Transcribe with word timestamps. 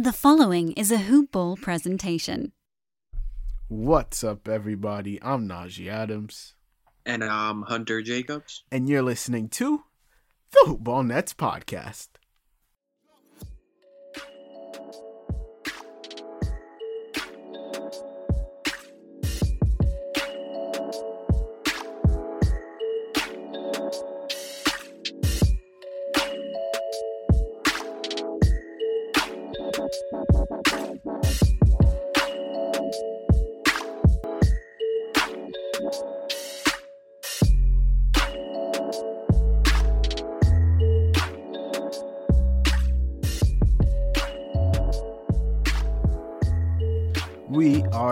The 0.00 0.14
following 0.14 0.72
is 0.78 0.90
a 0.90 0.96
Hoop 0.96 1.32
Ball 1.32 1.58
presentation. 1.58 2.52
What's 3.68 4.24
up, 4.24 4.48
everybody? 4.48 5.22
I'm 5.22 5.46
Najee 5.46 5.88
Adams. 5.88 6.54
And 7.04 7.22
I'm 7.22 7.60
Hunter 7.60 8.00
Jacobs. 8.00 8.64
And 8.72 8.88
you're 8.88 9.02
listening 9.02 9.50
to 9.50 9.82
the 10.52 10.62
Hoop 10.64 10.80
Ball 10.80 11.02
Nets 11.02 11.34
podcast. 11.34 12.08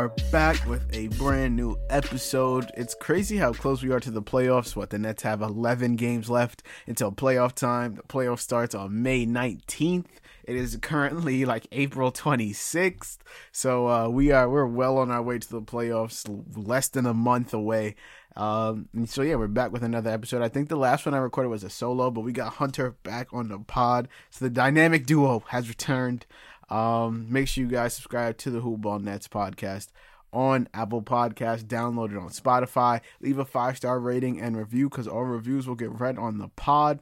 Are 0.08 0.30
back 0.30 0.64
with 0.66 0.88
a 0.94 1.08
brand 1.18 1.54
new 1.54 1.76
episode. 1.90 2.70
It's 2.76 2.94
crazy 2.94 3.36
how 3.36 3.52
close 3.52 3.82
we 3.82 3.90
are 3.90 4.00
to 4.00 4.10
the 4.10 4.22
playoffs. 4.22 4.74
What 4.74 4.88
the 4.88 4.98
Nets 4.98 5.22
have 5.22 5.42
11 5.42 5.96
games 5.96 6.30
left 6.30 6.62
until 6.86 7.12
playoff 7.12 7.52
time. 7.52 7.96
The 7.96 8.02
playoff 8.02 8.38
starts 8.38 8.74
on 8.74 9.02
May 9.02 9.26
19th. 9.26 10.06
It 10.44 10.56
is 10.56 10.78
currently 10.80 11.44
like 11.44 11.66
April 11.72 12.10
26th. 12.10 13.18
So 13.52 13.88
uh, 13.88 14.08
we 14.08 14.30
are 14.30 14.48
we're 14.48 14.66
well 14.66 14.96
on 14.96 15.10
our 15.10 15.20
way 15.20 15.38
to 15.38 15.50
the 15.50 15.60
playoffs, 15.60 16.24
less 16.56 16.88
than 16.88 17.04
a 17.04 17.12
month 17.12 17.52
away. 17.52 17.94
Um, 18.34 18.88
so 19.04 19.22
yeah, 19.22 19.34
we're 19.34 19.48
back 19.48 19.72
with 19.72 19.82
another 19.82 20.10
episode. 20.10 20.42
I 20.42 20.48
think 20.48 20.68
the 20.68 20.76
last 20.76 21.04
one 21.04 21.14
I 21.14 21.18
recorded 21.18 21.50
was 21.50 21.64
a 21.64 21.70
solo, 21.70 22.10
but 22.10 22.20
we 22.20 22.32
got 22.32 22.54
Hunter 22.54 22.92
back 23.02 23.28
on 23.32 23.48
the 23.48 23.58
pod. 23.58 24.08
So 24.30 24.44
the 24.44 24.50
dynamic 24.50 25.04
duo 25.04 25.42
has 25.48 25.68
returned. 25.68 26.24
Um, 26.70 27.26
make 27.30 27.48
sure 27.48 27.64
you 27.64 27.70
guys 27.70 27.94
subscribe 27.94 28.36
to 28.38 28.50
the 28.50 28.60
Hoop 28.60 28.82
Ball 28.82 28.98
Nets 28.98 29.28
podcast 29.28 29.88
on 30.32 30.68
Apple 30.74 31.02
Podcasts, 31.02 31.64
download 31.64 32.12
it 32.12 32.18
on 32.18 32.28
Spotify, 32.28 33.00
leave 33.20 33.38
a 33.38 33.44
five 33.44 33.76
star 33.76 33.98
rating 33.98 34.40
and 34.40 34.56
review 34.56 34.88
because 34.88 35.08
all 35.08 35.24
reviews 35.24 35.66
will 35.66 35.74
get 35.74 35.90
read 35.90 36.18
on 36.18 36.38
the 36.38 36.48
pod. 36.48 37.00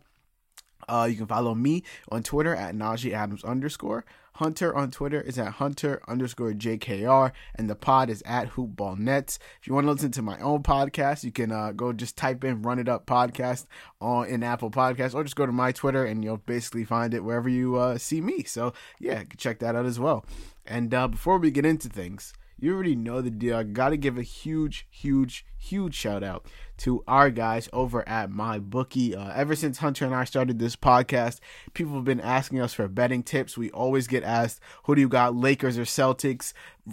Uh, 0.88 1.08
you 1.10 1.16
can 1.16 1.26
follow 1.26 1.54
me 1.54 1.82
on 2.10 2.22
Twitter 2.22 2.54
at 2.54 2.74
Najee 2.74 3.12
Adams 3.12 3.42
underscore. 3.42 4.04
Hunter 4.36 4.76
on 4.76 4.90
Twitter 4.90 5.20
is 5.20 5.38
at 5.38 5.54
Hunter 5.54 6.02
underscore 6.06 6.52
JKR, 6.52 7.32
and 7.54 7.70
the 7.70 7.74
pod 7.74 8.10
is 8.10 8.22
at 8.26 8.50
Hoopball 8.50 8.98
Nets. 8.98 9.38
If 9.60 9.66
you 9.66 9.72
want 9.72 9.86
to 9.86 9.92
listen 9.92 10.10
to 10.12 10.22
my 10.22 10.38
own 10.40 10.62
podcast, 10.62 11.24
you 11.24 11.32
can 11.32 11.50
uh, 11.50 11.72
go 11.72 11.92
just 11.94 12.16
type 12.18 12.44
in 12.44 12.60
Run 12.60 12.78
It 12.78 12.88
Up 12.88 13.06
Podcast 13.06 13.66
on 13.98 14.26
in 14.28 14.42
Apple 14.42 14.70
Podcasts, 14.70 15.14
or 15.14 15.24
just 15.24 15.36
go 15.36 15.46
to 15.46 15.52
my 15.52 15.72
Twitter 15.72 16.04
and 16.04 16.22
you'll 16.22 16.36
basically 16.36 16.84
find 16.84 17.14
it 17.14 17.24
wherever 17.24 17.48
you 17.48 17.76
uh, 17.76 17.96
see 17.96 18.20
me. 18.20 18.42
So 18.42 18.74
yeah, 19.00 19.24
check 19.38 19.58
that 19.60 19.74
out 19.74 19.86
as 19.86 19.98
well. 19.98 20.26
And 20.66 20.92
uh, 20.92 21.08
before 21.08 21.38
we 21.38 21.50
get 21.50 21.64
into 21.64 21.88
things, 21.88 22.34
you 22.58 22.74
already 22.74 22.96
know 22.96 23.20
the 23.20 23.30
deal. 23.30 23.56
I 23.56 23.62
got 23.62 23.90
to 23.90 23.96
give 23.96 24.18
a 24.18 24.22
huge, 24.22 24.86
huge, 24.90 25.46
huge 25.56 25.94
shout 25.94 26.22
out 26.22 26.46
to 26.78 27.02
our 27.06 27.30
guys 27.30 27.68
over 27.72 28.06
at 28.08 28.30
my 28.30 28.58
bookie. 28.58 29.14
Uh, 29.14 29.32
ever 29.34 29.54
since 29.54 29.78
Hunter 29.78 30.04
and 30.04 30.14
I 30.14 30.24
started 30.24 30.58
this 30.58 30.76
podcast, 30.76 31.40
people 31.74 31.94
have 31.94 32.04
been 32.04 32.20
asking 32.20 32.60
us 32.60 32.74
for 32.74 32.88
betting 32.88 33.22
tips. 33.22 33.56
We 33.56 33.70
always 33.70 34.06
get 34.06 34.22
asked, 34.22 34.60
"Who 34.84 34.94
do 34.94 35.00
you 35.00 35.08
got? 35.08 35.34
Lakers 35.34 35.78
or 35.78 35.82
Celtics? 35.84 36.52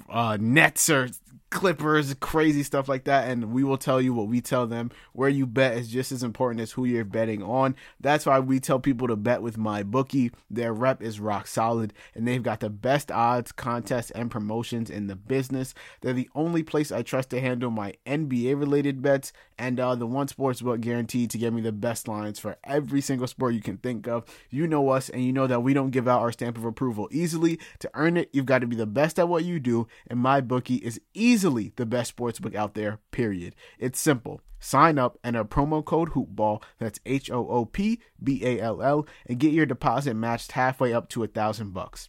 Uh, 0.09 0.37
Nets 0.39 0.89
or 0.89 1.09
Clippers, 1.53 2.15
crazy 2.15 2.63
stuff 2.63 2.89
like 2.89 3.03
that, 3.03 3.29
and 3.29 3.53
we 3.53 3.63
will 3.63 3.77
tell 3.77 4.01
you 4.01 4.11
what 4.11 4.27
we 4.27 4.41
tell 4.41 4.65
them. 4.65 4.89
Where 5.13 5.29
you 5.29 5.45
bet 5.45 5.77
is 5.77 5.87
just 5.87 6.11
as 6.11 6.23
important 6.23 6.61
as 6.61 6.71
who 6.71 6.83
you're 6.83 7.05
betting 7.05 7.43
on. 7.43 7.75
That's 7.99 8.25
why 8.25 8.39
we 8.39 8.59
tell 8.59 8.79
people 8.79 9.07
to 9.07 9.15
bet 9.15 9.43
with 9.43 9.55
my 9.55 9.83
bookie. 9.83 10.31
Their 10.49 10.73
rep 10.73 11.03
is 11.03 11.19
rock 11.19 11.45
solid, 11.45 11.93
and 12.15 12.27
they've 12.27 12.41
got 12.41 12.59
the 12.59 12.71
best 12.71 13.11
odds, 13.11 13.51
contests, 13.51 14.09
and 14.11 14.31
promotions 14.31 14.89
in 14.89 15.05
the 15.05 15.15
business. 15.15 15.75
They're 16.01 16.13
the 16.13 16.29
only 16.33 16.63
place 16.63 16.91
I 16.91 17.03
trust 17.03 17.29
to 17.29 17.39
handle 17.39 17.69
my 17.69 17.93
NBA 18.07 18.59
related 18.59 19.03
bets, 19.03 19.31
and 19.59 19.79
uh, 19.79 19.93
the 19.93 20.07
one 20.07 20.27
sports 20.27 20.61
book 20.61 20.81
guaranteed 20.81 21.29
to 21.29 21.37
give 21.37 21.53
me 21.53 21.61
the 21.61 21.71
best 21.71 22.07
lines 22.07 22.39
for 22.39 22.57
every 22.63 22.99
single 22.99 23.27
sport 23.27 23.53
you 23.53 23.61
can 23.61 23.77
think 23.77 24.07
of. 24.07 24.25
You 24.49 24.65
know 24.65 24.89
us, 24.89 25.07
and 25.09 25.23
you 25.23 25.31
know 25.31 25.45
that 25.45 25.61
we 25.61 25.75
don't 25.75 25.91
give 25.91 26.07
out 26.07 26.21
our 26.21 26.31
stamp 26.31 26.57
of 26.57 26.65
approval 26.65 27.07
easily. 27.11 27.59
To 27.79 27.91
earn 27.93 28.17
it, 28.17 28.29
you've 28.33 28.47
got 28.47 28.59
to 28.59 28.67
be 28.67 28.75
the 28.75 28.87
best 28.87 29.19
at 29.19 29.29
what 29.29 29.45
you 29.45 29.59
do, 29.59 29.87
and 30.07 30.19
my 30.19 30.41
bookie 30.41 30.77
is 30.77 30.99
easily 31.43 31.73
the 31.75 31.85
best 31.85 32.15
sportsbook 32.15 32.55
out 32.55 32.73
there, 32.73 32.99
period. 33.11 33.53
It's 33.77 33.99
simple. 33.99 34.39
Sign 34.61 34.97
up 34.97 35.17
and 35.25 35.35
a 35.35 35.43
promo 35.43 35.83
code 35.83 36.11
HOOPBALL, 36.11 36.63
that's 36.79 37.01
H 37.05 37.29
O 37.29 37.45
O 37.49 37.65
P 37.65 37.99
B 38.23 38.39
A 38.45 38.61
L 38.61 38.81
L, 38.81 39.05
and 39.27 39.39
get 39.39 39.51
your 39.51 39.65
deposit 39.65 40.13
matched 40.13 40.53
halfway 40.53 40.93
up 40.93 41.09
to 41.09 41.23
a 41.23 41.27
thousand 41.27 41.73
bucks. 41.73 42.07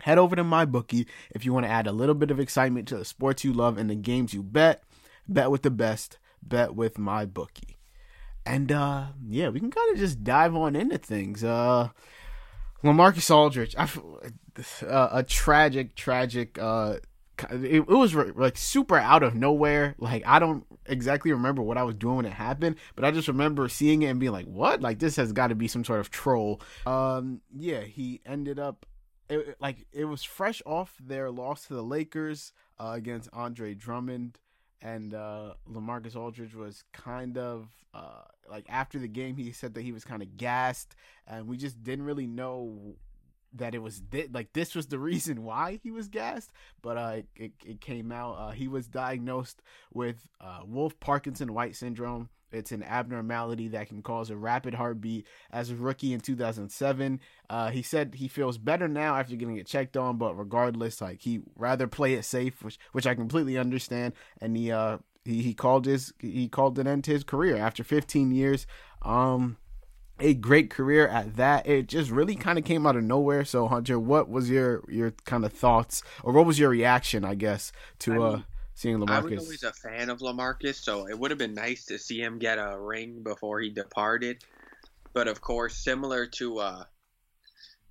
Head 0.00 0.18
over 0.18 0.34
to 0.34 0.42
my 0.42 0.64
bookie 0.64 1.06
if 1.30 1.44
you 1.44 1.52
want 1.52 1.64
to 1.64 1.70
add 1.70 1.86
a 1.86 1.92
little 1.92 2.16
bit 2.16 2.32
of 2.32 2.40
excitement 2.40 2.88
to 2.88 2.96
the 2.96 3.04
sports 3.04 3.44
you 3.44 3.52
love 3.52 3.78
and 3.78 3.88
the 3.88 3.94
games 3.94 4.34
you 4.34 4.42
bet. 4.42 4.82
Bet 5.28 5.50
with 5.50 5.62
the 5.62 5.70
best, 5.70 6.18
bet 6.42 6.74
with 6.74 6.98
my 6.98 7.24
bookie. 7.24 7.78
And 8.44 8.72
uh 8.72 9.06
yeah, 9.28 9.50
we 9.50 9.60
can 9.60 9.70
kind 9.70 9.92
of 9.92 9.98
just 9.98 10.24
dive 10.24 10.56
on 10.56 10.74
into 10.74 10.98
things. 10.98 11.44
Uh 11.44 11.90
Lamarcus 12.82 13.30
Aldridge, 13.30 13.74
I, 13.78 13.88
uh, 14.86 15.08
a 15.12 15.22
tragic, 15.22 15.94
tragic 15.94 16.58
uh 16.60 16.96
it, 17.50 17.80
it 17.80 17.88
was 17.88 18.14
like 18.14 18.56
super 18.56 18.96
out 18.96 19.22
of 19.22 19.34
nowhere. 19.34 19.94
Like 19.98 20.22
I 20.26 20.38
don't 20.38 20.64
exactly 20.86 21.32
remember 21.32 21.62
what 21.62 21.78
I 21.78 21.82
was 21.82 21.94
doing 21.94 22.16
when 22.16 22.26
it 22.26 22.32
happened, 22.32 22.76
but 22.94 23.04
I 23.04 23.10
just 23.10 23.28
remember 23.28 23.68
seeing 23.68 24.02
it 24.02 24.06
and 24.06 24.20
being 24.20 24.32
like, 24.32 24.46
"What? 24.46 24.80
Like 24.80 24.98
this 24.98 25.16
has 25.16 25.32
got 25.32 25.48
to 25.48 25.54
be 25.54 25.68
some 25.68 25.84
sort 25.84 26.00
of 26.00 26.10
troll." 26.10 26.60
Um, 26.86 27.40
yeah, 27.54 27.80
he 27.80 28.20
ended 28.26 28.58
up 28.58 28.86
it, 29.28 29.56
like 29.60 29.86
it 29.92 30.04
was 30.04 30.22
fresh 30.22 30.62
off 30.66 30.94
their 31.00 31.30
loss 31.30 31.66
to 31.66 31.74
the 31.74 31.82
Lakers 31.82 32.52
uh, 32.78 32.92
against 32.94 33.28
Andre 33.32 33.74
Drummond, 33.74 34.38
and 34.80 35.14
uh, 35.14 35.54
Lamarcus 35.70 36.16
Aldridge 36.16 36.54
was 36.54 36.84
kind 36.92 37.38
of 37.38 37.68
uh, 37.94 38.22
like 38.50 38.66
after 38.68 38.98
the 38.98 39.08
game, 39.08 39.36
he 39.36 39.52
said 39.52 39.74
that 39.74 39.82
he 39.82 39.92
was 39.92 40.04
kind 40.04 40.22
of 40.22 40.36
gassed, 40.36 40.94
and 41.26 41.48
we 41.48 41.56
just 41.56 41.82
didn't 41.82 42.04
really 42.04 42.26
know 42.26 42.96
that 43.54 43.74
it 43.74 43.82
was 43.82 44.02
th- 44.10 44.30
like 44.32 44.52
this 44.52 44.74
was 44.74 44.86
the 44.86 44.98
reason 45.10 45.44
why 45.44 45.80
he 45.82 45.90
was 45.90 46.08
gassed, 46.08 46.50
but 46.82 46.96
uh, 46.96 47.16
it, 47.36 47.52
it 47.64 47.80
came 47.80 48.12
out 48.12 48.32
uh, 48.38 48.50
he 48.50 48.68
was 48.68 48.86
diagnosed 48.86 49.62
with 49.92 50.26
uh, 50.40 50.60
Wolff 50.66 50.98
Parkinson 51.00 51.54
White 51.54 51.76
syndrome. 51.76 52.28
It's 52.52 52.72
an 52.72 52.82
abnormality 52.84 53.68
that 53.68 53.88
can 53.88 54.02
cause 54.02 54.30
a 54.30 54.36
rapid 54.36 54.74
heartbeat. 54.74 55.26
As 55.50 55.70
a 55.70 55.74
rookie 55.74 56.12
in 56.12 56.20
2007, 56.20 57.20
uh, 57.50 57.70
he 57.70 57.82
said 57.82 58.14
he 58.14 58.28
feels 58.28 58.56
better 58.56 58.86
now 58.86 59.16
after 59.16 59.34
getting 59.34 59.56
it 59.56 59.66
checked 59.66 59.96
on, 59.96 60.16
but 60.16 60.38
regardless, 60.38 61.00
like 61.00 61.22
he 61.22 61.40
rather 61.56 61.86
play 61.86 62.14
it 62.14 62.24
safe, 62.24 62.62
which 62.62 62.78
which 62.92 63.06
I 63.06 63.14
completely 63.14 63.58
understand. 63.58 64.14
And 64.40 64.56
he 64.56 64.70
uh 64.70 64.98
he, 65.24 65.42
he 65.42 65.54
called 65.54 65.86
his 65.86 66.12
he 66.18 66.48
called 66.48 66.78
an 66.78 66.86
end 66.86 67.04
to 67.04 67.10
his 67.12 67.24
career 67.24 67.56
after 67.56 67.82
15 67.82 68.30
years. 68.30 68.66
Um, 69.02 69.58
a 70.18 70.34
great 70.34 70.70
career 70.70 71.06
at 71.08 71.36
that. 71.36 71.66
It 71.66 71.86
just 71.88 72.10
really 72.10 72.36
kind 72.36 72.58
of 72.58 72.64
came 72.64 72.86
out 72.86 72.96
of 72.96 73.04
nowhere. 73.04 73.44
So 73.44 73.68
Hunter, 73.68 73.98
what 73.98 74.28
was 74.28 74.50
your 74.50 74.82
your 74.88 75.12
kind 75.24 75.44
of 75.44 75.52
thoughts, 75.52 76.02
or 76.22 76.32
what 76.32 76.46
was 76.46 76.58
your 76.58 76.70
reaction, 76.70 77.24
I 77.24 77.34
guess, 77.34 77.72
to 78.00 78.12
I 78.12 78.16
uh, 78.16 78.18
mean, 78.18 78.38
uh 78.38 78.42
seeing 78.74 78.98
Lamarcus? 78.98 79.10
I 79.10 79.20
was 79.20 79.44
always 79.44 79.62
a 79.62 79.72
fan 79.72 80.10
of 80.10 80.20
Lamarcus, 80.20 80.76
so 80.76 81.08
it 81.08 81.18
would 81.18 81.30
have 81.30 81.38
been 81.38 81.54
nice 81.54 81.86
to 81.86 81.98
see 81.98 82.20
him 82.20 82.38
get 82.38 82.58
a 82.58 82.78
ring 82.78 83.22
before 83.22 83.60
he 83.60 83.70
departed. 83.70 84.42
But 85.12 85.28
of 85.28 85.40
course, 85.40 85.76
similar 85.76 86.26
to 86.26 86.58
uh, 86.58 86.84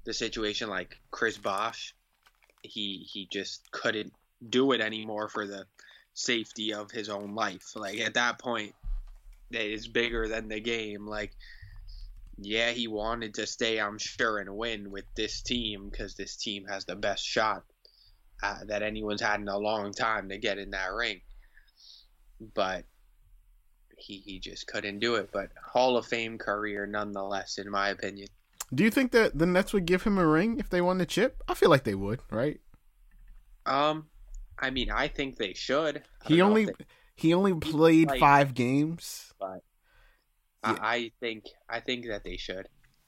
the 0.04 0.14
situation 0.14 0.70
like 0.70 0.98
Chris 1.12 1.38
Bosh, 1.38 1.94
he 2.62 3.08
he 3.12 3.28
just 3.32 3.72
couldn't 3.72 4.14
do 4.50 4.72
it 4.72 4.82
anymore 4.82 5.28
for 5.28 5.46
the 5.48 5.66
safety 6.14 6.74
of 6.74 6.92
his 6.92 7.10
own 7.10 7.36
life. 7.36 7.76
Like 7.76 8.00
at 8.00 8.14
that 8.16 8.40
point, 8.40 8.74
it 9.52 9.72
is 9.72 9.88
bigger 9.88 10.28
than 10.28 10.48
the 10.48 10.60
game. 10.60 11.06
Like 11.06 11.32
yeah, 12.38 12.72
he 12.72 12.88
wanted 12.88 13.36
to 13.36 13.48
stay, 13.48 13.80
I'm 13.80 13.98
sure, 13.98 14.40
and 14.40 14.56
win 14.56 14.92
with 14.92 15.06
this 15.16 15.42
team 15.42 15.90
because 15.90 16.16
this 16.16 16.36
team 16.36 16.66
has 16.66 16.86
the 16.86 16.96
best 16.96 17.26
shot 17.26 17.64
uh, 18.44 18.66
that 18.68 18.84
anyone's 18.84 19.22
had 19.22 19.40
in 19.40 19.48
a 19.48 19.58
long 19.58 19.94
time 19.94 20.30
to 20.30 20.38
get 20.38 20.58
in 20.58 20.72
that 20.72 20.92
ring. 20.92 21.22
But 22.54 22.84
he, 23.98 24.18
he 24.26 24.40
just 24.40 24.68
couldn't 24.68 25.00
do 25.00 25.16
it. 25.16 25.30
But 25.32 25.50
Hall 25.64 25.98
of 25.98 26.06
Fame 26.06 26.38
career, 26.38 26.86
nonetheless, 26.86 27.58
in 27.58 27.70
my 27.72 27.90
opinion. 27.90 28.28
Do 28.74 28.84
you 28.84 28.92
think 28.92 29.12
that 29.12 29.38
the 29.38 29.46
Nets 29.46 29.72
would 29.74 29.86
give 29.86 30.04
him 30.04 30.18
a 30.18 30.28
ring 30.28 30.60
if 30.60 30.70
they 30.70 30.82
won 30.82 30.98
the 30.98 31.06
chip? 31.06 31.42
I 31.48 31.54
feel 31.54 31.70
like 31.70 31.84
they 31.84 31.96
would, 31.96 32.20
right? 32.30 32.60
Um, 33.66 34.08
I 34.60 34.70
mean, 34.72 34.92
I 34.92 35.08
think 35.08 35.38
they 35.38 35.54
should. 35.54 36.04
He 36.26 36.42
only 36.42 36.66
they, 36.66 36.74
he 37.16 37.34
only 37.34 37.54
played 37.54 38.12
five 38.20 38.54
games, 38.54 39.34
but 39.40 39.64
yeah. 40.66 40.78
I, 40.82 40.96
I 40.96 41.12
think 41.20 41.46
I 41.70 41.80
think 41.80 42.08
that 42.08 42.24
they 42.24 42.38
should. 42.38 42.68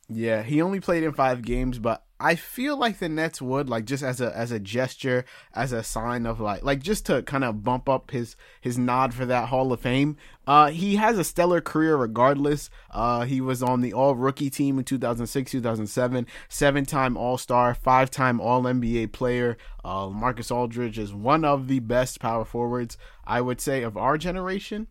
Yeah, 0.09 0.41
he 0.43 0.61
only 0.61 0.79
played 0.79 1.03
in 1.03 1.11
five 1.11 1.41
games, 1.41 1.79
but 1.79 2.05
I 2.17 2.35
feel 2.35 2.77
like 2.77 2.97
the 2.97 3.09
Nets 3.09 3.41
would 3.41 3.69
like 3.69 3.83
just 3.83 4.03
as 4.03 4.21
a 4.21 4.35
as 4.35 4.51
a 4.51 4.59
gesture, 4.59 5.25
as 5.53 5.73
a 5.73 5.83
sign 5.83 6.25
of 6.25 6.39
like 6.39 6.63
like 6.63 6.81
just 6.81 7.05
to 7.07 7.21
kind 7.23 7.43
of 7.43 7.61
bump 7.61 7.89
up 7.89 8.11
his 8.11 8.37
his 8.61 8.77
nod 8.77 9.13
for 9.13 9.25
that 9.25 9.49
Hall 9.49 9.73
of 9.73 9.81
Fame. 9.81 10.15
Uh, 10.47 10.69
he 10.69 10.95
has 10.95 11.17
a 11.17 11.25
stellar 11.25 11.59
career 11.59 11.97
regardless. 11.97 12.69
Uh, 12.89 13.25
he 13.25 13.41
was 13.41 13.61
on 13.61 13.81
the 13.81 13.91
All 13.93 14.15
Rookie 14.15 14.49
team 14.49 14.79
in 14.79 14.85
2006, 14.85 15.51
2007, 15.51 16.25
seven 16.47 16.85
time 16.85 17.17
All 17.17 17.37
Star, 17.37 17.75
five 17.75 18.09
time 18.09 18.39
All 18.39 18.63
NBA 18.63 19.11
player. 19.11 19.57
Uh, 19.83 20.07
Marcus 20.07 20.49
Aldridge 20.49 20.97
is 20.97 21.13
one 21.13 21.43
of 21.43 21.67
the 21.67 21.79
best 21.79 22.21
power 22.21 22.45
forwards 22.45 22.97
I 23.25 23.41
would 23.41 23.59
say 23.59 23.83
of 23.83 23.97
our 23.97 24.17
generation, 24.17 24.87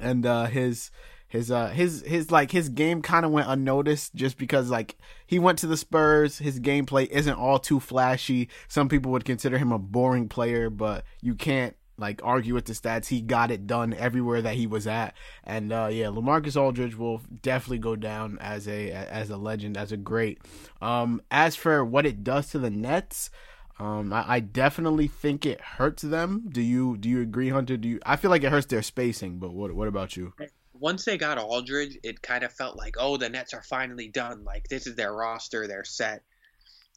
and 0.00 0.26
uh, 0.26 0.46
his 0.46 0.90
his 1.32 1.50
uh 1.50 1.68
his 1.68 2.02
his 2.06 2.30
like 2.30 2.50
his 2.50 2.68
game 2.68 3.00
kind 3.00 3.24
of 3.24 3.30
went 3.30 3.48
unnoticed 3.48 4.14
just 4.14 4.36
because 4.36 4.68
like 4.68 4.96
he 5.26 5.38
went 5.38 5.58
to 5.58 5.66
the 5.66 5.78
Spurs 5.78 6.36
his 6.36 6.60
gameplay 6.60 7.08
isn't 7.08 7.38
all 7.38 7.58
too 7.58 7.80
flashy 7.80 8.50
some 8.68 8.86
people 8.86 9.10
would 9.12 9.24
consider 9.24 9.56
him 9.56 9.72
a 9.72 9.78
boring 9.78 10.28
player 10.28 10.68
but 10.68 11.04
you 11.22 11.34
can't 11.34 11.74
like 11.96 12.20
argue 12.22 12.52
with 12.52 12.66
the 12.66 12.74
stats 12.74 13.06
he 13.06 13.22
got 13.22 13.50
it 13.50 13.66
done 13.66 13.94
everywhere 13.94 14.42
that 14.42 14.56
he 14.56 14.66
was 14.66 14.86
at 14.86 15.14
and 15.44 15.72
uh 15.72 15.88
yeah 15.90 16.06
LaMarcus 16.06 16.60
Aldridge 16.60 16.96
will 16.96 17.22
definitely 17.40 17.78
go 17.78 17.96
down 17.96 18.36
as 18.38 18.68
a 18.68 18.90
as 18.90 19.30
a 19.30 19.38
legend 19.38 19.78
as 19.78 19.90
a 19.90 19.96
great 19.96 20.38
um 20.82 21.22
as 21.30 21.56
for 21.56 21.82
what 21.82 22.04
it 22.04 22.22
does 22.22 22.50
to 22.50 22.58
the 22.58 22.70
Nets 22.70 23.30
um, 23.78 24.12
I, 24.12 24.34
I, 24.34 24.40
definitely 24.40 25.08
think 25.08 25.44
it 25.44 25.60
hurts 25.60 26.02
them. 26.02 26.44
Do 26.48 26.60
you 26.60 26.96
do 26.98 27.08
you 27.08 27.20
agree, 27.20 27.48
Hunter? 27.48 27.76
Do 27.78 27.88
you? 27.88 28.00
I 28.04 28.16
feel 28.16 28.30
like 28.30 28.44
it 28.44 28.50
hurts 28.50 28.66
their 28.66 28.82
spacing, 28.82 29.38
but 29.38 29.54
what 29.54 29.72
what 29.72 29.88
about 29.88 30.14
you? 30.14 30.34
Once 30.82 31.04
they 31.04 31.16
got 31.16 31.38
Aldridge, 31.38 31.96
it 32.02 32.20
kind 32.20 32.42
of 32.42 32.52
felt 32.52 32.76
like, 32.76 32.96
oh, 32.98 33.16
the 33.16 33.28
Nets 33.28 33.54
are 33.54 33.62
finally 33.62 34.08
done. 34.08 34.42
Like 34.42 34.66
this 34.66 34.88
is 34.88 34.96
their 34.96 35.14
roster, 35.14 35.68
they're 35.68 35.84
set. 35.84 36.24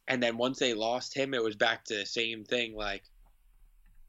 And 0.08 0.24
then 0.24 0.38
once 0.38 0.58
they 0.58 0.74
lost 0.74 1.16
him, 1.16 1.36
it 1.36 1.44
was 1.44 1.56
back 1.56 1.86
to 1.86 1.98
the 1.98 2.06
same 2.08 2.46
thing. 2.46 2.76
Like, 2.76 3.04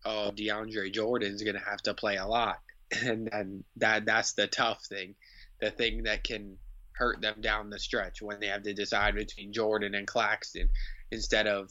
oh, 0.06 0.32
DeAndre 0.34 0.90
Jordan's 0.90 1.42
gonna 1.42 1.62
have 1.62 1.82
to 1.82 1.92
play 1.92 2.16
a 2.16 2.26
lot, 2.26 2.58
and 3.04 3.28
then 3.30 3.64
that 3.76 4.06
that's 4.06 4.32
the 4.32 4.46
tough 4.46 4.82
thing, 4.86 5.14
the 5.60 5.70
thing 5.70 6.04
that 6.04 6.24
can 6.24 6.56
hurt 6.92 7.20
them 7.20 7.42
down 7.42 7.68
the 7.68 7.78
stretch 7.78 8.22
when 8.22 8.40
they 8.40 8.46
have 8.46 8.62
to 8.62 8.72
decide 8.72 9.14
between 9.14 9.52
Jordan 9.52 9.94
and 9.94 10.06
Claxton 10.06 10.70
instead 11.10 11.46
of 11.46 11.70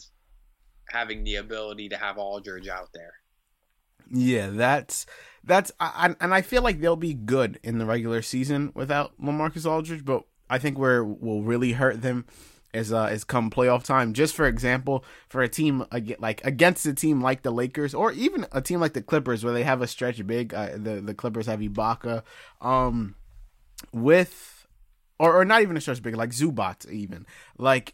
having 0.88 1.24
the 1.24 1.38
ability 1.38 1.90
to 1.90 1.98
have 1.98 2.20
Aldridge 2.20 2.68
out 2.68 2.90
there. 2.94 3.14
Yeah, 4.12 4.50
that's 4.50 5.06
that's 5.44 5.72
I, 5.80 6.16
and 6.20 6.34
I 6.34 6.42
feel 6.42 6.62
like 6.62 6.80
they'll 6.80 6.96
be 6.96 7.14
good 7.14 7.60
in 7.64 7.78
the 7.78 7.86
regular 7.86 8.22
season 8.22 8.72
without 8.74 9.20
LaMarcus 9.22 9.70
Aldridge, 9.70 10.04
but 10.06 10.24
I 10.50 10.58
think 10.58 10.78
where 10.78 11.04
will 11.04 11.44
really 11.44 11.74
hurt 11.74 12.02
them 12.02 12.26
is 12.74 12.92
uh 12.92 13.10
is 13.12 13.24
come 13.24 13.50
playoff 13.50 13.84
time. 13.84 14.14
Just 14.14 14.36
for 14.36 14.48
example, 14.48 15.04
for 15.30 15.42
a 15.42 15.48
team 15.48 15.86
like 16.20 16.44
against 16.46 16.86
a 16.86 16.94
team 16.94 17.22
like 17.22 17.42
the 17.42 17.52
Lakers 17.52 17.94
or 17.94 18.12
even 18.12 18.46
a 18.52 18.62
team 18.62 18.80
like 18.80 18.94
the 18.94 19.02
Clippers 19.02 19.44
where 19.44 19.54
they 19.54 19.64
have 19.64 19.82
a 19.82 19.88
stretch 19.88 20.26
big, 20.28 20.54
uh, 20.54 20.72
the 20.76 21.02
the 21.02 21.14
Clippers 21.14 21.48
have 21.48 21.60
Ibaka, 21.60 22.24
um, 22.62 23.16
with 23.92 24.68
or 25.20 25.40
or 25.40 25.46
not 25.46 25.62
even 25.62 25.78
a 25.78 25.82
stretch 25.82 26.02
big 26.02 26.16
like 26.16 26.32
Zubac 26.32 26.90
even 26.90 27.26
like 27.58 27.94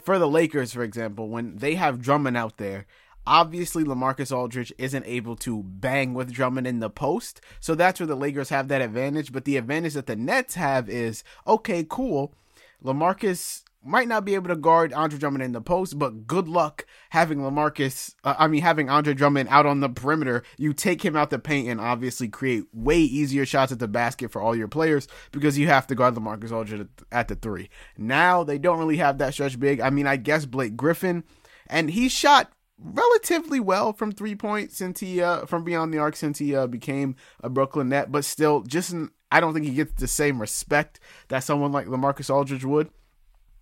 for 0.00 0.18
the 0.18 0.28
Lakers 0.28 0.72
for 0.72 0.82
example 0.82 1.28
when 1.28 1.56
they 1.56 1.74
have 1.74 2.00
Drummond 2.00 2.36
out 2.36 2.58
there 2.58 2.86
Obviously, 3.26 3.84
Lamarcus 3.84 4.34
Aldridge 4.34 4.72
isn't 4.78 5.06
able 5.06 5.36
to 5.36 5.62
bang 5.62 6.14
with 6.14 6.32
Drummond 6.32 6.66
in 6.66 6.80
the 6.80 6.90
post, 6.90 7.40
so 7.60 7.74
that's 7.74 8.00
where 8.00 8.06
the 8.06 8.14
Lakers 8.14 8.50
have 8.50 8.68
that 8.68 8.82
advantage. 8.82 9.32
But 9.32 9.44
the 9.44 9.56
advantage 9.56 9.94
that 9.94 10.06
the 10.06 10.16
Nets 10.16 10.54
have 10.54 10.88
is 10.88 11.24
okay, 11.46 11.86
cool. 11.88 12.34
Lamarcus 12.84 13.62
might 13.84 14.08
not 14.08 14.24
be 14.24 14.34
able 14.34 14.48
to 14.48 14.56
guard 14.56 14.92
Andre 14.92 15.18
Drummond 15.18 15.44
in 15.44 15.52
the 15.52 15.60
post, 15.60 15.98
but 15.98 16.26
good 16.26 16.48
luck 16.48 16.86
having 17.10 17.38
Lamarcus. 17.38 18.14
Uh, 18.24 18.34
I 18.38 18.46
mean, 18.48 18.62
having 18.62 18.88
Andre 18.88 19.14
Drummond 19.14 19.48
out 19.50 19.66
on 19.66 19.80
the 19.80 19.88
perimeter. 19.88 20.42
You 20.56 20.72
take 20.72 21.04
him 21.04 21.16
out 21.16 21.30
the 21.30 21.38
paint 21.38 21.68
and 21.68 21.80
obviously 21.80 22.28
create 22.28 22.64
way 22.72 22.98
easier 22.98 23.44
shots 23.44 23.72
at 23.72 23.78
the 23.78 23.88
basket 23.88 24.30
for 24.30 24.40
all 24.40 24.56
your 24.56 24.68
players 24.68 25.06
because 25.32 25.58
you 25.58 25.68
have 25.68 25.86
to 25.88 25.94
guard 25.94 26.14
Lamarcus 26.14 26.52
Aldridge 26.52 26.88
at 27.12 27.28
the 27.28 27.36
three. 27.36 27.68
Now 27.98 28.42
they 28.42 28.58
don't 28.58 28.78
really 28.78 28.96
have 28.96 29.18
that 29.18 29.34
stretch 29.34 29.60
big. 29.60 29.80
I 29.80 29.90
mean, 29.90 30.06
I 30.06 30.16
guess 30.16 30.46
Blake 30.46 30.76
Griffin, 30.76 31.24
and 31.66 31.90
he 31.90 32.08
shot 32.08 32.52
relatively 32.78 33.60
well 33.60 33.92
from 33.92 34.12
three 34.12 34.34
points 34.34 34.76
since 34.76 35.00
he 35.00 35.22
uh 35.22 35.46
from 35.46 35.64
beyond 35.64 35.92
the 35.92 35.98
arc 35.98 36.16
since 36.16 36.38
he 36.38 36.54
uh 36.54 36.66
became 36.66 37.16
a 37.42 37.48
Brooklyn 37.48 37.88
net, 37.88 38.10
but 38.10 38.24
still 38.24 38.62
just 38.62 38.94
I 39.30 39.40
don't 39.40 39.54
think 39.54 39.66
he 39.66 39.74
gets 39.74 40.00
the 40.00 40.08
same 40.08 40.40
respect 40.40 41.00
that 41.28 41.44
someone 41.44 41.72
like 41.72 41.86
LaMarcus 41.86 42.32
Aldridge 42.32 42.64
would. 42.64 42.90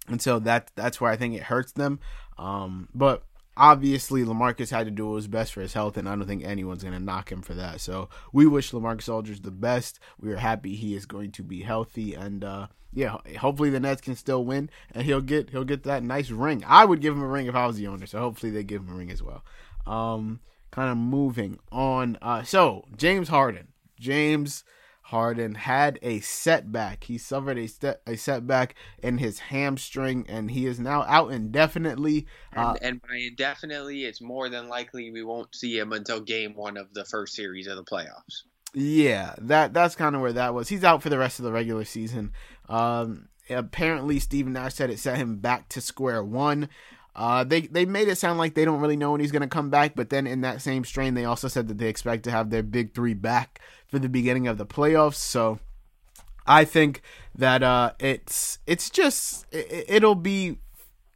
And 0.08 0.20
so 0.20 0.38
that 0.40 0.70
that's 0.74 1.00
where 1.00 1.10
I 1.10 1.16
think 1.16 1.34
it 1.34 1.44
hurts 1.44 1.72
them. 1.72 2.00
Um 2.38 2.88
but 2.94 3.24
obviously 3.56 4.24
Lamarcus 4.24 4.70
had 4.70 4.86
to 4.86 4.90
do 4.90 5.06
what 5.06 5.14
was 5.14 5.28
best 5.28 5.52
for 5.52 5.60
his 5.60 5.74
health, 5.74 5.96
and 5.96 6.08
I 6.08 6.16
don't 6.16 6.26
think 6.26 6.44
anyone's 6.44 6.82
going 6.82 6.94
to 6.94 7.04
knock 7.04 7.30
him 7.30 7.42
for 7.42 7.54
that. 7.54 7.80
So 7.80 8.08
we 8.32 8.46
wish 8.46 8.72
Lamarcus 8.72 9.12
Aldridge 9.12 9.42
the 9.42 9.50
best. 9.50 10.00
We 10.18 10.32
are 10.32 10.36
happy 10.36 10.74
he 10.74 10.94
is 10.94 11.06
going 11.06 11.32
to 11.32 11.42
be 11.42 11.62
healthy, 11.62 12.14
and 12.14 12.44
uh, 12.44 12.66
yeah, 12.92 13.18
hopefully 13.38 13.70
the 13.70 13.80
Nets 13.80 14.00
can 14.00 14.16
still 14.16 14.44
win, 14.44 14.70
and 14.92 15.04
he'll 15.04 15.20
get 15.20 15.50
he'll 15.50 15.64
get 15.64 15.82
that 15.84 16.02
nice 16.02 16.30
ring. 16.30 16.64
I 16.66 16.84
would 16.84 17.00
give 17.00 17.14
him 17.14 17.22
a 17.22 17.28
ring 17.28 17.46
if 17.46 17.54
I 17.54 17.66
was 17.66 17.76
the 17.76 17.86
owner, 17.86 18.06
so 18.06 18.18
hopefully 18.18 18.52
they 18.52 18.64
give 18.64 18.82
him 18.82 18.92
a 18.92 18.96
ring 18.96 19.10
as 19.10 19.22
well. 19.22 19.44
Um, 19.86 20.40
kind 20.70 20.90
of 20.90 20.96
moving 20.96 21.58
on. 21.70 22.18
Uh, 22.22 22.42
so 22.42 22.86
James 22.96 23.28
Harden, 23.28 23.68
James 23.98 24.64
Harden 25.12 25.54
had 25.56 25.98
a 26.00 26.20
setback. 26.20 27.04
He 27.04 27.18
suffered 27.18 27.58
a 27.58 27.66
set 27.66 28.00
a 28.06 28.16
setback 28.16 28.74
in 29.02 29.18
his 29.18 29.38
hamstring, 29.38 30.24
and 30.26 30.50
he 30.50 30.64
is 30.64 30.80
now 30.80 31.02
out 31.02 31.32
indefinitely. 31.32 32.26
Uh, 32.56 32.76
and, 32.80 32.82
and, 32.82 33.02
by 33.02 33.16
indefinitely, 33.16 34.06
it's 34.06 34.22
more 34.22 34.48
than 34.48 34.70
likely 34.70 35.10
we 35.10 35.22
won't 35.22 35.54
see 35.54 35.78
him 35.78 35.92
until 35.92 36.18
Game 36.18 36.54
One 36.54 36.78
of 36.78 36.94
the 36.94 37.04
first 37.04 37.34
series 37.34 37.66
of 37.66 37.76
the 37.76 37.84
playoffs. 37.84 38.44
Yeah, 38.72 39.34
that 39.36 39.74
that's 39.74 39.96
kind 39.96 40.16
of 40.16 40.22
where 40.22 40.32
that 40.32 40.54
was. 40.54 40.70
He's 40.70 40.82
out 40.82 41.02
for 41.02 41.10
the 41.10 41.18
rest 41.18 41.38
of 41.38 41.44
the 41.44 41.52
regular 41.52 41.84
season. 41.84 42.32
Um, 42.70 43.28
apparently, 43.50 44.18
Stephen 44.18 44.54
Nash 44.54 44.76
said 44.76 44.88
it 44.88 44.98
set 44.98 45.18
him 45.18 45.40
back 45.40 45.68
to 45.68 45.82
square 45.82 46.24
one. 46.24 46.70
Uh, 47.14 47.44
they 47.44 47.62
they 47.62 47.84
made 47.84 48.08
it 48.08 48.16
sound 48.16 48.38
like 48.38 48.54
they 48.54 48.64
don't 48.64 48.80
really 48.80 48.96
know 48.96 49.12
when 49.12 49.20
he's 49.20 49.32
going 49.32 49.42
to 49.42 49.48
come 49.48 49.68
back, 49.68 49.94
but 49.94 50.08
then 50.08 50.26
in 50.26 50.40
that 50.40 50.62
same 50.62 50.84
strain, 50.84 51.14
they 51.14 51.24
also 51.24 51.48
said 51.48 51.68
that 51.68 51.78
they 51.78 51.88
expect 51.88 52.24
to 52.24 52.30
have 52.30 52.50
their 52.50 52.62
big 52.62 52.94
three 52.94 53.14
back 53.14 53.60
for 53.86 53.98
the 53.98 54.08
beginning 54.08 54.48
of 54.48 54.56
the 54.56 54.64
playoffs. 54.64 55.16
So 55.16 55.58
I 56.46 56.64
think 56.64 57.02
that 57.34 57.62
uh, 57.62 57.92
it's 57.98 58.58
it's 58.66 58.88
just 58.88 59.46
it, 59.52 59.84
it'll 59.88 60.14
be 60.14 60.58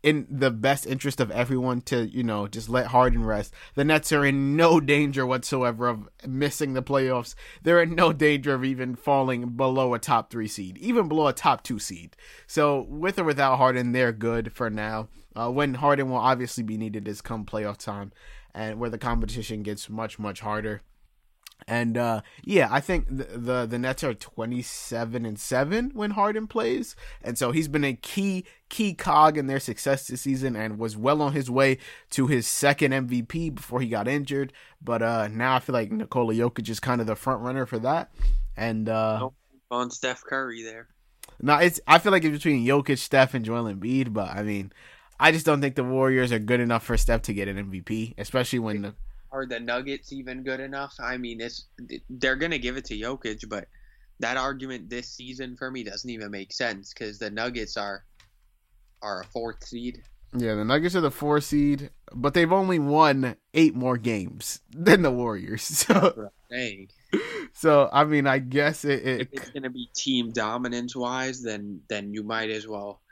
in 0.06 0.24
the 0.30 0.52
best 0.52 0.86
interest 0.86 1.20
of 1.20 1.32
everyone 1.32 1.80
to, 1.80 2.06
you 2.06 2.22
know, 2.22 2.46
just 2.46 2.68
let 2.68 2.86
Harden 2.86 3.24
rest. 3.24 3.52
The 3.74 3.84
Nets 3.84 4.12
are 4.12 4.24
in 4.24 4.54
no 4.54 4.78
danger 4.78 5.26
whatsoever 5.26 5.88
of 5.88 6.08
missing 6.24 6.74
the 6.74 6.82
playoffs. 6.82 7.34
They're 7.64 7.82
in 7.82 7.96
no 7.96 8.12
danger 8.12 8.54
of 8.54 8.64
even 8.64 8.94
falling 8.94 9.56
below 9.56 9.94
a 9.94 9.98
top 9.98 10.30
three 10.30 10.46
seed, 10.46 10.78
even 10.78 11.08
below 11.08 11.26
a 11.26 11.32
top 11.32 11.64
two 11.64 11.80
seed. 11.80 12.14
So 12.46 12.86
with 12.88 13.18
or 13.18 13.24
without 13.24 13.56
Harden, 13.56 13.90
they're 13.90 14.12
good 14.12 14.52
for 14.52 14.70
now. 14.70 15.08
Uh, 15.34 15.50
when 15.50 15.74
Harden 15.74 16.08
will 16.08 16.18
obviously 16.18 16.62
be 16.62 16.78
needed 16.78 17.08
is 17.08 17.20
come 17.20 17.44
playoff 17.44 17.76
time, 17.76 18.12
and 18.54 18.78
where 18.78 18.90
the 18.90 18.98
competition 18.98 19.64
gets 19.64 19.90
much 19.90 20.20
much 20.20 20.38
harder. 20.38 20.82
And 21.68 21.98
uh, 21.98 22.22
yeah, 22.44 22.68
I 22.70 22.80
think 22.80 23.08
the, 23.08 23.24
the, 23.24 23.66
the 23.66 23.78
Nets 23.78 24.04
are 24.04 24.14
twenty 24.14 24.62
seven 24.62 25.26
and 25.26 25.36
seven 25.36 25.90
when 25.94 26.12
Harden 26.12 26.46
plays, 26.46 26.94
and 27.22 27.36
so 27.36 27.50
he's 27.50 27.66
been 27.66 27.82
a 27.82 27.94
key 27.94 28.44
key 28.68 28.94
cog 28.94 29.36
in 29.36 29.48
their 29.48 29.58
success 29.58 30.06
this 30.06 30.20
season, 30.20 30.54
and 30.54 30.78
was 30.78 30.96
well 30.96 31.20
on 31.20 31.32
his 31.32 31.50
way 31.50 31.78
to 32.10 32.28
his 32.28 32.46
second 32.46 32.92
MVP 32.92 33.52
before 33.56 33.80
he 33.80 33.88
got 33.88 34.06
injured. 34.06 34.52
But 34.80 35.02
uh, 35.02 35.26
now 35.26 35.56
I 35.56 35.58
feel 35.58 35.72
like 35.72 35.90
Nikola 35.90 36.34
Jokic 36.34 36.68
is 36.68 36.78
kind 36.78 37.00
of 37.00 37.08
the 37.08 37.16
front 37.16 37.42
runner 37.42 37.66
for 37.66 37.80
that. 37.80 38.12
And 38.56 38.88
uh, 38.88 39.30
on 39.70 39.90
Steph 39.90 40.22
Curry 40.22 40.62
there. 40.62 40.88
No, 41.42 41.56
it's 41.56 41.80
I 41.86 41.98
feel 41.98 42.12
like 42.12 42.24
it's 42.24 42.36
between 42.36 42.64
Jokic, 42.64 42.98
Steph, 42.98 43.34
and 43.34 43.44
Joel 43.44 43.64
Embiid, 43.64 44.12
but 44.12 44.30
I 44.30 44.42
mean, 44.42 44.72
I 45.18 45.32
just 45.32 45.46
don't 45.46 45.60
think 45.60 45.74
the 45.74 45.84
Warriors 45.84 46.32
are 46.32 46.38
good 46.38 46.60
enough 46.60 46.84
for 46.84 46.96
Steph 46.96 47.22
to 47.22 47.34
get 47.34 47.48
an 47.48 47.56
MVP, 47.56 48.14
especially 48.18 48.58
when 48.60 48.82
the 48.82 48.94
are 49.36 49.46
the 49.46 49.60
Nuggets 49.60 50.12
even 50.12 50.42
good 50.42 50.60
enough? 50.60 50.94
I 50.98 51.18
mean, 51.18 51.40
it's 51.40 51.66
they're 52.08 52.36
gonna 52.36 52.58
give 52.58 52.76
it 52.76 52.86
to 52.86 52.98
Jokic, 52.98 53.48
but 53.48 53.68
that 54.20 54.36
argument 54.36 54.88
this 54.88 55.08
season 55.08 55.56
for 55.56 55.70
me 55.70 55.84
doesn't 55.84 56.08
even 56.08 56.30
make 56.30 56.52
sense 56.52 56.92
because 56.92 57.18
the 57.18 57.30
Nuggets 57.30 57.76
are 57.76 58.04
are 59.02 59.20
a 59.20 59.24
fourth 59.26 59.64
seed. 59.64 60.02
Yeah, 60.34 60.54
the 60.54 60.64
Nuggets 60.64 60.96
are 60.96 61.00
the 61.00 61.10
four 61.10 61.40
seed, 61.40 61.90
but 62.12 62.34
they've 62.34 62.52
only 62.52 62.78
won 62.78 63.36
eight 63.54 63.74
more 63.74 63.96
games 63.96 64.60
than 64.70 65.02
the 65.02 65.10
Warriors. 65.10 65.62
So, 65.86 66.30
Dang. 66.50 66.88
so 67.52 67.88
I 67.92 68.04
mean, 68.04 68.26
I 68.26 68.38
guess 68.38 68.84
it, 68.84 69.04
it 69.04 69.20
if 69.20 69.28
it's 69.32 69.50
gonna 69.50 69.70
be 69.70 69.90
team 69.94 70.32
dominance 70.32 70.96
wise, 70.96 71.42
then 71.42 71.80
then 71.88 72.14
you 72.14 72.22
might 72.22 72.50
as 72.50 72.66
well 72.66 73.02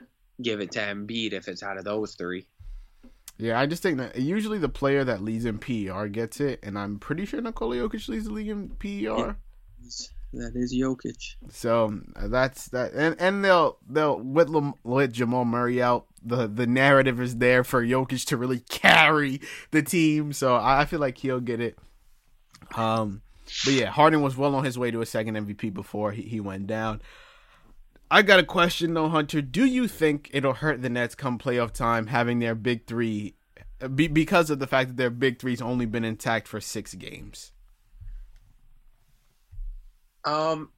give 0.41 0.59
it 0.59 0.71
to 0.71 0.79
Embiid 0.79 1.33
if 1.33 1.47
it's 1.47 1.63
out 1.63 1.77
of 1.77 1.85
those 1.85 2.15
three. 2.15 2.47
Yeah, 3.37 3.59
I 3.59 3.65
just 3.65 3.83
think 3.83 3.97
that 3.97 4.15
usually 4.17 4.59
the 4.59 4.69
player 4.69 5.03
that 5.03 5.21
leads 5.21 5.45
in 5.45 5.59
PER 5.59 6.07
gets 6.07 6.39
it, 6.39 6.59
and 6.63 6.79
I'm 6.79 6.99
pretty 6.99 7.25
sure 7.25 7.41
Nikola 7.41 7.75
Jokic 7.75 8.07
leads 8.07 8.25
the 8.25 8.33
league 8.33 8.47
in 8.47 8.69
PER. 8.69 9.35
That 10.33 10.51
is 10.55 10.73
Jokic. 10.73 11.35
So 11.49 12.01
that's 12.15 12.67
that, 12.69 12.93
and 12.93 13.15
and 13.19 13.43
they'll 13.43 13.77
they'll 13.87 14.19
with 14.19 14.49
with 14.83 15.13
Jamal 15.13 15.45
Murray 15.45 15.81
out. 15.81 16.07
The 16.23 16.47
the 16.47 16.67
narrative 16.67 17.21
is 17.21 17.37
there 17.37 17.63
for 17.63 17.85
Jokic 17.85 18.25
to 18.27 18.37
really 18.37 18.59
carry 18.69 19.41
the 19.71 19.81
team, 19.81 20.33
so 20.33 20.55
I 20.55 20.85
feel 20.85 20.99
like 20.99 21.17
he'll 21.17 21.39
get 21.39 21.59
it. 21.59 21.77
Um, 22.75 23.21
but 23.63 23.73
yeah, 23.73 23.91
Harden 23.91 24.21
was 24.21 24.35
well 24.35 24.55
on 24.55 24.63
his 24.63 24.77
way 24.77 24.91
to 24.91 25.01
a 25.01 25.05
second 25.05 25.35
MVP 25.35 25.73
before 25.73 26.11
he, 26.11 26.23
he 26.23 26.39
went 26.39 26.67
down. 26.67 27.01
I 28.15 28.21
got 28.21 28.39
a 28.39 28.43
question 28.43 28.93
though, 28.93 29.09
Hunter. 29.09 29.41
Do 29.41 29.65
you 29.65 29.89
think 29.89 30.29
it'll 30.31 30.53
hurt 30.53 30.81
the 30.81 30.89
Nets 30.89 31.15
come 31.15 31.37
playoff 31.37 31.73
time 31.73 32.07
having 32.07 32.39
their 32.39 32.55
big 32.55 32.87
three, 32.87 33.35
be, 33.93 34.07
because 34.07 34.49
of 34.49 34.59
the 34.59 34.67
fact 34.67 34.87
that 34.87 34.95
their 34.95 35.09
big 35.09 35.37
three's 35.37 35.61
only 35.61 35.85
been 35.85 36.05
intact 36.05 36.47
for 36.47 36.61
six 36.61 36.93
games? 36.93 37.51
Um, 40.23 40.69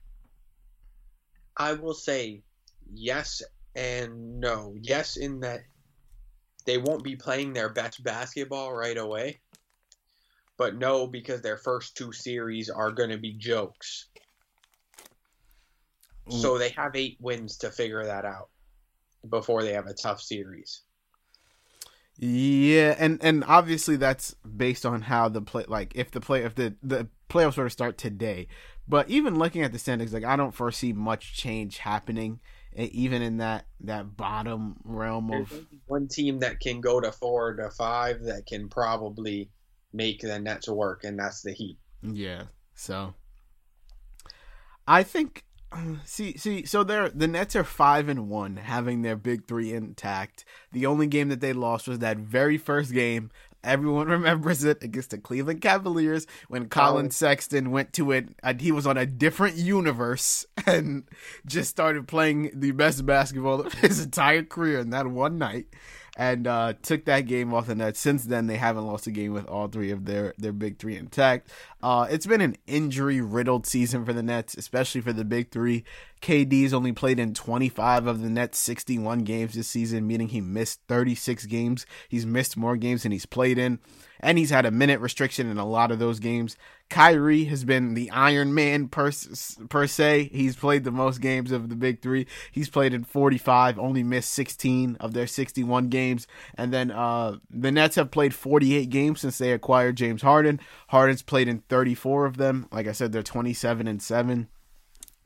I 1.55 1.73
will 1.73 1.93
say 1.93 2.41
yes 2.91 3.43
and 3.75 4.39
no. 4.39 4.73
Yes, 4.81 5.15
in 5.15 5.41
that 5.41 5.59
they 6.65 6.79
won't 6.79 7.03
be 7.03 7.17
playing 7.17 7.53
their 7.53 7.69
best 7.69 8.03
basketball 8.03 8.73
right 8.73 8.97
away, 8.97 9.41
but 10.57 10.75
no, 10.75 11.05
because 11.05 11.43
their 11.43 11.57
first 11.57 11.95
two 11.95 12.11
series 12.11 12.71
are 12.71 12.91
going 12.91 13.11
to 13.11 13.19
be 13.19 13.33
jokes. 13.33 14.07
Mm. 16.29 16.41
So 16.41 16.57
they 16.57 16.69
have 16.69 16.95
eight 16.95 17.17
wins 17.19 17.57
to 17.57 17.71
figure 17.71 18.03
that 18.05 18.25
out 18.25 18.49
before 19.29 19.63
they 19.63 19.73
have 19.73 19.87
a 19.87 19.93
tough 19.93 20.21
series. 20.21 20.81
Yeah, 22.19 22.95
and 22.97 23.19
and 23.21 23.43
obviously 23.43 23.95
that's 23.95 24.33
based 24.33 24.85
on 24.85 25.03
how 25.03 25.29
the 25.29 25.41
play 25.41 25.65
like 25.67 25.95
if 25.95 26.09
the 26.09 26.19
play 26.19 26.43
if 26.43 26.55
the 26.55 26.75
the 26.81 27.07
playoffs 27.29 27.57
were 27.57 27.65
to 27.65 27.69
start 27.69 27.97
today. 27.97 28.47
But 28.87 29.09
even 29.09 29.37
looking 29.37 29.61
at 29.61 29.71
the 29.71 29.79
standings, 29.79 30.13
like 30.13 30.23
I 30.23 30.35
don't 30.35 30.53
foresee 30.53 30.93
much 30.93 31.35
change 31.35 31.77
happening, 31.77 32.39
even 32.73 33.21
in 33.21 33.37
that 33.37 33.67
that 33.81 34.17
bottom 34.17 34.77
realm 34.83 35.31
of 35.31 35.67
one 35.85 36.07
team 36.07 36.39
that 36.39 36.59
can 36.59 36.81
go 36.81 36.99
to 36.99 37.11
four 37.11 37.53
to 37.55 37.69
five 37.69 38.23
that 38.23 38.47
can 38.47 38.67
probably 38.67 39.51
make 39.93 40.21
the 40.21 40.39
Nets 40.39 40.67
work, 40.67 41.03
and 41.03 41.19
that's 41.19 41.43
the 41.43 41.51
Heat. 41.51 41.77
Yeah, 42.01 42.43
so 42.73 43.13
I 44.87 45.03
think 45.03 45.43
See, 46.05 46.37
see, 46.37 46.65
so 46.65 46.83
they're 46.83 47.09
the 47.09 47.27
Nets 47.27 47.55
are 47.55 47.63
five 47.63 48.09
and 48.09 48.29
one, 48.29 48.57
having 48.57 49.01
their 49.01 49.15
big 49.15 49.47
three 49.47 49.73
intact. 49.73 50.45
The 50.71 50.85
only 50.85 51.07
game 51.07 51.29
that 51.29 51.41
they 51.41 51.53
lost 51.53 51.87
was 51.87 51.99
that 51.99 52.17
very 52.17 52.57
first 52.57 52.93
game. 52.93 53.31
Everyone 53.63 54.07
remembers 54.07 54.63
it 54.63 54.83
against 54.83 55.11
the 55.11 55.17
Cleveland 55.17 55.61
Cavaliers 55.61 56.27
when 56.47 56.69
Collin 56.69 57.07
oh. 57.07 57.09
Sexton 57.09 57.71
went 57.71 57.93
to 57.93 58.11
it. 58.11 58.29
he 58.59 58.71
was 58.71 58.87
on 58.87 58.97
a 58.97 59.05
different 59.05 59.57
universe 59.57 60.45
and 60.65 61.03
just 61.45 61.69
started 61.69 62.07
playing 62.07 62.51
the 62.53 62.71
best 62.71 63.05
basketball 63.05 63.61
of 63.61 63.73
his 63.73 63.99
entire 64.03 64.43
career 64.43 64.79
in 64.79 64.91
that 64.91 65.07
one 65.07 65.37
night 65.37 65.67
and 66.17 66.47
uh, 66.47 66.73
took 66.81 67.05
that 67.05 67.21
game 67.21 67.53
off 67.53 67.67
the 67.67 67.75
net. 67.75 67.95
Since 67.95 68.25
then, 68.25 68.47
they 68.47 68.57
haven't 68.57 68.87
lost 68.87 69.05
a 69.07 69.11
game 69.11 69.33
with 69.33 69.45
all 69.45 69.67
three 69.67 69.91
of 69.91 70.05
their 70.05 70.33
their 70.37 70.51
big 70.51 70.79
three 70.79 70.97
intact. 70.97 71.49
Uh, 71.81 72.07
it's 72.09 72.25
been 72.25 72.41
an 72.41 72.57
injury 72.65 73.21
riddled 73.21 73.67
season 73.67 74.03
for 74.03 74.11
the 74.11 74.23
Nets, 74.23 74.55
especially 74.55 75.01
for 75.01 75.13
the 75.13 75.23
big 75.23 75.51
three. 75.51 75.83
KD's 76.21 76.73
only 76.73 76.91
played 76.91 77.19
in 77.19 77.35
25 77.35 78.07
of 78.07 78.21
the 78.21 78.29
Nets' 78.29 78.57
61 78.57 79.19
games 79.19 79.53
this 79.53 79.67
season, 79.67 80.07
meaning 80.07 80.29
he 80.29 80.41
missed 80.41 80.81
36 80.87 81.45
games. 81.45 81.85
He's 82.09 82.25
missed 82.25 82.57
more 82.57 82.77
games 82.77 83.03
than 83.03 83.11
he's 83.11 83.27
played 83.27 83.59
in 83.59 83.79
and 84.19 84.37
he's 84.37 84.49
had 84.49 84.65
a 84.65 84.71
minute 84.71 84.99
restriction 84.99 85.49
in 85.49 85.57
a 85.57 85.65
lot 85.65 85.91
of 85.91 85.99
those 85.99 86.19
games. 86.19 86.55
Kyrie 86.89 87.45
has 87.45 87.65
been 87.65 87.95
the 87.95 88.09
Iron 88.11 88.53
Man 88.53 88.87
per, 88.87 89.11
per 89.67 89.87
se. 89.87 90.29
He's 90.31 90.55
played 90.55 90.85
the 90.85 90.91
most 90.91 91.19
games 91.19 91.51
of 91.51 91.67
the 91.67 91.75
big 91.75 92.01
three. 92.01 92.27
He's 92.49 92.69
played 92.69 92.93
in 92.93 93.03
45, 93.03 93.77
only 93.77 94.03
missed 94.03 94.31
16 94.31 94.95
of 95.01 95.13
their 95.13 95.27
61 95.27 95.89
games. 95.89 96.27
And 96.55 96.73
then 96.73 96.91
uh, 96.91 97.37
the 97.49 97.73
Nets 97.73 97.97
have 97.97 98.09
played 98.09 98.33
48 98.33 98.89
games 98.89 99.19
since 99.19 99.37
they 99.37 99.51
acquired 99.51 99.97
James 99.97 100.21
Harden. 100.21 100.61
Harden's 100.87 101.23
played 101.23 101.49
in 101.49 101.59
34 101.69 102.25
of 102.25 102.37
them. 102.37 102.67
Like 102.71 102.87
I 102.87 102.91
said, 102.91 103.11
they're 103.11 103.23
27 103.23 103.87
and 103.87 104.01
7. 104.01 104.47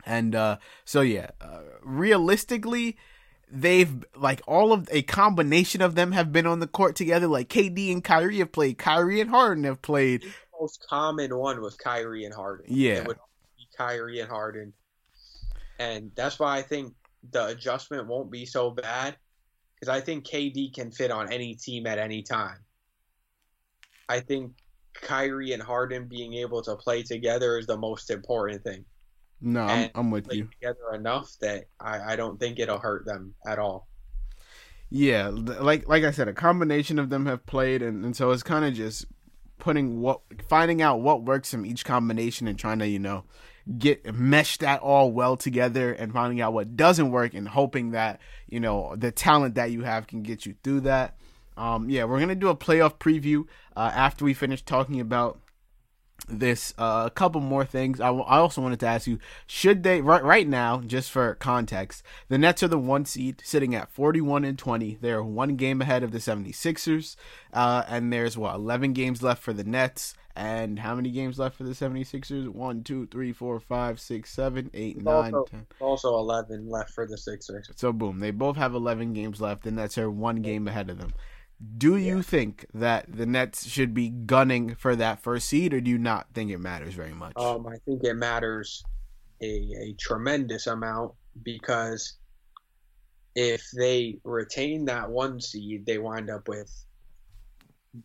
And 0.04 0.34
uh, 0.34 0.58
so, 0.84 1.00
yeah, 1.00 1.30
uh, 1.40 1.60
realistically, 1.82 2.96
they've 3.52 4.04
like 4.16 4.40
all 4.46 4.72
of 4.72 4.88
a 4.90 5.02
combination 5.02 5.82
of 5.82 5.94
them 5.94 6.12
have 6.12 6.32
been 6.32 6.46
on 6.46 6.60
the 6.60 6.66
court 6.66 6.96
together. 6.96 7.26
Like 7.26 7.48
KD 7.48 7.92
and 7.92 8.02
Kyrie 8.02 8.38
have 8.38 8.50
played. 8.50 8.78
Kyrie 8.78 9.20
and 9.20 9.30
Harden 9.30 9.64
have 9.64 9.82
played. 9.82 10.22
The 10.22 10.32
most 10.60 10.84
common 10.88 11.36
one 11.36 11.60
was 11.60 11.76
Kyrie 11.76 12.24
and 12.24 12.34
Harden. 12.34 12.66
Yeah, 12.68 12.94
it 12.94 13.06
would 13.06 13.18
be 13.56 13.68
Kyrie 13.76 14.20
and 14.20 14.30
Harden, 14.30 14.72
and 15.78 16.10
that's 16.14 16.38
why 16.38 16.56
I 16.56 16.62
think 16.62 16.94
the 17.30 17.46
adjustment 17.46 18.08
won't 18.08 18.30
be 18.30 18.46
so 18.46 18.70
bad 18.70 19.16
because 19.74 19.94
I 19.94 20.00
think 20.00 20.26
KD 20.26 20.74
can 20.74 20.90
fit 20.90 21.10
on 21.10 21.32
any 21.32 21.54
team 21.54 21.86
at 21.86 21.98
any 21.98 22.22
time. 22.22 22.58
I 24.08 24.20
think 24.20 24.52
Kyrie 25.02 25.52
and 25.52 25.62
Harden 25.62 26.06
being 26.06 26.34
able 26.34 26.62
to 26.62 26.76
play 26.76 27.02
together 27.02 27.58
is 27.58 27.66
the 27.66 27.76
most 27.76 28.10
important 28.10 28.64
thing. 28.64 28.84
No, 29.40 29.62
I'm, 29.62 29.90
I'm 29.94 30.10
with 30.10 30.32
you. 30.32 30.48
Together 30.60 30.94
enough 30.94 31.36
that 31.40 31.64
I, 31.80 32.12
I 32.12 32.16
don't 32.16 32.38
think 32.38 32.58
it'll 32.58 32.78
hurt 32.78 33.04
them 33.04 33.34
at 33.46 33.58
all. 33.58 33.88
Yeah, 34.88 35.30
like 35.32 35.88
like 35.88 36.04
I 36.04 36.12
said, 36.12 36.28
a 36.28 36.32
combination 36.32 36.98
of 36.98 37.10
them 37.10 37.26
have 37.26 37.44
played, 37.44 37.82
and, 37.82 38.04
and 38.04 38.16
so 38.16 38.30
it's 38.30 38.42
kind 38.42 38.64
of 38.64 38.72
just 38.74 39.06
putting 39.58 40.00
what 40.00 40.20
finding 40.48 40.80
out 40.80 41.00
what 41.00 41.24
works 41.24 41.50
from 41.50 41.66
each 41.66 41.84
combination 41.84 42.46
and 42.46 42.58
trying 42.58 42.78
to 42.78 42.86
you 42.86 42.98
know 42.98 43.24
get 43.78 44.14
mesh 44.14 44.58
that 44.58 44.80
all 44.80 45.12
well 45.12 45.36
together 45.36 45.92
and 45.92 46.12
finding 46.12 46.40
out 46.40 46.52
what 46.52 46.76
doesn't 46.76 47.10
work 47.10 47.32
and 47.32 47.48
hoping 47.48 47.92
that 47.92 48.20
you 48.48 48.60
know 48.60 48.94
the 48.96 49.10
talent 49.10 49.54
that 49.54 49.70
you 49.70 49.82
have 49.82 50.06
can 50.06 50.22
get 50.22 50.46
you 50.46 50.54
through 50.62 50.80
that. 50.80 51.16
Um, 51.56 51.90
yeah, 51.90 52.04
we're 52.04 52.20
gonna 52.20 52.34
do 52.34 52.48
a 52.48 52.56
playoff 52.56 52.98
preview 52.98 53.44
uh, 53.76 53.90
after 53.94 54.24
we 54.24 54.34
finish 54.34 54.62
talking 54.62 55.00
about 55.00 55.38
this 56.28 56.72
uh, 56.78 57.04
a 57.06 57.10
couple 57.10 57.40
more 57.40 57.64
things. 57.64 58.00
I, 58.00 58.06
w- 58.06 58.24
I 58.24 58.38
also 58.38 58.60
wanted 58.60 58.80
to 58.80 58.86
ask 58.86 59.06
you: 59.06 59.18
Should 59.46 59.82
they 59.82 60.00
right 60.00 60.22
right 60.22 60.46
now, 60.46 60.80
just 60.80 61.10
for 61.10 61.34
context, 61.34 62.02
the 62.28 62.38
Nets 62.38 62.62
are 62.62 62.68
the 62.68 62.78
one 62.78 63.04
seed, 63.04 63.42
sitting 63.44 63.74
at 63.74 63.90
forty-one 63.90 64.44
and 64.44 64.58
twenty. 64.58 64.98
They're 65.00 65.22
one 65.22 65.56
game 65.56 65.82
ahead 65.82 66.02
of 66.02 66.12
the 66.12 66.18
76ers, 66.18 67.16
uh, 67.52 67.84
and 67.88 68.12
there's 68.12 68.36
what 68.38 68.54
eleven 68.54 68.92
games 68.92 69.22
left 69.22 69.42
for 69.42 69.52
the 69.52 69.64
Nets. 69.64 70.14
And 70.34 70.78
how 70.78 70.94
many 70.94 71.10
games 71.10 71.38
left 71.38 71.58
for 71.58 71.64
the 71.64 71.72
76ers? 71.72 72.48
One, 72.48 72.82
two, 72.82 73.06
three, 73.08 73.34
four, 73.34 73.60
five, 73.60 74.00
six, 74.00 74.30
seven, 74.30 74.70
eight, 74.72 75.02
nine, 75.02 75.34
also, 75.34 75.44
ten. 75.50 75.66
Also, 75.78 76.16
eleven 76.16 76.70
left 76.70 76.88
for 76.92 77.06
the 77.06 77.18
Sixers. 77.18 77.68
So 77.76 77.92
boom, 77.92 78.18
they 78.18 78.30
both 78.30 78.56
have 78.56 78.74
11 78.74 79.12
games 79.12 79.42
left, 79.42 79.66
and 79.66 79.76
that's 79.76 79.98
are 79.98 80.10
one 80.10 80.36
game 80.36 80.66
ahead 80.66 80.88
of 80.88 80.96
them. 80.96 81.12
Do 81.78 81.96
you 81.96 82.16
Yeah. 82.16 82.22
think 82.22 82.66
that 82.74 83.06
the 83.14 83.26
Nets 83.26 83.66
should 83.68 83.94
be 83.94 84.08
gunning 84.08 84.74
for 84.74 84.96
that 84.96 85.22
first 85.22 85.48
seed, 85.48 85.72
or 85.72 85.80
do 85.80 85.90
you 85.90 85.98
not 85.98 86.32
think 86.34 86.50
it 86.50 86.58
matters 86.58 86.94
very 86.94 87.12
much? 87.14 87.36
Um, 87.36 87.66
I 87.66 87.76
think 87.78 88.02
it 88.02 88.14
matters 88.14 88.82
a, 89.40 89.46
a 89.46 89.92
tremendous 89.98 90.66
amount 90.66 91.14
because 91.42 92.14
if 93.34 93.70
they 93.76 94.18
retain 94.24 94.86
that 94.86 95.08
one 95.08 95.40
seed, 95.40 95.86
they 95.86 95.98
wind 95.98 96.30
up 96.30 96.48
with 96.48 96.70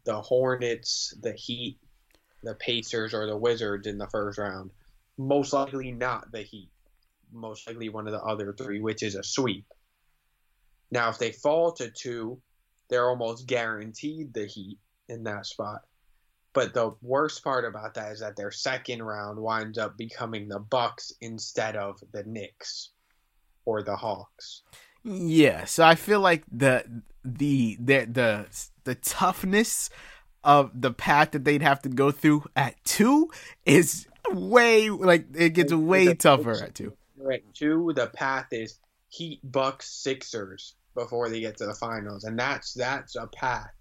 the 0.03 0.21
Hornets, 0.21 1.15
the 1.21 1.33
Heat, 1.33 1.79
the 2.43 2.55
Pacers, 2.55 3.13
or 3.13 3.25
the 3.25 3.37
Wizards 3.37 3.87
in 3.87 3.97
the 3.97 4.07
first 4.07 4.37
round. 4.37 4.69
Most 5.17 5.51
likely 5.53 5.91
not 5.91 6.31
the 6.31 6.43
Heat. 6.43 6.69
Most 7.31 7.67
likely 7.67 7.89
one 7.89 8.05
of 8.07 8.13
the 8.13 8.21
other 8.21 8.53
three, 8.53 8.79
which 8.79 9.01
is 9.01 9.15
a 9.15 9.23
sweep. 9.23 9.65
Now, 10.91 11.09
if 11.09 11.17
they 11.17 11.31
fall 11.31 11.71
to 11.73 11.89
two, 11.89 12.39
they're 12.89 13.10
almost 13.10 13.48
guaranteed 13.48 14.34
the 14.34 14.46
Heat 14.46 14.79
in 15.08 15.24
that 15.24 15.46
spot. 15.46 15.82
But 16.53 16.74
the 16.74 16.96
worst 17.01 17.44
part 17.44 17.65
about 17.65 17.94
that 17.96 18.13
is 18.13 18.22
that 18.22 18.36
their 18.36 18.51
second 18.51 19.03
round 19.03 19.39
winds 19.39 19.77
up 19.77 19.98
becoming 19.98 20.48
the 20.48 20.60
Bucks 20.60 21.13
instead 21.22 21.75
of 21.75 22.00
the 22.12 22.24
Knicks 22.24 22.89
or 23.65 23.84
the 23.84 23.96
Hawks. 23.96 24.63
Yeah, 25.03 25.65
so 25.65 25.86
I 25.86 25.96
feel 25.96 26.20
like 26.20 26.44
the 26.51 26.84
the 27.24 27.77
the 27.79 28.06
the 28.06 28.48
the 28.86 28.96
toughness 28.96 29.89
of 30.44 30.72
the 30.74 30.91
path 30.91 31.32
that 31.32 31.44
they'd 31.44 31.62
have 31.62 31.82
to 31.84 31.89
go 31.89 32.10
through 32.12 32.46
at 32.56 32.84
two 32.84 33.29
is 33.65 34.08
way 34.32 34.89
like 34.89 35.27
it 35.36 35.50
gets 35.50 35.74
way 35.74 36.13
tougher 36.13 36.53
at 36.53 36.75
two. 36.75 36.94
Right. 37.17 37.44
Two, 37.53 37.91
the 37.96 38.08
path 38.08 38.48
is 38.51 38.79
Heat, 39.10 39.39
Bucks, 39.44 39.89
Sixers 39.89 40.75
before 40.98 41.30
they 41.30 41.39
get 41.39 41.56
to 41.58 41.66
the 41.66 41.75
finals, 41.75 42.25
and 42.25 42.38
that's 42.38 42.74
that's 42.74 43.16
a 43.16 43.27
path. 43.27 43.72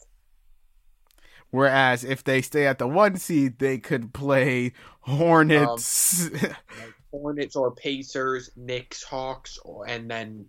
Whereas 1.50 2.04
if 2.04 2.22
they 2.22 2.42
stay 2.42 2.66
at 2.66 2.78
the 2.78 2.86
one 2.86 3.16
seed, 3.16 3.58
they 3.58 3.78
could 3.78 4.12
play 4.12 4.72
Hornets. 5.00 6.26
Um, 6.26 6.40
like 6.40 6.94
Hornets 7.10 7.56
or 7.56 7.74
Pacers, 7.74 8.50
Knicks, 8.56 9.02
Hawks, 9.02 9.58
or, 9.64 9.88
and 9.88 10.10
then 10.10 10.46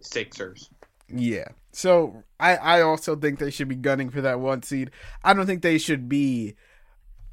Sixers. 0.00 0.68
Yeah. 1.08 1.48
So 1.72 2.22
I 2.38 2.56
I 2.56 2.80
also 2.82 3.16
think 3.16 3.38
they 3.38 3.50
should 3.50 3.68
be 3.68 3.76
gunning 3.76 4.10
for 4.10 4.20
that 4.20 4.40
one 4.40 4.62
seed. 4.62 4.90
I 5.24 5.32
don't 5.32 5.46
think 5.46 5.62
they 5.62 5.78
should 5.78 6.08
be 6.08 6.56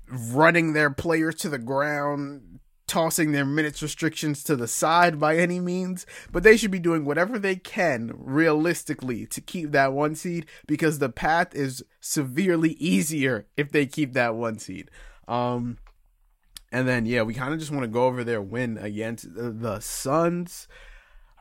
running 0.08 0.74
their 0.74 0.90
players 0.90 1.36
to 1.36 1.50
the 1.50 1.58
ground, 1.58 2.60
tossing 2.94 3.32
their 3.32 3.44
minutes 3.44 3.82
restrictions 3.82 4.44
to 4.44 4.56
the 4.56 4.68
side 4.68 5.20
by 5.20 5.36
any 5.36 5.60
means, 5.60 6.06
but 6.32 6.44
they 6.44 6.56
should 6.56 6.70
be 6.70 6.78
doing 6.78 7.06
whatever 7.06 7.40
they 7.40 7.56
can 7.56 8.12
realistically 8.16 9.26
to 9.26 9.42
keep 9.42 9.72
that 9.72 9.92
one 9.94 10.14
seed 10.14 10.46
because 10.68 11.00
the 11.00 11.10
path 11.10 11.56
is 11.56 11.84
severely 12.00 12.74
easier 12.74 13.48
if 13.58 13.72
they 13.72 13.88
keep 13.88 14.14
that 14.14 14.36
one 14.36 14.60
seed. 14.60 14.92
Um 15.28 15.80
and 16.72 16.88
then 16.88 17.08
yeah, 17.08 17.24
we 17.24 17.34
kind 17.34 17.52
of 17.52 17.60
just 17.60 17.72
want 17.72 17.82
to 17.82 17.88
go 17.88 18.06
over 18.06 18.24
their 18.24 18.44
win 18.44 18.78
against 18.78 19.34
the, 19.34 19.50
the 19.50 19.80
Suns. 19.80 20.68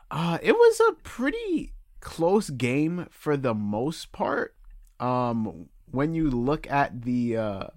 Uh 0.09 0.39
it 0.41 0.53
was 0.53 0.81
a 0.89 0.93
pretty 1.03 1.73
close 1.99 2.49
game 2.49 3.05
for 3.11 3.37
the 3.37 3.53
most 3.53 4.11
part. 4.11 4.55
Um, 4.99 5.69
when 5.91 6.15
you 6.15 6.31
look 6.31 6.65
at 6.71 7.03
the 7.03 7.37
uh, 7.37 7.67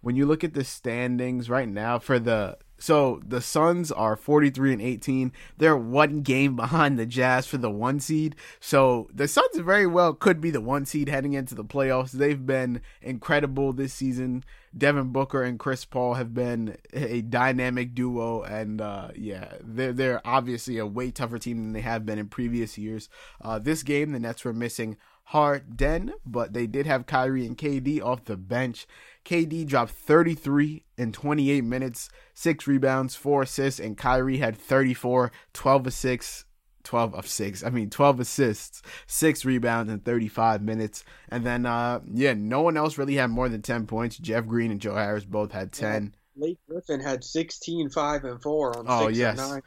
when 0.00 0.16
you 0.16 0.24
look 0.24 0.42
at 0.42 0.54
the 0.54 0.64
standings 0.64 1.50
right 1.50 1.68
now 1.68 1.98
for 1.98 2.18
the 2.18 2.56
so 2.78 3.20
the 3.26 3.40
Suns 3.40 3.90
are 3.90 4.16
43 4.16 4.74
and 4.74 4.82
18. 4.82 5.32
They're 5.58 5.76
one 5.76 6.22
game 6.22 6.56
behind 6.56 6.98
the 6.98 7.06
Jazz 7.06 7.46
for 7.46 7.56
the 7.56 7.70
one 7.70 8.00
seed. 8.00 8.36
So 8.60 9.08
the 9.12 9.28
Suns 9.28 9.58
very 9.58 9.86
well 9.86 10.12
could 10.12 10.40
be 10.40 10.50
the 10.50 10.60
one 10.60 10.84
seed 10.84 11.08
heading 11.08 11.32
into 11.32 11.54
the 11.54 11.64
playoffs. 11.64 12.12
They've 12.12 12.44
been 12.44 12.80
incredible 13.00 13.72
this 13.72 13.94
season. 13.94 14.44
Devin 14.76 15.10
Booker 15.10 15.42
and 15.42 15.58
Chris 15.58 15.86
Paul 15.86 16.14
have 16.14 16.34
been 16.34 16.76
a 16.92 17.22
dynamic 17.22 17.94
duo, 17.94 18.42
and 18.42 18.80
uh, 18.80 19.08
yeah, 19.16 19.54
they're 19.62 19.94
they're 19.94 20.26
obviously 20.26 20.76
a 20.76 20.86
way 20.86 21.10
tougher 21.10 21.38
team 21.38 21.56
than 21.58 21.72
they 21.72 21.80
have 21.80 22.04
been 22.04 22.18
in 22.18 22.28
previous 22.28 22.76
years. 22.76 23.08
Uh, 23.40 23.58
this 23.58 23.82
game, 23.82 24.12
the 24.12 24.20
Nets 24.20 24.44
were 24.44 24.52
missing 24.52 24.98
Harden, 25.30 26.12
but 26.24 26.52
they 26.52 26.66
did 26.68 26.86
have 26.86 27.06
Kyrie 27.06 27.46
and 27.46 27.58
KD 27.58 28.00
off 28.00 28.24
the 28.24 28.36
bench. 28.36 28.86
KD 29.24 29.66
dropped 29.66 29.90
33 29.90 30.84
in 30.96 31.10
28 31.12 31.64
minutes, 31.64 32.08
six 32.32 32.66
rebounds, 32.68 33.16
four 33.16 33.42
assists, 33.42 33.80
and 33.80 33.98
Kyrie 33.98 34.38
had 34.38 34.56
34, 34.56 35.32
12 35.52 35.86
assists. 35.88 36.44
12 36.84 37.16
of 37.16 37.26
6. 37.26 37.64
I 37.64 37.70
mean 37.70 37.90
12 37.90 38.20
assists, 38.20 38.80
6 39.08 39.44
rebounds 39.44 39.92
in 39.92 39.98
35 39.98 40.62
minutes. 40.62 41.02
And 41.28 41.44
then 41.44 41.66
uh 41.66 41.98
yeah, 42.08 42.32
no 42.34 42.60
one 42.62 42.76
else 42.76 42.96
really 42.96 43.16
had 43.16 43.28
more 43.28 43.48
than 43.48 43.60
10 43.60 43.88
points. 43.88 44.16
Jeff 44.16 44.46
Green 44.46 44.70
and 44.70 44.80
Joe 44.80 44.94
Harris 44.94 45.24
both 45.24 45.50
had 45.50 45.72
10. 45.72 46.14
Blake 46.36 46.58
Griffin 46.70 47.00
had 47.00 47.24
16, 47.24 47.90
5, 47.90 48.24
and 48.24 48.40
4 48.40 48.78
on 48.78 48.84
Oh, 48.88 49.06
6 49.08 49.18
yes. 49.18 49.36
and 49.40 49.50
9. 49.50 49.62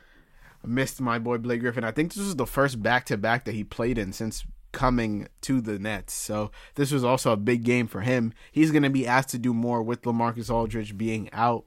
missed 0.65 1.01
my 1.01 1.19
boy 1.19 1.37
Blake 1.37 1.59
Griffin. 1.59 1.83
I 1.83 1.91
think 1.91 2.13
this 2.13 2.23
was 2.23 2.37
the 2.37 2.47
first 2.47 2.81
back 2.81 3.05
to 3.07 3.17
back 3.17 3.43
that 3.43 3.53
he 3.53 3.65
played 3.65 3.97
in 3.97 4.13
since 4.13 4.45
coming 4.71 5.27
to 5.41 5.61
the 5.61 5.79
Nets. 5.79 6.13
So 6.13 6.51
this 6.75 6.91
was 6.91 7.03
also 7.03 7.31
a 7.31 7.37
big 7.37 7.63
game 7.63 7.87
for 7.87 8.01
him. 8.01 8.33
He's 8.51 8.71
going 8.71 8.83
to 8.83 8.89
be 8.89 9.07
asked 9.07 9.29
to 9.29 9.37
do 9.37 9.53
more 9.53 9.81
with 9.81 10.03
LaMarcus 10.03 10.49
Aldridge 10.49 10.97
being 10.97 11.29
out. 11.33 11.65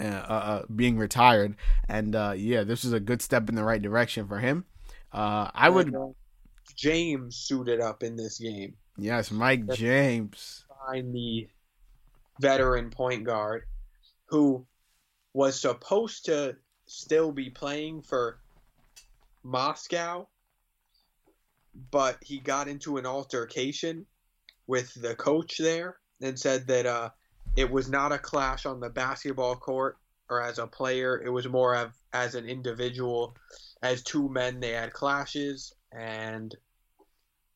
Uh, 0.00 0.04
uh, 0.04 0.06
uh, 0.06 0.62
being 0.74 0.96
retired, 0.96 1.54
and 1.86 2.16
uh, 2.16 2.32
yeah, 2.34 2.64
this 2.64 2.82
is 2.82 2.94
a 2.94 2.98
good 2.98 3.20
step 3.20 3.50
in 3.50 3.54
the 3.54 3.62
right 3.62 3.82
direction 3.82 4.26
for 4.26 4.38
him. 4.38 4.64
Uh, 5.12 5.50
I 5.54 5.68
would, 5.68 5.94
uh, 5.94 6.08
James 6.74 7.36
suited 7.36 7.78
up 7.82 8.02
in 8.02 8.16
this 8.16 8.38
game. 8.38 8.74
yes, 8.96 9.30
Mike 9.30 9.68
James. 9.74 10.64
Find 10.86 11.14
the 11.14 11.46
veteran 12.40 12.88
point 12.88 13.24
guard 13.24 13.64
who 14.26 14.66
was 15.34 15.60
supposed 15.60 16.24
to 16.24 16.56
still 16.86 17.30
be 17.30 17.50
playing 17.50 18.00
for 18.00 18.38
Moscow, 19.42 20.28
but 21.90 22.18
he 22.22 22.38
got 22.38 22.68
into 22.68 22.96
an 22.96 23.06
altercation 23.06 24.06
with 24.66 24.94
the 24.94 25.14
coach 25.14 25.58
there 25.58 25.96
and 26.20 26.38
said 26.38 26.66
that 26.66 26.86
uh, 26.86 27.10
it 27.56 27.70
was 27.70 27.88
not 27.88 28.12
a 28.12 28.18
clash 28.18 28.66
on 28.66 28.80
the 28.80 28.90
basketball 28.90 29.56
court 29.56 29.96
or 30.28 30.42
as 30.42 30.58
a 30.58 30.66
player. 30.66 31.20
It 31.24 31.30
was 31.30 31.48
more 31.48 31.74
of 31.74 31.92
as 32.12 32.34
an 32.34 32.46
individual. 32.46 33.36
As 33.82 34.02
two 34.02 34.28
men, 34.28 34.60
they 34.60 34.70
had 34.70 34.92
clashes, 34.92 35.74
and 35.92 36.54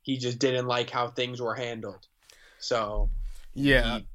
he 0.03 0.19
just 0.19 0.39
didn't 0.39 0.67
like 0.67 0.91
how 0.91 1.09
things 1.09 1.41
were 1.41 1.55
handled. 1.55 2.07
So 2.59 3.11
Yeah, 3.55 3.99
he 3.99 4.07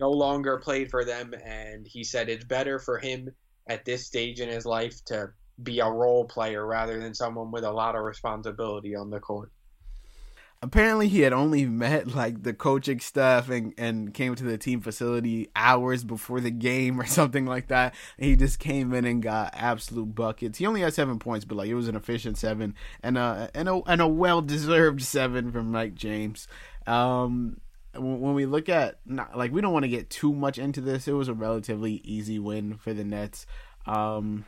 no 0.00 0.10
longer 0.10 0.58
played 0.58 0.90
for 0.90 1.04
them, 1.04 1.34
and 1.44 1.86
he 1.86 2.04
said 2.04 2.28
it's 2.28 2.44
better 2.44 2.78
for 2.78 2.98
him 2.98 3.30
at 3.66 3.84
this 3.84 4.06
stage 4.06 4.40
in 4.40 4.48
his 4.48 4.66
life 4.66 5.04
to 5.06 5.32
be 5.62 5.80
a 5.80 5.88
role 5.88 6.24
player 6.24 6.66
rather 6.66 6.98
than 7.00 7.14
someone 7.14 7.50
with 7.50 7.64
a 7.64 7.70
lot 7.70 7.94
of 7.94 8.02
responsibility 8.02 8.94
on 8.94 9.10
the 9.10 9.20
court. 9.20 9.52
apparently 10.62 11.08
he 11.08 11.20
had 11.20 11.32
only 11.32 11.66
met 11.84 12.14
like 12.14 12.42
the 12.42 12.54
coaching 12.54 12.98
staff 12.98 13.48
and, 13.50 13.72
and 13.76 14.14
came 14.14 14.34
to 14.34 14.44
the 14.44 14.58
team 14.58 14.80
facility 14.80 15.50
hours 15.54 16.02
before 16.02 16.40
the 16.40 16.50
game 16.50 17.00
or 17.00 17.06
something 17.18 17.46
like 17.46 17.68
that. 17.68 17.94
He 18.18 18.34
just 18.34 18.58
came 18.58 18.92
in 18.94 19.04
and 19.04 19.22
got 19.22 19.50
absolute 19.54 20.14
buckets. 20.14 20.58
He 20.58 20.66
only 20.66 20.80
had 20.80 20.94
seven 20.94 21.18
points, 21.18 21.44
but 21.44 21.56
like 21.56 21.68
it 21.68 21.74
was 21.74 21.88
an 21.88 21.96
efficient 21.96 22.38
seven 22.38 22.74
and 23.02 23.16
a 23.18 23.50
and 23.54 23.68
a 23.68 23.80
and 23.86 24.00
a 24.00 24.08
well 24.08 24.42
deserved 24.42 25.02
seven 25.16 25.52
from 25.52 25.70
Mike 25.70 25.94
James. 25.94 26.48
Um, 26.86 27.60
when 27.96 28.34
we 28.34 28.44
look 28.44 28.68
at 28.68 28.98
not, 29.06 29.38
like 29.38 29.52
we 29.52 29.60
don't 29.60 29.72
want 29.72 29.84
to 29.84 29.88
get 29.88 30.10
too 30.10 30.32
much 30.32 30.58
into 30.58 30.80
this, 30.80 31.06
it 31.06 31.12
was 31.12 31.28
a 31.28 31.34
relatively 31.34 32.00
easy 32.04 32.38
win 32.38 32.74
for 32.76 32.92
the 32.92 33.04
Nets. 33.04 33.46
Um, 33.86 34.46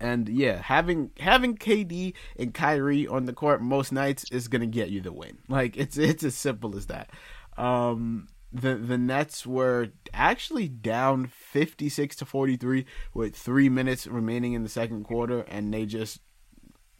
and 0.00 0.28
yeah, 0.28 0.62
having 0.62 1.10
having 1.18 1.56
KD 1.56 2.14
and 2.38 2.54
Kyrie 2.54 3.06
on 3.06 3.26
the 3.26 3.32
court 3.32 3.62
most 3.62 3.92
nights 3.92 4.24
is 4.30 4.48
gonna 4.48 4.66
get 4.66 4.90
you 4.90 5.00
the 5.00 5.12
win. 5.12 5.38
Like 5.48 5.76
it's 5.76 5.98
it's 5.98 6.24
as 6.24 6.34
simple 6.34 6.76
as 6.76 6.86
that. 6.86 7.10
Um, 7.56 8.28
the 8.52 8.76
the 8.76 8.98
Nets 8.98 9.46
were 9.46 9.88
actually 10.14 10.68
down 10.68 11.26
fifty 11.26 11.88
six 11.88 12.16
to 12.16 12.24
forty 12.24 12.56
three 12.56 12.86
with 13.12 13.34
three 13.34 13.68
minutes 13.68 14.06
remaining 14.06 14.52
in 14.52 14.62
the 14.62 14.68
second 14.68 15.04
quarter, 15.04 15.40
and 15.42 15.72
they 15.74 15.84
just 15.84 16.20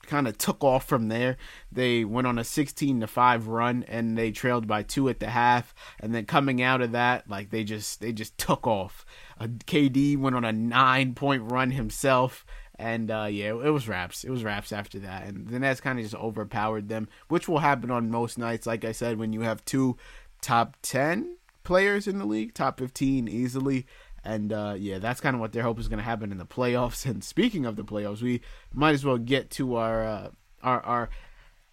kind 0.08 0.26
of 0.26 0.36
took 0.38 0.64
off 0.64 0.84
from 0.84 1.08
there. 1.08 1.36
They 1.70 2.04
went 2.04 2.26
on 2.26 2.38
a 2.38 2.44
16 2.44 3.00
to 3.00 3.06
5 3.06 3.46
run 3.46 3.84
and 3.86 4.16
they 4.16 4.32
trailed 4.32 4.66
by 4.66 4.82
2 4.82 5.08
at 5.10 5.20
the 5.20 5.28
half 5.30 5.74
and 6.00 6.14
then 6.14 6.24
coming 6.24 6.62
out 6.62 6.80
of 6.80 6.92
that 6.92 7.28
like 7.28 7.50
they 7.50 7.62
just 7.62 8.00
they 8.00 8.12
just 8.12 8.36
took 8.38 8.66
off. 8.66 9.04
Uh, 9.38 9.46
KD 9.46 10.16
went 10.16 10.34
on 10.34 10.44
a 10.44 10.52
9 10.52 11.14
point 11.14 11.52
run 11.52 11.70
himself 11.70 12.44
and 12.78 13.10
uh, 13.10 13.28
yeah, 13.30 13.48
it 13.48 13.72
was 13.72 13.88
wraps. 13.88 14.24
It 14.24 14.30
was 14.30 14.44
wraps 14.44 14.72
after 14.72 15.00
that, 15.00 15.26
and 15.26 15.48
the 15.48 15.58
Nets 15.58 15.80
kind 15.80 15.98
of 15.98 16.04
just 16.04 16.14
overpowered 16.14 16.88
them, 16.88 17.08
which 17.28 17.48
will 17.48 17.58
happen 17.58 17.90
on 17.90 18.10
most 18.10 18.38
nights. 18.38 18.66
Like 18.66 18.84
I 18.84 18.92
said, 18.92 19.18
when 19.18 19.32
you 19.32 19.40
have 19.40 19.64
two 19.64 19.96
top 20.40 20.76
ten 20.82 21.36
players 21.64 22.06
in 22.06 22.18
the 22.18 22.24
league, 22.26 22.54
top 22.54 22.78
fifteen 22.78 23.26
easily, 23.26 23.86
and 24.24 24.52
uh, 24.52 24.74
yeah, 24.78 24.98
that's 24.98 25.20
kind 25.20 25.34
of 25.34 25.40
what 25.40 25.52
their 25.52 25.64
hope 25.64 25.80
is 25.80 25.88
going 25.88 25.98
to 25.98 26.04
happen 26.04 26.30
in 26.30 26.38
the 26.38 26.46
playoffs. 26.46 27.04
And 27.10 27.24
speaking 27.24 27.66
of 27.66 27.76
the 27.76 27.84
playoffs, 27.84 28.22
we 28.22 28.42
might 28.72 28.94
as 28.94 29.04
well 29.04 29.18
get 29.18 29.50
to 29.52 29.74
our 29.74 30.04
uh, 30.04 30.30
our 30.62 30.80
our 30.82 31.10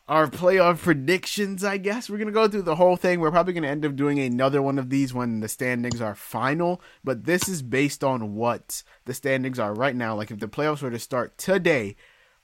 our 0.07 0.27
playoff 0.27 0.79
predictions, 0.79 1.63
I 1.63 1.77
guess. 1.77 2.09
We're 2.09 2.17
going 2.17 2.27
to 2.27 2.33
go 2.33 2.47
through 2.47 2.63
the 2.63 2.75
whole 2.75 2.95
thing. 2.95 3.19
We're 3.19 3.31
probably 3.31 3.53
going 3.53 3.63
to 3.63 3.69
end 3.69 3.85
up 3.85 3.95
doing 3.95 4.19
another 4.19 4.61
one 4.61 4.77
of 4.77 4.89
these 4.89 5.13
when 5.13 5.39
the 5.39 5.47
standings 5.47 5.99
are 5.99 6.15
final, 6.15 6.81
but 7.03 7.25
this 7.25 7.49
is 7.49 7.61
based 7.61 8.03
on 8.03 8.35
what 8.35 8.83
the 9.05 9.13
standings 9.13 9.57
are 9.57 9.73
right 9.73 9.95
now. 9.95 10.15
Like 10.15 10.29
if 10.29 10.39
the 10.39 10.47
playoffs 10.47 10.81
were 10.81 10.91
to 10.91 10.99
start 10.99 11.37
today, 11.37 11.95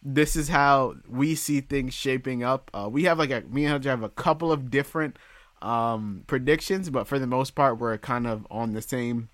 this 0.01 0.35
is 0.35 0.49
how 0.49 0.95
we 1.07 1.35
see 1.35 1.61
things 1.61 1.93
shaping 1.93 2.43
up. 2.43 2.71
Uh, 2.73 2.89
we 2.91 3.03
have 3.03 3.19
like 3.19 3.29
a 3.29 3.41
me 3.41 3.65
and 3.65 3.73
Hunter 3.73 3.89
have 3.89 4.03
a 4.03 4.09
couple 4.09 4.51
of 4.51 4.71
different 4.71 5.17
um, 5.61 6.23
predictions, 6.25 6.89
but 6.89 7.07
for 7.07 7.19
the 7.19 7.27
most 7.27 7.51
part, 7.51 7.77
we're 7.77 7.97
kind 7.99 8.25
of 8.25 8.47
on 8.49 8.73
the 8.73 8.81
same 8.81 9.29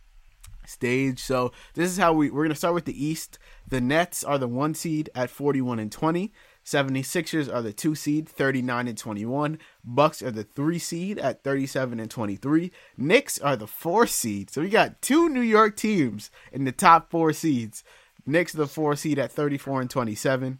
stage. 0.65 1.19
So 1.19 1.53
this 1.73 1.89
is 1.89 1.97
how 1.97 2.11
we 2.11 2.29
we're 2.29 2.49
to 2.49 2.55
start 2.55 2.73
with 2.73 2.83
the 2.83 3.05
East. 3.05 3.39
The 3.65 3.79
Nets 3.79 4.25
are 4.25 4.37
the 4.37 4.47
one 4.47 4.73
seed 4.73 5.09
at 5.15 5.29
41 5.29 5.79
and 5.79 5.91
20. 5.91 6.33
76ers 6.67 7.53
are 7.53 7.61
the 7.61 7.71
2 7.71 7.95
seed, 7.95 8.27
39 8.27 8.89
and 8.89 8.97
21. 8.97 9.57
Bucks 9.85 10.21
are 10.21 10.31
the 10.31 10.43
3 10.43 10.77
seed 10.77 11.17
at 11.17 11.41
37 11.41 11.97
and 11.97 12.11
23. 12.11 12.73
Knicks 12.97 13.39
are 13.39 13.55
the 13.55 13.67
4 13.67 14.05
seed. 14.05 14.49
So 14.49 14.59
we 14.59 14.69
got 14.69 15.01
two 15.01 15.29
New 15.29 15.39
York 15.39 15.77
teams 15.77 16.29
in 16.51 16.65
the 16.65 16.73
top 16.73 17.09
4 17.09 17.31
seeds. 17.31 17.85
Knicks 18.25 18.53
are 18.53 18.57
the 18.57 18.67
4 18.67 18.97
seed 18.97 19.17
at 19.17 19.31
34 19.31 19.79
and 19.79 19.89
27. 19.89 20.59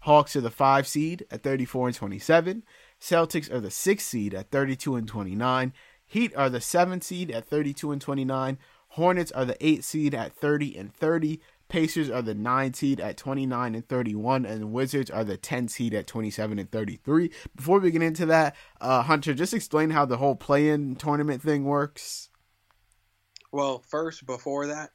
Hawks 0.00 0.36
are 0.36 0.42
the 0.42 0.50
5 0.50 0.86
seed 0.86 1.24
at 1.30 1.42
34 1.42 1.88
and 1.88 1.96
27. 1.96 2.62
Celtics 3.00 3.50
are 3.50 3.60
the 3.60 3.70
6 3.70 4.04
seed 4.04 4.34
at 4.34 4.50
32 4.50 4.96
and 4.96 5.08
29. 5.08 5.72
Heat 6.04 6.36
are 6.36 6.50
the 6.50 6.60
7 6.60 7.00
seed 7.00 7.30
at 7.30 7.48
32 7.48 7.90
and 7.90 8.02
29. 8.02 8.58
Hornets 8.88 9.32
are 9.32 9.46
the 9.46 9.66
8 9.66 9.82
seed 9.82 10.14
at 10.14 10.34
30 10.34 10.76
and 10.76 10.94
30. 10.94 11.40
Pacers 11.68 12.10
are 12.10 12.22
the 12.22 12.34
9 12.34 12.74
seed 12.74 13.00
at 13.00 13.16
29 13.16 13.74
and 13.74 13.88
31, 13.88 14.46
and 14.46 14.72
Wizards 14.72 15.10
are 15.10 15.24
the 15.24 15.36
10 15.36 15.68
seed 15.68 15.94
at 15.94 16.06
27 16.06 16.58
and 16.58 16.70
33. 16.70 17.30
Before 17.54 17.80
we 17.80 17.90
get 17.90 18.02
into 18.02 18.26
that, 18.26 18.54
uh, 18.80 19.02
Hunter, 19.02 19.34
just 19.34 19.54
explain 19.54 19.90
how 19.90 20.04
the 20.04 20.18
whole 20.18 20.36
play 20.36 20.68
in 20.68 20.94
tournament 20.96 21.42
thing 21.42 21.64
works. 21.64 22.30
Well, 23.52 23.82
first, 23.88 24.26
before 24.26 24.68
that, 24.68 24.90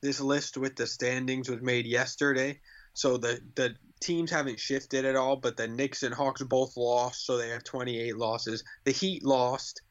this 0.00 0.20
list 0.20 0.56
with 0.56 0.76
the 0.76 0.86
standings 0.86 1.50
was 1.50 1.60
made 1.60 1.86
yesterday. 1.86 2.60
So 2.94 3.18
the, 3.18 3.40
the 3.54 3.74
teams 4.00 4.30
haven't 4.30 4.58
shifted 4.58 5.04
at 5.04 5.16
all, 5.16 5.36
but 5.36 5.56
the 5.56 5.68
Knicks 5.68 6.02
and 6.02 6.14
Hawks 6.14 6.42
both 6.42 6.76
lost, 6.76 7.26
so 7.26 7.36
they 7.36 7.48
have 7.50 7.64
28 7.64 8.16
losses. 8.16 8.64
The 8.84 8.92
Heat 8.92 9.24
lost, 9.24 9.82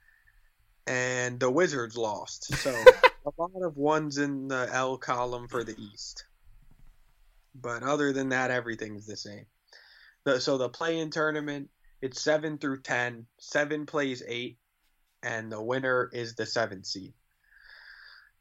and 0.88 1.40
the 1.40 1.52
Wizards 1.52 1.96
lost. 1.96 2.56
So 2.56 2.74
a 3.26 3.32
lot 3.38 3.64
of 3.64 3.78
ones 3.78 4.18
in 4.18 4.48
the 4.48 4.70
L 4.72 4.98
column 4.98 5.48
for 5.48 5.64
the 5.64 5.76
East. 5.80 6.26
But 7.54 7.84
other 7.84 8.14
than 8.14 8.30
that, 8.30 8.52
everything's 8.52 9.06
the 9.06 9.18
same. 9.18 9.46
The, 10.24 10.40
so 10.40 10.58
the 10.58 10.70
play-in 10.70 11.10
tournament, 11.10 11.70
it's 12.02 12.22
seven 12.22 12.58
through 12.58 12.82
ten. 12.82 13.26
Seven 13.40 13.86
plays 13.86 14.24
eight, 14.28 14.58
and 15.24 15.52
the 15.52 15.62
winner 15.62 16.10
is 16.14 16.36
the 16.36 16.46
seventh 16.46 16.86
seed. 16.86 17.14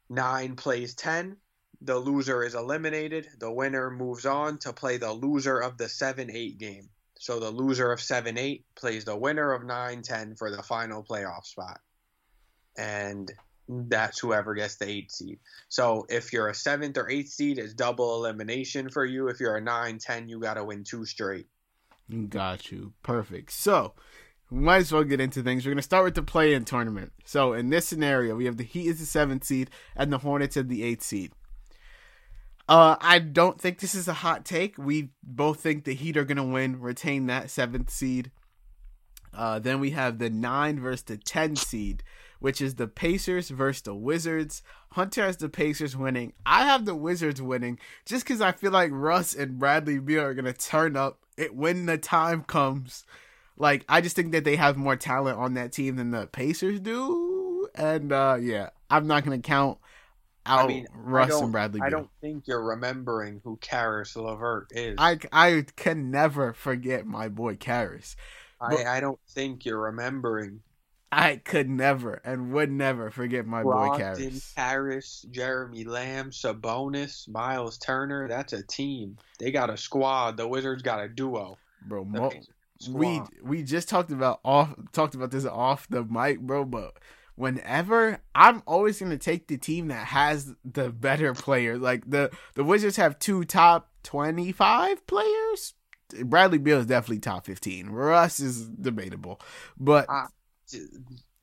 Nine 0.09 0.55
plays 0.55 0.95
ten. 0.95 1.37
The 1.81 1.97
loser 1.97 2.43
is 2.43 2.55
eliminated. 2.55 3.27
The 3.39 3.51
winner 3.51 3.89
moves 3.89 4.25
on 4.25 4.57
to 4.59 4.73
play 4.73 4.97
the 4.97 5.13
loser 5.13 5.59
of 5.59 5.77
the 5.77 5.87
seven-eight 5.87 6.57
game. 6.57 6.89
So 7.19 7.39
the 7.39 7.51
loser 7.51 7.91
of 7.91 8.01
seven-eight 8.01 8.65
plays 8.75 9.05
the 9.05 9.15
winner 9.15 9.53
of 9.53 9.65
nine-ten 9.65 10.35
for 10.35 10.51
the 10.51 10.63
final 10.63 11.03
playoff 11.03 11.45
spot 11.45 11.79
and 12.77 13.31
that's 13.69 14.19
whoever 14.19 14.55
gets 14.55 14.77
the 14.77 14.89
eight 14.89 15.11
seed. 15.11 15.39
So 15.67 16.05
if 16.09 16.33
you're 16.33 16.47
a 16.47 16.55
seventh 16.55 16.97
or 16.97 17.09
eighth 17.09 17.29
seed, 17.29 17.59
it's 17.59 17.73
double 17.73 18.15
elimination 18.15 18.89
for 18.89 19.05
you. 19.05 19.27
If 19.27 19.39
you're 19.39 19.57
a 19.57 19.61
nine, 19.61 19.99
ten, 19.99 20.27
you 20.27 20.39
got 20.39 20.55
to 20.55 20.63
win 20.63 20.83
two 20.83 21.05
straight. 21.05 21.47
Got 22.29 22.71
you. 22.71 22.93
Perfect. 23.03 23.51
So 23.51 23.93
we 24.49 24.59
might 24.59 24.77
as 24.77 24.91
well 24.91 25.03
get 25.03 25.21
into 25.21 25.43
things. 25.43 25.65
We're 25.65 25.71
going 25.71 25.77
to 25.77 25.83
start 25.83 26.03
with 26.03 26.15
the 26.15 26.23
play 26.23 26.55
in 26.55 26.65
tournament. 26.65 27.11
So 27.25 27.53
in 27.53 27.69
this 27.69 27.87
scenario, 27.87 28.35
we 28.35 28.45
have 28.45 28.57
the 28.57 28.63
Heat 28.63 28.89
as 28.89 28.99
the 28.99 29.05
seventh 29.05 29.43
seed 29.43 29.69
and 29.95 30.11
the 30.11 30.17
Hornets 30.17 30.57
as 30.57 30.65
the 30.65 30.81
eighth 30.81 31.03
seed. 31.03 31.31
Uh, 32.67 32.95
I 33.01 33.19
don't 33.19 33.61
think 33.61 33.79
this 33.79 33.93
is 33.93 34.07
a 34.07 34.13
hot 34.13 34.45
take. 34.45 34.77
We 34.79 35.09
both 35.23 35.59
think 35.59 35.83
the 35.83 35.93
Heat 35.93 36.17
are 36.17 36.25
going 36.25 36.37
to 36.37 36.43
win, 36.43 36.79
retain 36.79 37.27
that 37.27 37.51
seventh 37.51 37.91
seed. 37.91 38.31
Uh, 39.31 39.59
then 39.59 39.79
we 39.79 39.91
have 39.91 40.17
the 40.17 40.31
nine 40.31 40.79
versus 40.79 41.03
the 41.03 41.17
ten 41.17 41.55
seed 41.55 42.03
which 42.39 42.61
is 42.61 42.75
the 42.75 42.87
Pacers 42.87 43.49
versus 43.49 43.83
the 43.83 43.95
Wizards. 43.95 44.61
Hunter 44.91 45.25
has 45.25 45.37
the 45.37 45.49
Pacers 45.49 45.95
winning. 45.95 46.33
I 46.45 46.65
have 46.65 46.85
the 46.85 46.95
Wizards 46.95 47.41
winning 47.41 47.79
just 48.05 48.25
because 48.25 48.41
I 48.41 48.51
feel 48.51 48.71
like 48.71 48.91
Russ 48.93 49.35
and 49.35 49.59
Bradley 49.59 49.99
Beal 49.99 50.23
are 50.23 50.33
going 50.33 50.45
to 50.45 50.53
turn 50.53 50.95
up 50.95 51.19
it 51.37 51.55
when 51.55 51.85
the 51.85 51.97
time 51.97 52.43
comes. 52.43 53.05
Like, 53.57 53.85
I 53.89 54.01
just 54.01 54.15
think 54.15 54.31
that 54.31 54.45
they 54.45 54.55
have 54.55 54.77
more 54.77 54.95
talent 54.95 55.37
on 55.37 55.55
that 55.55 55.73
team 55.73 55.97
than 55.97 56.11
the 56.11 56.27
Pacers 56.27 56.79
do. 56.79 57.69
And, 57.75 58.11
uh, 58.11 58.37
yeah, 58.39 58.69
I'm 58.89 59.05
not 59.05 59.25
going 59.25 59.41
to 59.41 59.47
count 59.47 59.77
out 60.45 60.65
I 60.65 60.67
mean, 60.67 60.87
Russ 60.93 61.39
and 61.39 61.51
Bradley 61.51 61.81
Beal. 61.81 61.87
I 61.87 61.89
don't 61.89 62.09
think 62.21 62.47
you're 62.47 62.63
remembering 62.63 63.41
who 63.43 63.57
Caris 63.57 64.15
LeVert 64.15 64.71
is. 64.71 64.95
I, 64.97 65.19
I 65.31 65.65
can 65.75 66.09
never 66.09 66.53
forget 66.53 67.05
my 67.05 67.27
boy 67.27 67.57
Caris. 67.57 68.15
I, 68.61 68.83
I 68.83 68.99
don't 68.99 69.19
think 69.29 69.65
you're 69.65 69.79
remembering 69.79 70.61
I 71.11 71.37
could 71.37 71.69
never 71.69 72.21
and 72.23 72.51
would 72.53 72.71
never 72.71 73.09
forget 73.09 73.45
my 73.45 73.63
boy 73.63 73.97
Caris. 73.97 74.53
Harris, 74.55 75.25
Jeremy 75.31 75.83
Lamb, 75.83 76.29
Sabonis, 76.31 77.27
Miles 77.27 77.77
Turner. 77.77 78.27
That's 78.27 78.53
a 78.53 78.63
team. 78.63 79.17
They 79.39 79.51
got 79.51 79.69
a 79.69 79.77
squad. 79.77 80.37
The 80.37 80.47
Wizards 80.47 80.83
got 80.83 81.03
a 81.03 81.07
duo. 81.07 81.57
Bro, 81.87 82.05
mo- 82.05 82.31
we 82.91 83.21
we 83.43 83.63
just 83.63 83.89
talked 83.89 84.11
about 84.11 84.39
off 84.45 84.73
talked 84.93 85.15
about 85.15 85.31
this 85.31 85.45
off 85.45 85.87
the 85.89 86.03
mic, 86.03 86.41
bro. 86.41 86.63
But 86.63 86.93
whenever 87.35 88.21
I'm 88.35 88.61
always 88.67 88.99
gonna 88.99 89.17
take 89.17 89.47
the 89.47 89.57
team 89.57 89.87
that 89.87 90.07
has 90.07 90.53
the 90.63 90.89
better 90.89 91.33
player. 91.33 91.77
Like 91.77 92.09
the 92.09 92.29
the 92.55 92.63
Wizards 92.63 92.97
have 92.97 93.17
two 93.17 93.45
top 93.45 93.89
twenty 94.03 94.51
five 94.51 95.05
players. 95.07 95.73
Bradley 96.23 96.57
Beal 96.57 96.79
is 96.79 96.85
definitely 96.85 97.19
top 97.19 97.45
fifteen. 97.45 97.89
Russ 97.89 98.39
is 98.39 98.67
debatable, 98.67 99.41
but. 99.79 100.05
Uh, 100.07 100.27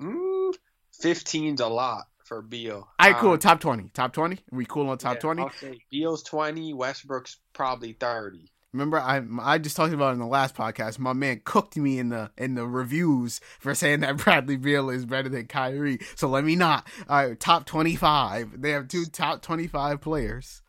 mm, 0.00 0.54
15's 1.02 1.60
a 1.60 1.68
lot 1.68 2.04
for 2.24 2.42
Beal. 2.42 2.88
All 2.98 3.10
right, 3.10 3.16
cool. 3.16 3.32
Um, 3.32 3.38
top 3.38 3.60
20. 3.60 3.90
Top 3.94 4.12
20? 4.12 4.38
we 4.50 4.64
cool 4.66 4.88
on 4.88 4.98
top 4.98 5.16
yeah, 5.16 5.20
20? 5.20 5.42
I'll 5.42 5.50
Beal's 5.90 6.22
20, 6.24 6.74
Westbrook's 6.74 7.38
probably 7.52 7.92
30. 7.92 8.50
Remember, 8.72 9.00
I 9.00 9.22
I 9.40 9.56
just 9.56 9.74
talked 9.74 9.94
about 9.94 10.12
in 10.12 10.18
the 10.18 10.26
last 10.26 10.54
podcast. 10.54 10.98
My 10.98 11.14
man 11.14 11.40
cooked 11.44 11.78
me 11.78 11.98
in 11.98 12.10
the 12.10 12.30
in 12.36 12.56
the 12.56 12.66
reviews 12.66 13.40
for 13.58 13.74
saying 13.74 14.00
that 14.00 14.16
Bradley 14.24 14.58
Beal 14.58 14.90
is 14.90 15.06
better 15.06 15.30
than 15.30 15.46
Kyrie. 15.46 16.00
So 16.14 16.28
let 16.28 16.44
me 16.44 16.56
not. 16.56 16.86
All 17.08 17.28
right, 17.28 17.40
top 17.40 17.64
twenty 17.64 17.96
five. 17.96 18.60
They 18.60 18.72
have 18.72 18.88
two 18.88 19.06
top 19.06 19.40
twenty 19.40 19.66
five 19.66 20.02
players, 20.02 20.60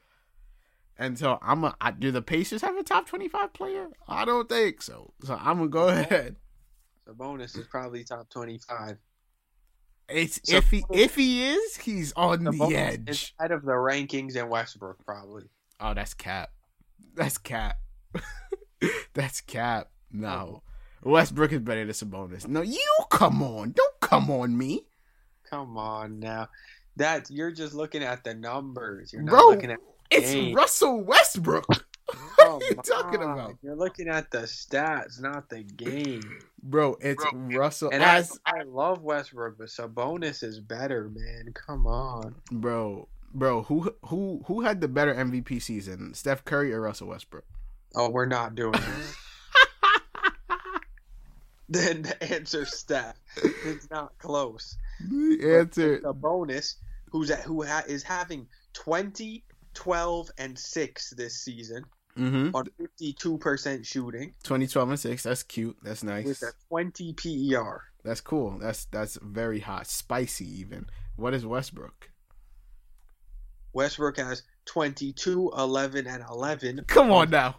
and 0.97 1.19
so 1.19 1.37
I'm 1.41 1.65
a. 1.65 1.75
I, 1.81 1.91
do 1.91 2.11
the 2.11 2.21
Pacers 2.21 2.61
have 2.61 2.77
a 2.77 2.83
top 2.83 3.07
twenty 3.07 3.27
five 3.27 3.51
player? 3.51 3.89
I 4.07 4.23
don't 4.23 4.47
think 4.47 4.81
so. 4.81 5.11
So 5.25 5.37
I'm 5.37 5.57
gonna 5.57 5.67
go 5.67 5.89
ahead. 5.89 6.37
Sabonis 7.07 7.57
is 7.57 7.67
probably 7.67 8.03
top 8.03 8.29
twenty-five. 8.29 8.97
It's 10.09 10.39
so, 10.43 10.57
if 10.57 10.69
he 10.69 10.83
if 10.91 11.15
he 11.15 11.45
is, 11.45 11.77
he's 11.77 12.13
on 12.13 12.43
the, 12.43 12.51
the 12.51 12.75
edge. 12.75 13.35
Out 13.39 13.51
of 13.51 13.63
the 13.63 13.71
rankings 13.71 14.35
in 14.35 14.49
Westbrook 14.49 15.05
probably. 15.05 15.43
Oh, 15.79 15.93
that's 15.93 16.13
cap. 16.13 16.51
That's 17.15 17.37
cap. 17.37 17.77
that's 19.13 19.41
cap. 19.41 19.89
No, 20.11 20.61
oh. 21.05 21.09
Westbrook 21.09 21.51
is 21.51 21.59
better 21.59 21.85
than 21.85 21.93
Sabonis. 21.93 22.47
No, 22.47 22.61
you 22.61 22.81
come 23.09 23.43
on. 23.43 23.71
Don't 23.71 23.99
come 23.99 24.31
on 24.31 24.57
me. 24.57 24.85
Come 25.49 25.77
on 25.77 26.19
now. 26.19 26.49
That 26.95 27.29
you're 27.29 27.51
just 27.51 27.73
looking 27.73 28.03
at 28.03 28.23
the 28.23 28.33
numbers. 28.33 29.13
You're 29.13 29.21
not 29.21 29.31
Bro, 29.31 29.49
looking 29.49 29.71
at. 29.71 29.79
It's 30.09 30.55
Russell 30.55 31.03
Westbrook. 31.03 31.65
What 32.37 32.63
are 32.63 32.65
you 32.65 32.75
talking 32.75 33.21
about? 33.21 33.57
You're 33.61 33.75
looking 33.75 34.07
at 34.07 34.31
the 34.31 34.43
stats, 34.43 35.19
not 35.19 35.49
the 35.49 35.63
game. 35.63 36.21
Bro, 36.69 36.97
it's 36.99 37.23
Bro, 37.31 37.57
Russell. 37.57 37.89
And 37.91 38.03
as... 38.03 38.37
I, 38.45 38.59
I 38.59 38.63
love 38.63 39.01
Westbrook, 39.01 39.57
but 39.57 39.67
Sabonis 39.67 40.43
is 40.43 40.59
better, 40.59 41.09
man. 41.09 41.53
Come 41.53 41.87
on. 41.87 42.35
Bro, 42.51 43.07
bro, 43.33 43.63
who 43.63 43.95
who 44.05 44.43
who 44.47 44.61
had 44.61 44.81
the 44.81 44.89
better 44.89 45.15
MVP 45.15 45.61
season? 45.61 46.13
Steph 46.13 46.43
Curry 46.43 46.73
or 46.73 46.81
Russell 46.81 47.07
Westbrook? 47.07 47.45
Oh, 47.95 48.09
we're 48.09 48.25
not 48.25 48.55
doing 48.55 48.73
this. 48.73 49.15
then 51.69 52.01
the 52.01 52.33
answer 52.33 52.65
Steph. 52.65 53.15
It's 53.65 53.89
not 53.89 54.17
close. 54.17 54.77
The 54.99 55.57
answer. 55.59 56.01
Sabonis, 56.01 56.75
who's 57.11 57.31
at, 57.31 57.43
who 57.43 57.63
ha, 57.63 57.83
is 57.87 58.03
having 58.03 58.45
20, 58.73 59.41
12, 59.73 60.31
and 60.37 60.59
six 60.59 61.11
this 61.11 61.35
season 61.39 61.85
Mm-hmm. 62.17 62.55
on 62.55 62.65
fifty 62.79 63.13
two 63.13 63.37
percent 63.37 63.85
shooting 63.85 64.33
2012 64.43 64.89
and 64.89 64.99
six. 64.99 65.23
That's 65.23 65.43
cute. 65.43 65.77
That's 65.83 66.03
nice. 66.03 66.25
with 66.25 66.41
a 66.43 66.51
twenty 66.67 67.13
PER. 67.13 67.83
That's 68.03 68.21
cool. 68.21 68.57
That's 68.59 68.85
that's 68.85 69.17
very 69.21 69.59
hot, 69.59 69.87
spicy 69.87 70.45
even. 70.59 70.87
What 71.15 71.33
is 71.33 71.45
Westbrook? 71.45 72.09
Westbrook 73.73 74.17
has 74.17 74.43
22, 74.65 75.51
11, 75.57 76.07
and 76.07 76.23
11 76.29 76.85
Come 76.87 77.11
on 77.11 77.29
now. 77.29 77.55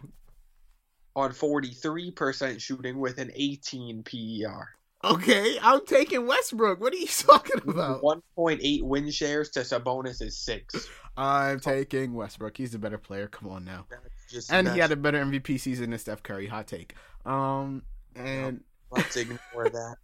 on 1.15 1.31
43% 1.31 2.59
shooting 2.59 2.99
with 2.99 3.17
an 3.19 3.31
18 3.33 4.03
PER. 4.03 4.67
Okay, 5.03 5.57
I'm 5.61 5.85
taking 5.85 6.27
Westbrook. 6.27 6.81
What 6.81 6.93
are 6.93 6.97
you 6.97 7.07
talking 7.07 7.61
about? 7.67 8.01
1.8 8.01 8.83
win 8.83 9.09
shares 9.11 9.49
to 9.51 9.61
Sabonis 9.61 10.21
is 10.21 10.37
6. 10.37 10.87
I'm 11.15 11.59
taking 11.59 12.13
Westbrook. 12.13 12.57
He's 12.57 12.71
the 12.71 12.79
better 12.79 12.97
player. 12.97 13.27
Come 13.27 13.49
on 13.49 13.63
now. 13.63 13.85
That's 13.89 14.03
just 14.29 14.51
And 14.51 14.67
he 14.69 14.79
had 14.79 14.91
a 14.91 14.95
better 14.95 15.23
MVP 15.23 15.59
season 15.59 15.89
than 15.91 15.99
Steph 15.99 16.23
Curry. 16.23 16.47
Hot 16.47 16.67
take. 16.67 16.95
Um, 17.25 17.83
and 18.15 18.63
Let's 18.91 19.15
ignore 19.15 19.69
that. 19.69 19.95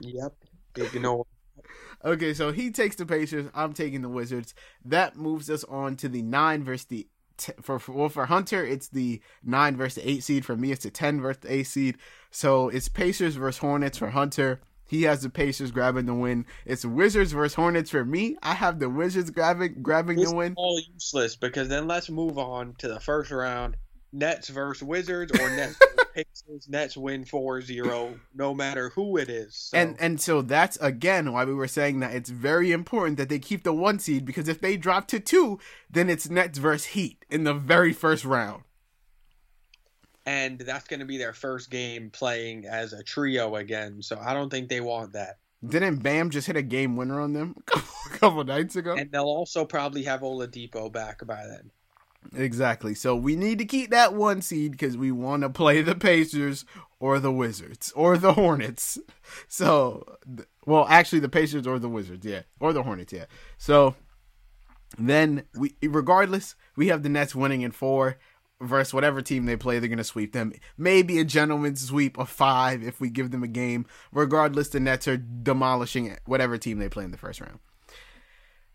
Yep. 0.00 0.34
Ignore. 0.76 1.26
okay, 2.04 2.34
so 2.34 2.52
he 2.52 2.70
takes 2.70 2.96
the 2.96 3.06
Pacers. 3.06 3.48
I'm 3.54 3.72
taking 3.72 4.02
the 4.02 4.08
Wizards. 4.08 4.54
That 4.84 5.16
moves 5.16 5.48
us 5.48 5.64
on 5.64 5.96
to 5.96 6.08
the 6.08 6.22
nine 6.22 6.64
versus 6.64 6.86
the 6.86 7.06
t- 7.38 7.52
for, 7.62 7.78
for 7.78 7.92
well 7.92 8.08
for 8.08 8.26
Hunter. 8.26 8.64
It's 8.64 8.88
the 8.88 9.20
nine 9.42 9.76
versus 9.76 10.02
the 10.02 10.10
eight 10.10 10.22
seed. 10.22 10.44
For 10.44 10.56
me, 10.56 10.70
it's 10.72 10.84
the 10.84 10.90
ten 10.90 11.20
versus 11.20 11.42
the 11.42 11.52
eight 11.52 11.66
seed. 11.66 11.96
So 12.30 12.68
it's 12.68 12.88
Pacers 12.88 13.36
versus 13.36 13.58
Hornets 13.58 13.98
for 13.98 14.10
Hunter. 14.10 14.60
He 14.86 15.02
has 15.04 15.22
the 15.22 15.30
Pacers 15.30 15.70
grabbing 15.70 16.06
the 16.06 16.14
win. 16.14 16.46
It's 16.64 16.84
Wizards 16.84 17.32
versus 17.32 17.54
Hornets 17.54 17.90
for 17.90 18.04
me. 18.04 18.36
I 18.42 18.54
have 18.54 18.78
the 18.78 18.88
Wizards 18.88 19.30
grabbing 19.30 19.82
grabbing 19.82 20.20
the 20.20 20.34
win. 20.34 20.54
all 20.56 20.80
useless 20.94 21.36
because 21.36 21.68
then 21.68 21.86
let's 21.86 22.08
move 22.08 22.38
on 22.38 22.74
to 22.78 22.88
the 22.88 23.00
first 23.00 23.30
round. 23.30 23.76
Nets 24.12 24.48
versus 24.48 24.82
Wizards 24.82 25.32
or 25.32 25.50
Nets 25.50 25.76
versus 26.14 26.32
Pacers. 26.46 26.68
Nets 26.68 26.96
win 26.96 27.24
4-0 27.24 28.18
no 28.34 28.54
matter 28.54 28.90
who 28.90 29.16
it 29.18 29.28
is. 29.28 29.54
So, 29.56 29.76
And 29.76 29.96
and 29.98 30.20
so 30.20 30.40
that's 30.42 30.76
again 30.78 31.32
why 31.32 31.44
we 31.44 31.52
were 31.52 31.68
saying 31.68 32.00
that 32.00 32.14
it's 32.14 32.30
very 32.30 32.72
important 32.72 33.18
that 33.18 33.28
they 33.28 33.38
keep 33.40 33.64
the 33.64 33.74
one 33.74 33.98
seed 33.98 34.24
because 34.24 34.48
if 34.48 34.60
they 34.60 34.76
drop 34.76 35.08
to 35.08 35.20
two, 35.20 35.58
then 35.90 36.08
it's 36.08 36.30
Nets 36.30 36.58
versus 36.58 36.86
Heat 36.86 37.24
in 37.28 37.44
the 37.44 37.52
very 37.54 37.92
first 37.92 38.24
round. 38.24 38.62
And 40.26 40.58
that's 40.58 40.86
going 40.88 41.00
to 41.00 41.06
be 41.06 41.18
their 41.18 41.32
first 41.32 41.70
game 41.70 42.10
playing 42.10 42.66
as 42.66 42.92
a 42.92 43.02
trio 43.02 43.54
again. 43.56 44.02
So 44.02 44.18
I 44.20 44.34
don't 44.34 44.50
think 44.50 44.68
they 44.68 44.80
want 44.80 45.12
that. 45.12 45.38
Didn't 45.66 46.02
Bam 46.02 46.30
just 46.30 46.48
hit 46.48 46.56
a 46.56 46.62
game 46.62 46.96
winner 46.96 47.20
on 47.20 47.32
them 47.32 47.56
a 47.74 48.18
couple 48.18 48.44
nights 48.44 48.76
ago? 48.76 48.94
And 48.94 49.10
they'll 49.10 49.24
also 49.24 49.64
probably 49.64 50.02
have 50.02 50.20
Oladipo 50.20 50.92
back 50.92 51.24
by 51.26 51.44
then. 51.46 51.70
Exactly. 52.34 52.94
So 52.94 53.14
we 53.14 53.36
need 53.36 53.58
to 53.58 53.64
keep 53.64 53.90
that 53.90 54.14
one 54.14 54.42
seed 54.42 54.72
because 54.72 54.96
we 54.96 55.12
want 55.12 55.42
to 55.42 55.48
play 55.48 55.80
the 55.80 55.94
Pacers 55.94 56.64
or 56.98 57.20
the 57.20 57.32
Wizards 57.32 57.92
or 57.94 58.18
the 58.18 58.34
Hornets. 58.34 58.98
So, 59.48 60.18
well, 60.66 60.86
actually, 60.88 61.18
the 61.18 61.28
Pacers 61.28 61.66
or 61.66 61.80
the 61.80 61.88
Wizards, 61.88 62.24
yeah, 62.24 62.42
or 62.60 62.72
the 62.72 62.84
Hornets, 62.84 63.12
yeah. 63.12 63.24
So 63.58 63.96
then 64.96 65.42
we, 65.58 65.74
regardless, 65.82 66.54
we 66.76 66.86
have 66.88 67.02
the 67.02 67.08
Nets 67.08 67.34
winning 67.34 67.62
in 67.62 67.72
four 67.72 68.18
versus 68.60 68.94
whatever 68.94 69.20
team 69.22 69.44
they 69.46 69.56
play. 69.56 69.78
They're 69.78 69.88
gonna 69.88 70.04
sweep 70.04 70.32
them. 70.32 70.52
Maybe 70.78 71.18
a 71.18 71.24
gentleman's 71.24 71.86
sweep 71.86 72.18
of 72.18 72.28
five 72.28 72.82
if 72.82 73.00
we 73.00 73.10
give 73.10 73.30
them 73.30 73.42
a 73.42 73.48
game. 73.48 73.86
Regardless, 74.12 74.68
the 74.68 74.80
Nets 74.80 75.06
are 75.08 75.16
demolishing 75.16 76.16
whatever 76.24 76.56
team 76.58 76.78
they 76.78 76.88
play 76.88 77.04
in 77.04 77.10
the 77.10 77.18
first 77.18 77.40
round. 77.40 77.58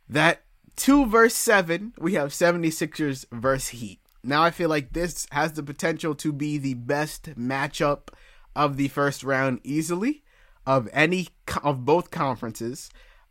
That 0.09 0.43
two 0.75 1.05
verse 1.05 1.35
seven, 1.35 1.93
we 1.97 2.13
have 2.13 2.29
76ers 2.29 3.25
versus 3.31 3.69
Heat. 3.69 3.99
Now 4.23 4.43
I 4.43 4.51
feel 4.51 4.69
like 4.69 4.93
this 4.93 5.25
has 5.31 5.53
the 5.53 5.63
potential 5.63 6.13
to 6.15 6.31
be 6.31 6.57
the 6.57 6.75
best 6.75 7.35
matchup 7.35 8.09
of 8.55 8.77
the 8.77 8.87
first 8.89 9.23
round 9.23 9.61
easily 9.63 10.23
of 10.65 10.87
any 10.93 11.29
of 11.63 11.85
both 11.85 12.11
conferences. 12.11 12.89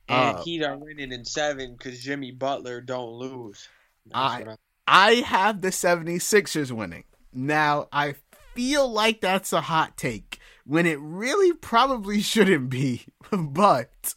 And 0.08 0.36
Uh, 0.38 0.42
Heat 0.42 0.64
are 0.64 0.76
winning 0.76 1.12
in 1.12 1.24
seven 1.24 1.76
because 1.76 2.02
Jimmy 2.02 2.32
Butler 2.32 2.80
don't 2.80 3.12
lose. 3.12 3.68
That's 4.06 4.16
I- 4.48 4.56
I 4.92 5.22
have 5.26 5.60
the 5.60 5.68
76ers 5.68 6.72
winning. 6.72 7.04
Now, 7.32 7.86
I 7.92 8.16
feel 8.54 8.90
like 8.90 9.20
that's 9.20 9.52
a 9.52 9.60
hot 9.60 9.96
take 9.96 10.40
when 10.66 10.84
it 10.84 10.98
really 11.00 11.52
probably 11.52 12.20
shouldn't 12.20 12.70
be, 12.70 13.06
but 13.30 14.16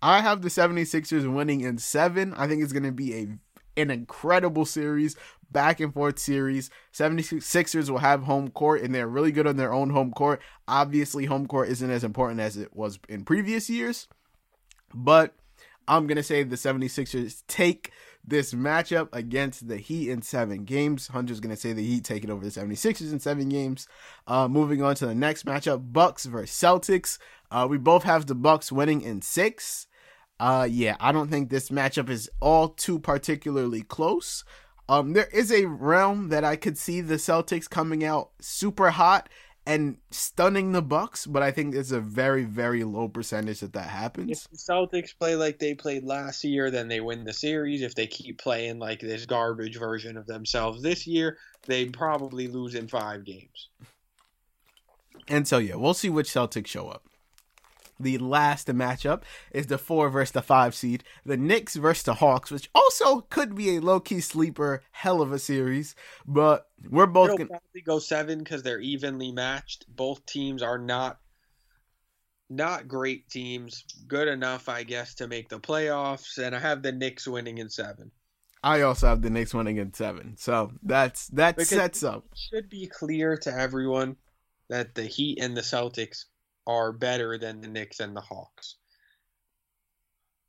I 0.00 0.20
have 0.20 0.42
the 0.42 0.48
76ers 0.48 1.32
winning 1.32 1.62
in 1.62 1.78
7. 1.78 2.34
I 2.34 2.46
think 2.46 2.62
it's 2.62 2.72
going 2.72 2.84
to 2.84 2.92
be 2.92 3.14
a 3.16 3.26
an 3.74 3.90
incredible 3.90 4.64
series, 4.64 5.16
back 5.50 5.80
and 5.80 5.92
forth 5.92 6.20
series. 6.20 6.70
76ers 6.92 7.90
will 7.90 7.98
have 7.98 8.22
home 8.22 8.50
court 8.50 8.82
and 8.82 8.94
they're 8.94 9.08
really 9.08 9.32
good 9.32 9.46
on 9.48 9.56
their 9.56 9.72
own 9.72 9.90
home 9.90 10.12
court. 10.12 10.40
Obviously, 10.68 11.24
home 11.24 11.48
court 11.48 11.68
isn't 11.68 11.90
as 11.90 12.04
important 12.04 12.38
as 12.38 12.56
it 12.56 12.76
was 12.76 13.00
in 13.08 13.24
previous 13.24 13.68
years, 13.68 14.06
but 14.94 15.34
I'm 15.88 16.06
going 16.06 16.16
to 16.16 16.22
say 16.22 16.42
the 16.42 16.56
76ers 16.56 17.42
take 17.48 17.92
this 18.24 18.54
matchup 18.54 19.08
against 19.12 19.68
the 19.68 19.76
Heat 19.76 20.10
in 20.10 20.22
seven 20.22 20.64
games. 20.64 21.08
Hunter's 21.08 21.40
going 21.40 21.54
to 21.54 21.60
say 21.60 21.72
the 21.72 21.84
Heat 21.84 22.04
take 22.04 22.24
it 22.24 22.30
over 22.30 22.44
the 22.44 22.50
76ers 22.50 23.12
in 23.12 23.20
seven 23.20 23.48
games. 23.48 23.88
Uh, 24.26 24.48
moving 24.48 24.82
on 24.82 24.94
to 24.96 25.06
the 25.06 25.14
next 25.14 25.44
matchup, 25.44 25.92
Bucks 25.92 26.24
versus 26.26 26.56
Celtics. 26.56 27.18
Uh, 27.50 27.66
we 27.68 27.78
both 27.78 28.04
have 28.04 28.26
the 28.26 28.34
Bucks 28.34 28.70
winning 28.70 29.02
in 29.02 29.22
six. 29.22 29.86
Uh, 30.38 30.66
yeah, 30.68 30.96
I 31.00 31.12
don't 31.12 31.30
think 31.30 31.50
this 31.50 31.68
matchup 31.68 32.08
is 32.08 32.30
all 32.40 32.68
too 32.68 32.98
particularly 32.98 33.82
close. 33.82 34.44
Um, 34.88 35.12
there 35.12 35.28
is 35.32 35.52
a 35.52 35.66
realm 35.66 36.28
that 36.28 36.44
I 36.44 36.56
could 36.56 36.76
see 36.76 37.00
the 37.00 37.14
Celtics 37.14 37.70
coming 37.70 38.04
out 38.04 38.30
super 38.40 38.90
hot 38.90 39.28
and 39.64 39.98
stunning 40.10 40.72
the 40.72 40.82
Bucks, 40.82 41.26
but 41.26 41.42
I 41.42 41.52
think 41.52 41.74
it's 41.74 41.92
a 41.92 42.00
very, 42.00 42.44
very 42.44 42.82
low 42.82 43.08
percentage 43.08 43.60
that 43.60 43.72
that 43.74 43.88
happens. 43.88 44.30
If 44.30 44.50
the 44.50 44.56
Celtics 44.56 45.16
play 45.16 45.36
like 45.36 45.58
they 45.58 45.74
played 45.74 46.04
last 46.04 46.42
year, 46.42 46.70
then 46.70 46.88
they 46.88 47.00
win 47.00 47.24
the 47.24 47.32
series. 47.32 47.82
If 47.82 47.94
they 47.94 48.06
keep 48.06 48.38
playing 48.38 48.78
like 48.78 49.00
this 49.00 49.24
garbage 49.24 49.78
version 49.78 50.16
of 50.16 50.26
themselves 50.26 50.82
this 50.82 51.06
year, 51.06 51.38
they 51.66 51.86
probably 51.86 52.48
lose 52.48 52.74
in 52.74 52.88
five 52.88 53.24
games. 53.24 53.68
And 55.28 55.46
so 55.46 55.58
yeah, 55.58 55.76
we'll 55.76 55.94
see 55.94 56.10
which 56.10 56.30
Celtics 56.30 56.66
show 56.66 56.88
up. 56.88 57.06
The 58.02 58.18
last 58.18 58.66
matchup 58.66 59.22
is 59.52 59.68
the 59.68 59.78
four 59.78 60.10
versus 60.10 60.32
the 60.32 60.42
five 60.42 60.74
seed, 60.74 61.04
the 61.24 61.36
Knicks 61.36 61.76
versus 61.76 62.02
the 62.02 62.14
Hawks, 62.14 62.50
which 62.50 62.68
also 62.74 63.20
could 63.22 63.54
be 63.54 63.76
a 63.76 63.80
low 63.80 64.00
key 64.00 64.20
sleeper, 64.20 64.82
hell 64.90 65.22
of 65.22 65.30
a 65.32 65.38
series. 65.38 65.94
But 66.26 66.68
we're 66.90 67.06
both 67.06 67.30
gonna, 67.30 67.46
probably 67.46 67.80
go 67.86 68.00
seven 68.00 68.40
because 68.40 68.64
they're 68.64 68.80
evenly 68.80 69.30
matched. 69.30 69.86
Both 69.88 70.26
teams 70.26 70.62
are 70.62 70.78
not 70.78 71.20
not 72.50 72.88
great 72.88 73.28
teams, 73.30 73.84
good 74.06 74.28
enough, 74.28 74.68
I 74.68 74.82
guess, 74.82 75.14
to 75.14 75.28
make 75.28 75.48
the 75.48 75.60
playoffs. 75.60 76.38
And 76.38 76.54
I 76.54 76.58
have 76.58 76.82
the 76.82 76.92
Knicks 76.92 77.26
winning 77.26 77.58
in 77.58 77.70
seven. 77.70 78.10
I 78.64 78.82
also 78.82 79.06
have 79.08 79.22
the 79.22 79.30
Knicks 79.30 79.54
winning 79.54 79.78
in 79.78 79.94
seven. 79.94 80.36
So 80.36 80.72
that's 80.82 81.28
that 81.28 81.56
Because- 81.56 81.68
sets 81.68 82.02
up. 82.02 82.26
It 82.32 82.38
should 82.38 82.68
be 82.68 82.86
clear 82.88 83.36
to 83.38 83.52
everyone 83.52 84.16
that 84.68 84.94
the 84.94 85.04
Heat 85.04 85.38
and 85.40 85.56
the 85.56 85.60
Celtics 85.62 86.24
are 86.66 86.92
better 86.92 87.38
than 87.38 87.60
the 87.60 87.68
Knicks 87.68 88.00
and 88.00 88.16
the 88.16 88.20
Hawks. 88.20 88.76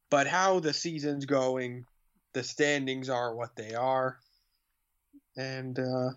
But 0.10 0.28
how 0.28 0.60
the 0.60 0.73
season's 0.73 1.26
going, 1.26 1.86
the 2.34 2.43
standings 2.43 3.10
are 3.10 3.36
what 3.36 3.56
they 3.56 3.73
are. 3.73 4.17
And 5.36 5.80
uh, 5.80 6.12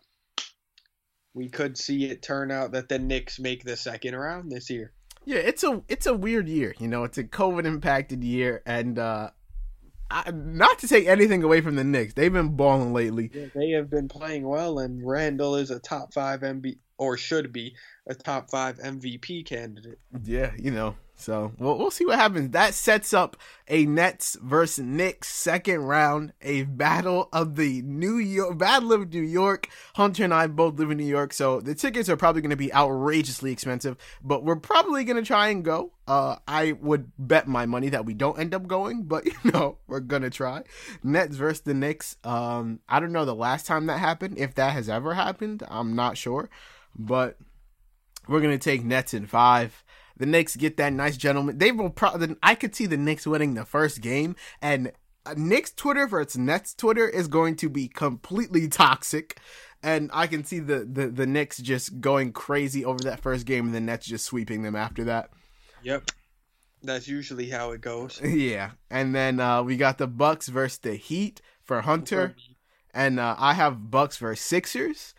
we 1.35 1.49
could 1.49 1.79
see 1.79 2.07
it 2.07 2.23
turn 2.23 2.51
out 2.51 2.73
that 2.73 2.89
the 2.89 2.99
Knicks 2.99 3.39
make 3.39 3.65
the 3.65 3.77
second 3.77 4.15
round 4.17 4.51
this 4.51 4.69
year. 4.71 4.93
Yeah, 5.25 5.39
it's 5.39 5.65
a 5.65 5.83
it's 5.89 6.07
a 6.07 6.15
weird 6.15 6.49
year. 6.49 6.75
You 6.79 6.87
know, 6.87 7.05
it's 7.05 7.19
a 7.19 7.25
COVID 7.25 7.65
impacted 7.65 8.23
year, 8.23 8.63
and 8.65 8.99
uh 8.99 9.31
I, 10.09 10.31
not 10.31 10.79
to 10.81 10.89
take 10.89 11.07
anything 11.07 11.43
away 11.43 11.61
from 11.61 11.75
the 11.75 11.83
Knicks, 11.83 12.15
they've 12.15 12.33
been 12.33 12.57
balling 12.57 12.93
lately. 12.93 13.31
Yeah, 13.35 13.47
they 13.55 13.71
have 13.71 13.91
been 13.91 14.09
playing 14.09 14.47
well, 14.47 14.79
and 14.79 15.05
Randall 15.05 15.57
is 15.57 15.71
a 15.71 15.81
top 15.81 16.15
five 16.15 16.41
MB 16.41 16.79
or 16.99 17.17
should 17.17 17.53
be 17.53 17.75
a 18.07 18.15
top 18.15 18.51
five 18.51 18.79
MVP 18.79 19.45
candidate. 19.47 19.99
Yeah, 20.25 20.53
you 20.59 20.71
know, 20.71 20.95
So 21.17 21.53
we'll, 21.59 21.77
we'll 21.79 21.91
see 21.91 22.05
what 22.05 22.19
happens. 22.19 22.51
That 22.51 22.75
sets 22.75 23.13
up 23.13 23.37
a 23.69 23.85
Nets 23.87 24.37
versus 24.41 24.85
Knicks 24.85 25.29
second 25.29 25.81
round, 25.81 26.33
a 26.41 26.63
battle 26.65 27.29
of 27.33 27.57
the 27.57 27.83
New 27.83 28.17
York, 28.17 28.59
Battle 28.59 28.93
of 28.93 29.13
New 29.13 29.23
York. 29.23 29.69
Hunter 29.95 30.25
and 30.25 30.33
I 30.33 30.47
both 30.47 30.79
live 30.79 30.91
in 30.91 30.99
New 30.99 31.05
York, 31.05 31.33
so 31.33 31.61
the 31.61 31.75
tickets 31.75 32.09
are 32.09 32.17
probably 32.17 32.43
going 32.43 32.51
to 32.51 32.57
be 32.57 32.73
outrageously 32.73 33.51
expensive, 33.51 33.97
but 34.23 34.45
we're 34.45 34.57
probably 34.57 35.05
going 35.05 35.17
to 35.17 35.27
try 35.27 35.49
and 35.49 35.65
go. 35.65 35.93
Uh, 36.07 36.37
I 36.47 36.73
would 36.73 37.11
bet 37.19 37.49
my 37.49 37.67
money 37.67 37.89
that 37.89 38.05
we 38.05 38.15
don't 38.15 38.39
end 38.39 38.55
up 38.55 38.69
going, 38.69 39.05
but 39.05 39.27
you 39.45 39.51
know, 39.51 39.79
we're 39.89 40.01
to 40.01 40.31
try. 40.31 40.63
Nets 41.03 41.37
versus 41.37 41.63
the 41.63 41.75
Knicks. 41.75 42.17
Um, 42.23 42.81
I 42.89 43.01
don't 43.01 43.13
know 43.13 43.25
the 43.25 43.35
last 43.35 43.67
time 43.67 43.87
that 43.87 43.99
happened, 43.99 44.39
if 44.39 44.55
that 44.55 44.73
has 44.73 44.89
ever 44.89 45.15
happened. 45.15 45.65
I'm 45.69 45.97
not 45.97 46.17
sure, 46.17 46.49
but 46.99 47.39
we're 48.29 48.41
going 48.41 48.59
to 48.59 48.65
take 48.65 48.85
Nets 48.85 49.15
in 49.15 49.27
five 49.27 49.85
the 50.17 50.27
Knicks 50.27 50.57
get 50.57 50.77
that 50.79 50.93
nice 50.93 51.17
gentleman. 51.17 51.59
They 51.59 51.73
will 51.73 51.91
probably. 51.91 52.37
I 52.43 52.55
could 52.55 52.75
see 52.75 52.87
the 52.87 52.97
Knicks 52.97 53.27
winning 53.27 53.55
the 53.55 53.65
first 53.65 54.01
game, 54.01 54.35
and 54.63 54.93
uh, 55.25 55.35
Knicks 55.37 55.73
Twitter 55.73 56.07
versus 56.07 56.39
Nets 56.39 56.75
Twitter 56.75 57.09
is 57.09 57.29
going 57.29 57.57
to 57.57 57.69
be 57.69 57.89
completely 57.89 58.69
toxic, 58.69 59.39
and 59.83 60.11
I 60.13 60.27
can 60.27 60.45
see 60.45 60.59
the 60.59 60.85
the 60.91 61.09
the 61.09 61.27
Knicks 61.27 61.59
just 61.59 62.01
going 62.01 62.33
crazy 62.33 62.85
over 62.85 63.03
that 63.05 63.21
first 63.21 63.47
game, 63.47 63.67
and 63.67 63.75
the 63.75 63.81
Nets 63.81 64.07
just 64.07 64.25
sweeping 64.25 64.63
them 64.63 64.77
after 64.77 65.05
that. 65.05 65.31
Yep. 65.83 66.11
That's 66.83 67.09
usually 67.09 67.51
how 67.51 67.73
it 67.73 67.81
goes. 67.81 68.21
Yeah, 68.25 68.73
and 68.91 69.15
then 69.15 69.41
uh, 69.41 69.63
we 69.63 69.77
got 69.77 69.99
the 69.99 70.07
Bucks 70.07 70.49
versus 70.49 70.79
the 70.79 70.95
Heat 70.95 71.41
for 71.63 71.81
Hunter, 71.81 72.37
and 72.95 73.19
uh, 73.19 73.35
I 73.39 73.55
have 73.55 73.91
Bucks 73.91 74.19
versus 74.19 74.45
Sixers. 74.45 75.15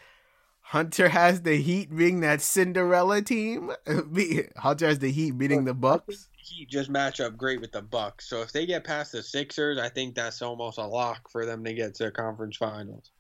Hunter 0.72 1.08
has 1.08 1.44
the 1.44 1.56
Heat 1.56 1.96
being 1.96 2.20
that 2.20 2.42
Cinderella 2.42 3.22
team. 3.22 3.72
Hunter 4.58 4.88
has 4.88 5.00
the 5.00 5.12
Heat 5.12 5.38
beating 5.38 5.64
the 5.64 5.74
Bucks. 5.74 6.28
Heat 6.36 6.70
just 6.70 6.90
match 6.90 7.22
up 7.22 7.38
great 7.38 7.62
with 7.62 7.72
the 7.72 7.82
Bucks. 7.82 8.28
So 8.28 8.42
if 8.42 8.52
they 8.52 8.66
get 8.66 8.84
past 8.84 9.14
the 9.14 9.24
Sixers, 9.24 9.80
I 9.80 9.88
think 9.88 10.14
that's 10.14 10.42
almost 10.42 10.78
a 10.78 10.86
lock 10.86 11.30
for 11.30 11.46
them 11.46 11.64
to 11.64 11.74
get 11.74 11.96
to 11.96 12.04
the 12.04 12.12
conference 12.12 12.58
finals. 12.58 13.12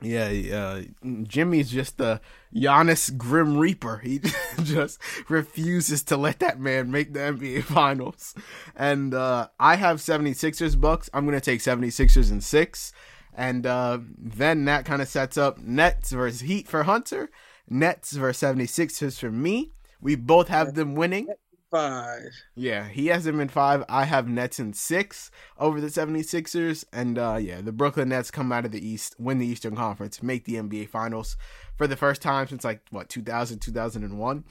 Yeah, 0.00 0.28
uh, 0.56 0.82
Jimmy's 1.24 1.72
just 1.72 1.98
the 1.98 2.20
Giannis 2.54 3.16
Grim 3.16 3.58
Reaper. 3.58 3.98
He 3.98 4.20
just 4.62 5.00
refuses 5.28 6.04
to 6.04 6.16
let 6.16 6.38
that 6.38 6.60
man 6.60 6.92
make 6.92 7.12
the 7.12 7.18
NBA 7.18 7.64
Finals. 7.64 8.32
And 8.76 9.12
uh, 9.12 9.48
I 9.58 9.74
have 9.74 9.98
76ers 9.98 10.80
Bucks. 10.80 11.10
I'm 11.12 11.26
going 11.26 11.38
to 11.38 11.44
take 11.44 11.60
76ers 11.60 12.30
and 12.30 12.44
six. 12.44 12.92
And 13.34 13.66
uh, 13.66 13.98
then 14.18 14.64
that 14.66 14.84
kind 14.84 15.00
of 15.00 15.08
sets 15.08 15.36
up 15.36 15.58
Nets 15.58 16.10
versus 16.10 16.40
Heat 16.40 16.68
for 16.68 16.82
Hunter, 16.82 17.30
Nets 17.68 18.12
versus 18.12 18.56
76ers 18.56 19.18
for 19.18 19.30
me. 19.30 19.72
We 20.00 20.16
both 20.16 20.48
have 20.48 20.74
them 20.74 20.94
winning. 20.94 21.28
Five. 21.70 22.32
Yeah, 22.56 22.88
he 22.88 23.06
has 23.08 23.24
them 23.24 23.38
in 23.38 23.48
five. 23.48 23.84
I 23.88 24.04
have 24.04 24.26
Nets 24.26 24.58
in 24.58 24.72
six 24.72 25.30
over 25.56 25.80
the 25.80 25.86
76ers. 25.86 26.84
And 26.92 27.16
uh, 27.16 27.38
yeah, 27.40 27.60
the 27.60 27.70
Brooklyn 27.70 28.08
Nets 28.08 28.32
come 28.32 28.50
out 28.50 28.64
of 28.64 28.72
the 28.72 28.84
East, 28.84 29.14
win 29.20 29.38
the 29.38 29.46
Eastern 29.46 29.76
Conference, 29.76 30.20
make 30.22 30.44
the 30.44 30.54
NBA 30.54 30.88
Finals 30.88 31.36
for 31.76 31.86
the 31.86 31.96
first 31.96 32.22
time 32.22 32.48
since 32.48 32.64
like, 32.64 32.82
what, 32.90 33.08
2000, 33.08 33.60
2001? 33.60 34.44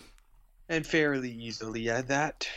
And 0.69 0.87
fairly 0.87 1.31
easily 1.31 1.89
at 1.89 2.07
that. 2.07 2.47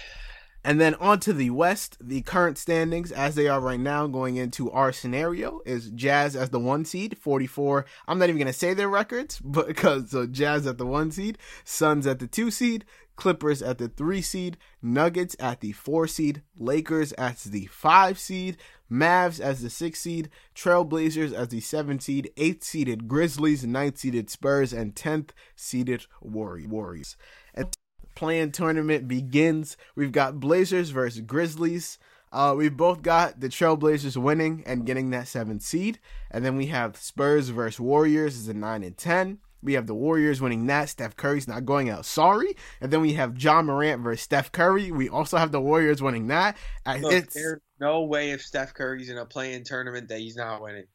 And 0.64 0.80
then 0.80 0.94
on 0.96 1.18
to 1.20 1.32
the 1.32 1.50
West, 1.50 1.96
the 2.00 2.22
current 2.22 2.56
standings 2.56 3.10
as 3.10 3.34
they 3.34 3.48
are 3.48 3.60
right 3.60 3.80
now 3.80 4.06
going 4.06 4.36
into 4.36 4.70
our 4.70 4.92
scenario 4.92 5.60
is 5.66 5.90
Jazz 5.90 6.36
as 6.36 6.50
the 6.50 6.60
one 6.60 6.84
seed, 6.84 7.18
44. 7.18 7.84
I'm 8.06 8.18
not 8.18 8.28
even 8.28 8.38
going 8.38 8.46
to 8.46 8.52
say 8.52 8.72
their 8.72 8.88
records, 8.88 9.40
but 9.44 9.66
because 9.66 10.10
so 10.10 10.26
Jazz 10.26 10.66
at 10.66 10.78
the 10.78 10.86
one 10.86 11.10
seed, 11.10 11.38
Suns 11.64 12.06
at 12.06 12.20
the 12.20 12.28
two 12.28 12.50
seed, 12.50 12.84
Clippers 13.16 13.60
at 13.60 13.78
the 13.78 13.88
three 13.88 14.22
seed, 14.22 14.56
Nuggets 14.80 15.36
at 15.38 15.60
the 15.60 15.72
four 15.72 16.06
seed, 16.06 16.42
Lakers 16.56 17.12
as 17.12 17.44
the 17.44 17.66
five 17.66 18.18
seed, 18.18 18.56
Mavs 18.90 19.40
as 19.40 19.62
the 19.62 19.70
six 19.70 20.00
seed, 20.00 20.30
Trailblazers 20.54 21.32
as 21.32 21.48
the 21.48 21.60
seven 21.60 21.98
seed, 21.98 22.30
eighth 22.36 22.62
seeded 22.64 23.08
Grizzlies, 23.08 23.64
ninth 23.64 23.98
seeded 23.98 24.30
Spurs, 24.30 24.72
and 24.72 24.94
tenth 24.94 25.32
seeded 25.56 26.06
Warriors. 26.20 27.16
And 27.54 27.76
play-in 28.14 28.52
tournament 28.52 29.08
begins. 29.08 29.76
We've 29.94 30.12
got 30.12 30.40
Blazers 30.40 30.90
versus 30.90 31.22
Grizzlies. 31.22 31.98
Uh, 32.32 32.54
we've 32.56 32.76
both 32.76 33.02
got 33.02 33.40
the 33.40 33.48
Trailblazers 33.48 34.16
winning 34.16 34.62
and 34.64 34.86
getting 34.86 35.10
that 35.10 35.28
seventh 35.28 35.62
seed, 35.62 35.98
and 36.30 36.44
then 36.44 36.56
we 36.56 36.66
have 36.66 36.96
Spurs 36.96 37.50
versus 37.50 37.78
Warriors 37.78 38.36
is 38.36 38.48
a 38.48 38.54
nine 38.54 38.82
and 38.82 38.96
ten. 38.96 39.38
We 39.62 39.74
have 39.74 39.86
the 39.86 39.94
Warriors 39.94 40.40
winning 40.40 40.66
that. 40.66 40.88
Steph 40.88 41.16
Curry's 41.16 41.46
not 41.46 41.64
going 41.64 41.88
out. 41.88 42.04
Sorry. 42.04 42.56
And 42.80 42.90
then 42.90 43.00
we 43.00 43.12
have 43.12 43.40
Ja 43.40 43.62
Morant 43.62 44.02
versus 44.02 44.22
Steph 44.22 44.50
Curry. 44.50 44.90
We 44.90 45.08
also 45.08 45.36
have 45.36 45.52
the 45.52 45.60
Warriors 45.60 46.02
winning 46.02 46.26
that. 46.28 46.56
Look, 47.00 47.30
there's 47.30 47.60
no 47.78 48.02
way 48.02 48.32
if 48.32 48.42
Steph 48.42 48.74
Curry's 48.74 49.08
in 49.08 49.18
a 49.18 49.24
play-in 49.24 49.62
tournament 49.62 50.08
that 50.08 50.18
he's 50.18 50.34
not 50.34 50.62
winning. 50.62 50.86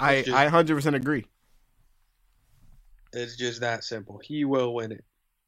I 0.00 0.22
just, 0.22 0.36
I 0.36 0.48
100% 0.48 0.94
agree. 0.94 1.26
It's 3.12 3.36
just 3.36 3.60
that 3.60 3.84
simple. 3.84 4.20
He 4.24 4.44
will 4.44 4.74
win 4.74 4.92
it. 4.92 5.04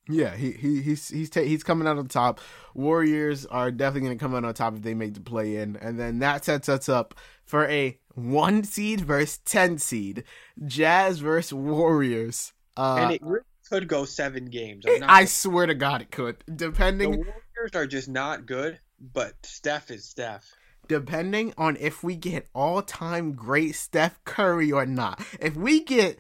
Yeah, 0.08 0.36
he, 0.36 0.52
he 0.52 0.82
he's 0.82 1.08
he's 1.08 1.30
ta- 1.30 1.40
he's 1.40 1.64
coming 1.64 1.88
out 1.88 1.96
on 1.96 2.08
top. 2.08 2.40
Warriors 2.74 3.46
are 3.46 3.70
definitely 3.70 4.08
going 4.08 4.18
to 4.18 4.22
come 4.22 4.34
out 4.34 4.44
on 4.44 4.52
top 4.52 4.74
if 4.74 4.82
they 4.82 4.94
make 4.94 5.14
the 5.14 5.20
play 5.20 5.56
in, 5.56 5.76
and 5.76 5.98
then 5.98 6.18
that 6.18 6.44
sets 6.44 6.68
us 6.68 6.88
up 6.88 7.14
for 7.44 7.66
a 7.68 7.98
one 8.14 8.64
seed 8.64 9.00
versus 9.00 9.38
ten 9.38 9.78
seed, 9.78 10.24
Jazz 10.66 11.20
versus 11.20 11.54
Warriors. 11.54 12.52
Uh, 12.76 12.96
and 13.00 13.12
it 13.12 13.22
could 13.70 13.88
go 13.88 14.04
seven 14.04 14.46
games. 14.46 14.84
I 15.02 15.24
swear 15.24 15.66
to 15.66 15.74
God, 15.74 16.02
it 16.02 16.10
could. 16.10 16.36
Depending, 16.54 17.12
the 17.12 17.16
Warriors 17.16 17.74
are 17.74 17.86
just 17.86 18.08
not 18.08 18.44
good, 18.44 18.78
but 19.00 19.34
Steph 19.42 19.90
is 19.90 20.04
Steph. 20.04 20.44
Depending 20.86 21.54
on 21.56 21.78
if 21.80 22.02
we 22.02 22.14
get 22.14 22.46
all-time 22.54 23.32
great 23.32 23.74
Steph 23.74 24.22
Curry 24.24 24.70
or 24.70 24.84
not. 24.84 25.18
If 25.40 25.56
we 25.56 25.82
get 25.82 26.18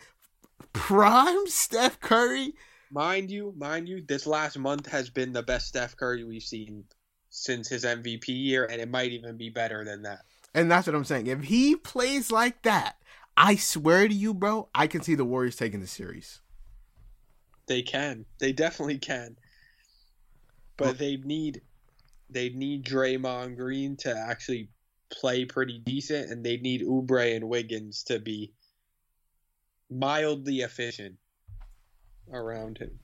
prime 0.72 1.46
Steph 1.48 2.00
Curry 2.00 2.54
mind 2.94 3.30
you, 3.30 3.52
mind 3.56 3.88
you, 3.88 4.02
this 4.06 4.26
last 4.26 4.56
month 4.56 4.86
has 4.86 5.10
been 5.10 5.32
the 5.32 5.42
best 5.42 5.66
Steph 5.66 5.96
Curry 5.96 6.24
we've 6.24 6.42
seen 6.42 6.84
since 7.28 7.68
his 7.68 7.84
MVP 7.84 8.28
year, 8.28 8.64
and 8.64 8.80
it 8.80 8.88
might 8.88 9.10
even 9.10 9.36
be 9.36 9.50
better 9.50 9.84
than 9.84 10.02
that. 10.02 10.20
And 10.54 10.70
that's 10.70 10.86
what 10.86 10.94
I'm 10.94 11.04
saying. 11.04 11.26
If 11.26 11.42
he 11.42 11.74
plays 11.74 12.30
like 12.30 12.62
that, 12.62 12.96
I 13.36 13.56
swear 13.56 14.06
to 14.06 14.14
you, 14.14 14.32
bro, 14.32 14.68
I 14.72 14.86
can 14.86 15.02
see 15.02 15.16
the 15.16 15.24
Warriors 15.24 15.56
taking 15.56 15.80
the 15.80 15.88
series. 15.88 16.40
They 17.66 17.82
can. 17.82 18.24
They 18.38 18.52
definitely 18.52 18.98
can. 18.98 19.36
But 20.76 20.84
well, 20.84 20.94
they 20.94 21.16
need 21.16 21.62
they 22.30 22.50
need 22.50 22.84
Draymond 22.84 23.56
Green 23.56 23.96
to 23.98 24.16
actually 24.16 24.68
play 25.10 25.44
pretty 25.44 25.78
decent, 25.78 26.30
and 26.30 26.44
they 26.44 26.58
need 26.58 26.82
Oubre 26.82 27.34
and 27.34 27.48
Wiggins 27.48 28.04
to 28.04 28.18
be 28.18 28.52
mildly 29.90 30.60
efficient 30.60 31.16
around 32.32 32.78
him. 32.78 32.98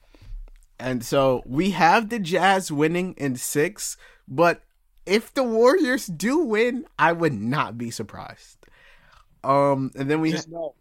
And 0.79 1.05
so 1.05 1.43
we 1.45 1.71
have 1.71 2.09
the 2.09 2.19
Jazz 2.19 2.73
winning 2.73 3.15
in 3.19 3.37
six, 3.37 3.97
but 4.27 4.63
if 5.05 5.33
the 5.35 5.43
Warriors 5.43 6.07
do 6.07 6.39
win, 6.39 6.87
I 6.99 7.13
would 7.13 7.35
not 7.35 7.77
be 7.77 7.91
surprised. 7.91 8.59
Um, 9.45 9.91
and 9.95 10.11
then 10.11 10.21
we 10.21 10.33
just 10.33 10.49
ha- 10.51 10.53
know 10.53 10.75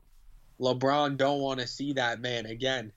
LeBron 0.59 1.17
don't 1.17 1.39
want 1.39 1.59
to 1.59 1.67
see 1.67 1.93
that 1.93 2.21
man 2.21 2.45
again. 2.45 2.91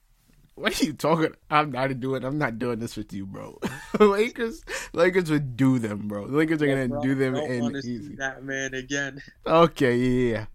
What 0.54 0.80
are 0.80 0.84
you 0.84 0.92
talking? 0.92 1.34
I'm 1.50 1.72
not 1.72 1.98
doing. 1.98 2.24
I'm 2.24 2.36
not 2.36 2.58
doing 2.58 2.78
this 2.78 2.96
with 2.96 3.12
you, 3.12 3.24
bro. 3.24 3.58
Lakers, 4.00 4.62
Lakers 4.92 5.30
would 5.30 5.56
do 5.56 5.78
them, 5.78 6.08
bro. 6.08 6.26
The 6.26 6.36
Lakers 6.36 6.60
are 6.60 6.66
gonna 6.66 6.88
LeBron 6.88 7.02
do 7.02 7.14
them 7.14 7.36
in 7.36 7.76
easy. 7.76 8.16
that 8.16 8.44
man 8.44 8.74
again. 8.74 9.22
Okay, 9.46 9.96
yeah. 9.96 10.46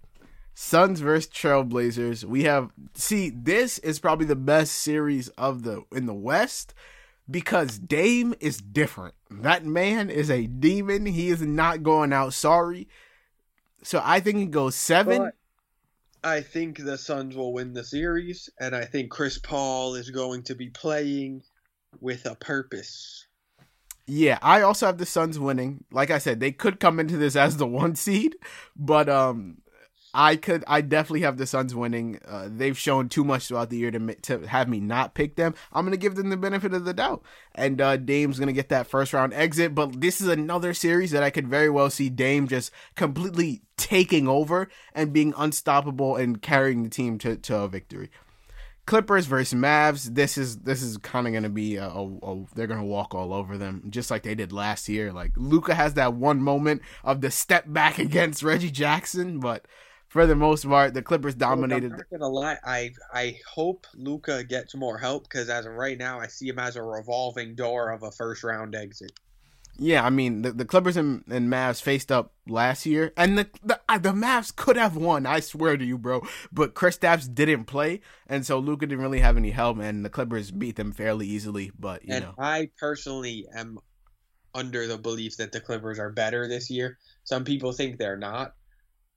Suns 0.59 1.01
versus 1.01 1.29
Trailblazers. 1.29 2.23
We 2.23 2.45
have 2.45 2.71
see 2.95 3.29
this 3.29 3.77
is 3.77 3.99
probably 3.99 4.25
the 4.25 4.35
best 4.35 4.73
series 4.73 5.29
of 5.29 5.61
the 5.61 5.83
in 5.91 6.07
the 6.07 6.15
West 6.15 6.73
because 7.29 7.77
Dame 7.77 8.33
is 8.39 8.57
different. 8.57 9.13
That 9.29 9.65
man 9.65 10.09
is 10.09 10.31
a 10.31 10.47
demon. 10.47 11.05
He 11.05 11.29
is 11.29 11.43
not 11.43 11.83
going 11.83 12.11
out 12.11 12.33
sorry. 12.33 12.87
So 13.83 14.01
I 14.03 14.19
think 14.19 14.39
it 14.39 14.49
goes 14.49 14.73
seven. 14.73 15.25
But 15.25 15.35
I 16.23 16.41
think 16.41 16.83
the 16.83 16.97
Suns 16.97 17.35
will 17.35 17.53
win 17.53 17.73
the 17.73 17.83
series, 17.83 18.49
and 18.59 18.75
I 18.75 18.85
think 18.85 19.11
Chris 19.11 19.37
Paul 19.37 19.93
is 19.93 20.09
going 20.09 20.41
to 20.45 20.55
be 20.55 20.69
playing 20.71 21.43
with 22.01 22.25
a 22.25 22.33
purpose. 22.33 23.27
Yeah, 24.07 24.39
I 24.41 24.61
also 24.61 24.87
have 24.87 24.97
the 24.97 25.05
Suns 25.05 25.37
winning. 25.37 25.83
Like 25.91 26.09
I 26.09 26.17
said, 26.17 26.39
they 26.39 26.51
could 26.51 26.79
come 26.79 26.99
into 26.99 27.15
this 27.15 27.35
as 27.35 27.57
the 27.57 27.67
one 27.67 27.93
seed, 27.93 28.37
but 28.75 29.07
um 29.07 29.59
I 30.13 30.35
could, 30.35 30.63
I 30.67 30.81
definitely 30.81 31.21
have 31.21 31.37
the 31.37 31.45
Suns 31.45 31.75
winning. 31.75 32.19
Uh, 32.27 32.47
they've 32.49 32.77
shown 32.77 33.09
too 33.09 33.23
much 33.23 33.47
throughout 33.47 33.69
the 33.69 33.77
year 33.77 33.91
to 33.91 34.15
to 34.15 34.47
have 34.47 34.67
me 34.69 34.79
not 34.79 35.13
pick 35.13 35.35
them. 35.35 35.53
I'm 35.71 35.85
gonna 35.85 35.97
give 35.97 36.15
them 36.15 36.29
the 36.29 36.37
benefit 36.37 36.73
of 36.73 36.85
the 36.85 36.93
doubt, 36.93 37.23
and 37.53 37.79
uh, 37.79 37.97
Dame's 37.97 38.39
gonna 38.39 38.53
get 38.53 38.69
that 38.69 38.87
first 38.87 39.13
round 39.13 39.33
exit. 39.33 39.75
But 39.75 40.01
this 40.01 40.21
is 40.21 40.27
another 40.27 40.73
series 40.73 41.11
that 41.11 41.23
I 41.23 41.29
could 41.29 41.47
very 41.47 41.69
well 41.69 41.89
see 41.89 42.09
Dame 42.09 42.47
just 42.47 42.71
completely 42.95 43.61
taking 43.75 44.27
over 44.27 44.69
and 44.95 45.13
being 45.13 45.33
unstoppable 45.37 46.15
and 46.15 46.41
carrying 46.41 46.83
the 46.83 46.89
team 46.89 47.17
to 47.19 47.35
to 47.35 47.57
a 47.59 47.67
victory. 47.67 48.09
Clippers 48.87 49.25
versus 49.25 49.59
Mavs. 49.59 50.15
This 50.15 50.37
is 50.37 50.59
this 50.59 50.81
is 50.81 50.97
kind 50.97 51.27
of 51.27 51.33
gonna 51.33 51.49
be 51.49 51.75
a, 51.75 51.89
a, 51.89 52.07
a, 52.07 52.45
they're 52.55 52.67
gonna 52.67 52.85
walk 52.85 53.13
all 53.13 53.33
over 53.33 53.57
them 53.57 53.83
just 53.89 54.09
like 54.09 54.23
they 54.23 54.33
did 54.33 54.53
last 54.53 54.87
year. 54.87 55.11
Like 55.11 55.33
Luka 55.35 55.75
has 55.75 55.95
that 55.95 56.13
one 56.13 56.41
moment 56.41 56.81
of 57.03 57.19
the 57.19 57.29
step 57.29 57.65
back 57.67 57.99
against 57.99 58.41
Reggie 58.41 58.71
Jackson, 58.71 59.39
but 59.41 59.65
for 60.17 60.25
the 60.25 60.35
most 60.35 60.67
part, 60.67 60.95
the 60.95 61.03
Clippers 61.03 61.35
dominated. 61.35 61.91
I'm 61.91 61.97
not 61.97 62.09
gonna 62.09 62.27
lie. 62.27 62.57
I 62.65 62.91
I 63.13 63.37
hope 63.47 63.85
Luka 63.93 64.43
gets 64.43 64.73
more 64.73 64.97
help 64.97 65.23
because 65.25 65.47
as 65.47 65.67
of 65.67 65.73
right 65.73 65.95
now, 65.95 66.19
I 66.19 66.25
see 66.25 66.47
him 66.47 66.57
as 66.57 66.75
a 66.75 66.81
revolving 66.81 67.53
door 67.53 67.91
of 67.91 68.01
a 68.01 68.09
first 68.09 68.43
round 68.43 68.73
exit. 68.73 69.11
Yeah, 69.77 70.03
I 70.03 70.09
mean 70.09 70.41
the, 70.41 70.53
the 70.53 70.65
Clippers 70.65 70.97
and, 70.97 71.23
and 71.29 71.51
Mavs 71.51 71.83
faced 71.83 72.11
up 72.11 72.33
last 72.47 72.87
year, 72.87 73.13
and 73.15 73.37
the, 73.37 73.47
the 73.63 73.79
uh, 73.87 73.99
the 73.99 74.11
Mavs 74.11 74.55
could 74.55 74.75
have 74.75 74.95
won. 74.95 75.27
I 75.27 75.39
swear 75.39 75.77
to 75.77 75.85
you, 75.85 75.99
bro. 75.99 76.25
But 76.51 76.73
Kristaps 76.73 77.31
didn't 77.31 77.65
play, 77.65 78.01
and 78.25 78.43
so 78.43 78.57
Luka 78.57 78.87
didn't 78.87 79.03
really 79.03 79.19
have 79.19 79.37
any 79.37 79.51
help, 79.51 79.77
and 79.77 80.03
the 80.03 80.09
Clippers 80.09 80.49
beat 80.49 80.77
them 80.77 80.93
fairly 80.93 81.27
easily. 81.27 81.71
But 81.77 82.03
you 82.03 82.15
and 82.15 82.25
know, 82.25 82.33
I 82.39 82.71
personally 82.79 83.45
am 83.55 83.77
under 84.55 84.87
the 84.87 84.97
belief 84.97 85.37
that 85.37 85.51
the 85.51 85.61
Clippers 85.61 85.99
are 85.99 86.09
better 86.09 86.47
this 86.47 86.71
year. 86.71 86.97
Some 87.23 87.43
people 87.43 87.71
think 87.71 87.99
they're 87.99 88.17
not. 88.17 88.55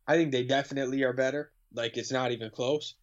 I 0.06 0.16
think 0.16 0.32
they 0.32 0.44
definitely 0.44 1.02
are 1.04 1.12
better. 1.12 1.50
Like 1.72 1.96
it's 1.96 2.12
not 2.12 2.32
even 2.32 2.50
close. 2.50 2.94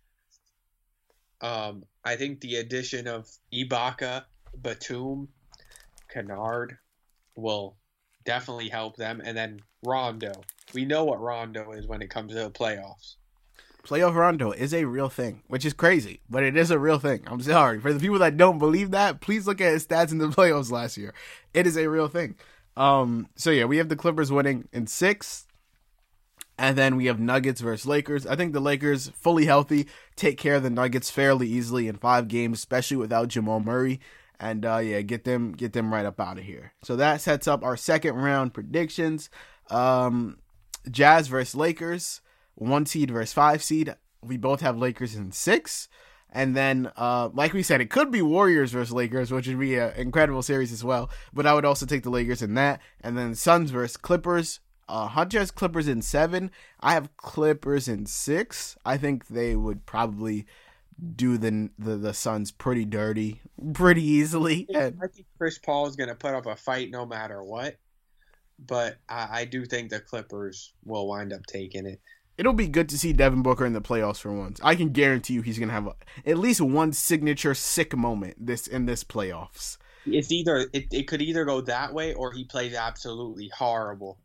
Um, 1.41 1.83
I 2.03 2.15
think 2.15 2.41
the 2.41 2.55
addition 2.55 3.07
of 3.07 3.29
Ibaka, 3.53 4.23
Batum, 4.59 5.29
Kennard 6.11 6.77
will 7.35 7.77
definitely 8.25 8.69
help 8.69 8.97
them. 8.97 9.21
And 9.23 9.37
then 9.37 9.61
Rondo. 9.85 10.33
We 10.73 10.85
know 10.85 11.05
what 11.05 11.21
Rondo 11.21 11.71
is 11.71 11.87
when 11.87 12.01
it 12.01 12.09
comes 12.09 12.33
to 12.33 12.39
the 12.39 12.51
playoffs. 12.51 13.15
playoff 13.85 14.15
Rondo 14.15 14.51
is 14.51 14.73
a 14.73 14.85
real 14.85 15.09
thing, 15.09 15.43
which 15.47 15.65
is 15.65 15.73
crazy, 15.73 16.21
but 16.29 16.43
it 16.43 16.57
is 16.57 16.71
a 16.71 16.79
real 16.79 16.99
thing. 16.99 17.23
I'm 17.27 17.41
sorry 17.41 17.79
for 17.79 17.93
the 17.93 17.99
people 17.99 18.19
that 18.19 18.37
don't 18.37 18.59
believe 18.59 18.91
that. 18.91 19.21
Please 19.21 19.47
look 19.47 19.61
at 19.61 19.73
his 19.73 19.87
stats 19.87 20.11
in 20.11 20.17
the 20.17 20.27
playoffs 20.27 20.71
last 20.71 20.97
year. 20.97 21.13
It 21.53 21.65
is 21.65 21.77
a 21.77 21.89
real 21.89 22.07
thing. 22.07 22.35
Um, 22.75 23.29
so 23.35 23.49
yeah, 23.49 23.65
we 23.65 23.77
have 23.77 23.89
the 23.89 23.95
Clippers 23.95 24.31
winning 24.31 24.67
in 24.71 24.87
six. 24.87 25.46
And 26.57 26.77
then 26.77 26.95
we 26.95 27.05
have 27.05 27.19
Nuggets 27.19 27.61
versus 27.61 27.85
Lakers. 27.85 28.25
I 28.25 28.35
think 28.35 28.53
the 28.53 28.59
Lakers, 28.59 29.09
fully 29.09 29.45
healthy, 29.45 29.87
take 30.15 30.37
care 30.37 30.55
of 30.55 30.63
the 30.63 30.71
Nuggets 30.71 31.09
fairly 31.11 31.47
easily 31.47 31.87
in 31.87 31.97
five 31.97 32.27
games, 32.27 32.57
especially 32.57 32.97
without 32.97 33.27
Jamal 33.27 33.59
Murray. 33.59 33.99
And 34.39 34.65
uh, 34.65 34.77
yeah, 34.77 35.01
get 35.01 35.23
them 35.23 35.51
get 35.51 35.73
them 35.73 35.93
right 35.93 36.05
up 36.05 36.19
out 36.19 36.37
of 36.37 36.43
here. 36.43 36.73
So 36.83 36.95
that 36.95 37.21
sets 37.21 37.47
up 37.47 37.63
our 37.63 37.77
second 37.77 38.15
round 38.15 38.53
predictions. 38.53 39.29
Um, 39.69 40.37
Jazz 40.89 41.27
versus 41.27 41.55
Lakers, 41.55 42.21
one 42.55 42.85
seed 42.85 43.11
versus 43.11 43.33
five 43.33 43.61
seed. 43.63 43.95
We 44.21 44.37
both 44.37 44.61
have 44.61 44.77
Lakers 44.77 45.15
in 45.15 45.31
six. 45.31 45.87
And 46.29 46.55
then, 46.55 46.91
uh, 46.97 47.29
like 47.33 47.53
we 47.53 47.63
said, 47.63 47.81
it 47.81 47.89
could 47.89 48.11
be 48.11 48.21
Warriors 48.21 48.71
versus 48.71 48.93
Lakers, 48.93 49.31
which 49.31 49.47
would 49.47 49.59
be 49.59 49.75
an 49.75 49.93
incredible 49.95 50.41
series 50.41 50.71
as 50.71 50.83
well. 50.83 51.09
But 51.33 51.47
I 51.47 51.53
would 51.53 51.65
also 51.65 51.85
take 51.85 52.03
the 52.03 52.09
Lakers 52.09 52.41
in 52.41 52.53
that. 52.55 52.81
And 53.01 53.17
then 53.17 53.33
Suns 53.33 53.71
versus 53.71 53.97
Clippers. 53.97 54.59
Uh, 54.89 55.07
Hunter 55.07 55.39
has 55.39 55.51
Clippers 55.51 55.87
in 55.87 56.01
seven. 56.01 56.51
I 56.79 56.93
have 56.93 57.15
Clippers 57.17 57.87
in 57.87 58.05
six. 58.05 58.77
I 58.85 58.97
think 58.97 59.27
they 59.27 59.55
would 59.55 59.85
probably 59.85 60.45
do 61.15 61.37
the 61.37 61.69
the, 61.77 61.95
the 61.97 62.13
Suns 62.13 62.51
pretty 62.51 62.85
dirty, 62.85 63.41
pretty 63.73 64.03
easily. 64.03 64.67
And 64.73 64.97
I 65.03 65.07
think 65.07 65.27
Chris 65.37 65.59
Paul 65.59 65.87
is 65.87 65.95
going 65.95 66.09
to 66.09 66.15
put 66.15 66.33
up 66.33 66.45
a 66.45 66.55
fight 66.55 66.89
no 66.89 67.05
matter 67.05 67.43
what. 67.43 67.75
But 68.59 68.97
I, 69.07 69.41
I 69.41 69.45
do 69.45 69.65
think 69.65 69.89
the 69.89 69.99
Clippers 69.99 70.73
will 70.83 71.07
wind 71.07 71.33
up 71.33 71.45
taking 71.47 71.85
it. 71.85 71.99
it'll 72.37 72.53
be 72.53 72.67
good 72.67 72.89
to 72.89 72.97
see 72.97 73.13
Devin 73.13 73.41
Booker 73.41 73.65
in 73.65 73.73
the 73.73 73.81
playoffs 73.81 74.19
for 74.21 74.31
once. 74.31 74.59
I 74.63 74.75
can 74.75 74.89
guarantee 74.89 75.33
you 75.33 75.41
he's 75.41 75.59
gonna 75.59 75.73
have 75.73 75.87
a, 75.87 75.95
at 76.25 76.37
least 76.37 76.61
one 76.61 76.93
signature 76.93 77.53
sick 77.53 77.95
moment 77.95 78.35
this 78.39 78.67
in 78.67 78.85
this 78.85 79.03
playoffs. 79.03 79.77
It's 80.05 80.31
either 80.31 80.69
it, 80.73 80.87
it 80.91 81.07
could 81.07 81.21
either 81.21 81.45
go 81.45 81.61
that 81.61 81.93
way 81.93 82.13
or 82.13 82.31
he 82.31 82.45
plays 82.45 82.73
absolutely 82.73 83.51
horrible. 83.55 84.19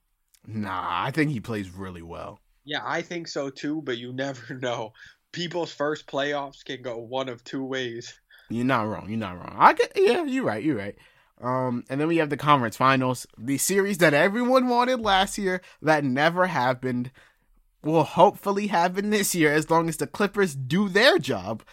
Nah, 0.46 1.04
I 1.04 1.10
think 1.10 1.30
he 1.30 1.40
plays 1.40 1.70
really 1.70 2.02
well. 2.02 2.40
Yeah, 2.64 2.80
I 2.84 3.02
think 3.02 3.28
so 3.28 3.50
too, 3.50 3.82
but 3.82 3.98
you 3.98 4.12
never 4.12 4.54
know. 4.54 4.92
People's 5.32 5.72
first 5.72 6.06
playoffs 6.06 6.64
can 6.64 6.82
go 6.82 6.98
one 6.98 7.28
of 7.28 7.42
two 7.44 7.64
ways. 7.64 8.18
You're 8.50 8.66
not 8.66 8.82
wrong. 8.82 9.08
You're 9.08 9.18
not 9.18 9.38
wrong. 9.38 9.56
I 9.58 9.72
could, 9.72 9.92
yeah, 9.96 10.24
you're 10.24 10.44
right. 10.44 10.62
You're 10.62 10.76
right. 10.76 10.96
Um, 11.40 11.84
and 11.88 12.00
then 12.00 12.06
we 12.06 12.18
have 12.18 12.30
the 12.30 12.36
conference 12.36 12.76
finals, 12.76 13.26
the 13.36 13.58
series 13.58 13.98
that 13.98 14.14
everyone 14.14 14.68
wanted 14.68 15.00
last 15.00 15.38
year 15.38 15.60
that 15.80 16.04
never 16.04 16.46
happened, 16.46 17.10
will 17.82 18.04
hopefully 18.04 18.68
happen 18.68 19.10
this 19.10 19.34
year 19.34 19.52
as 19.52 19.68
long 19.68 19.88
as 19.88 19.96
the 19.96 20.06
Clippers 20.06 20.54
do 20.54 20.88
their 20.88 21.18
job. 21.18 21.64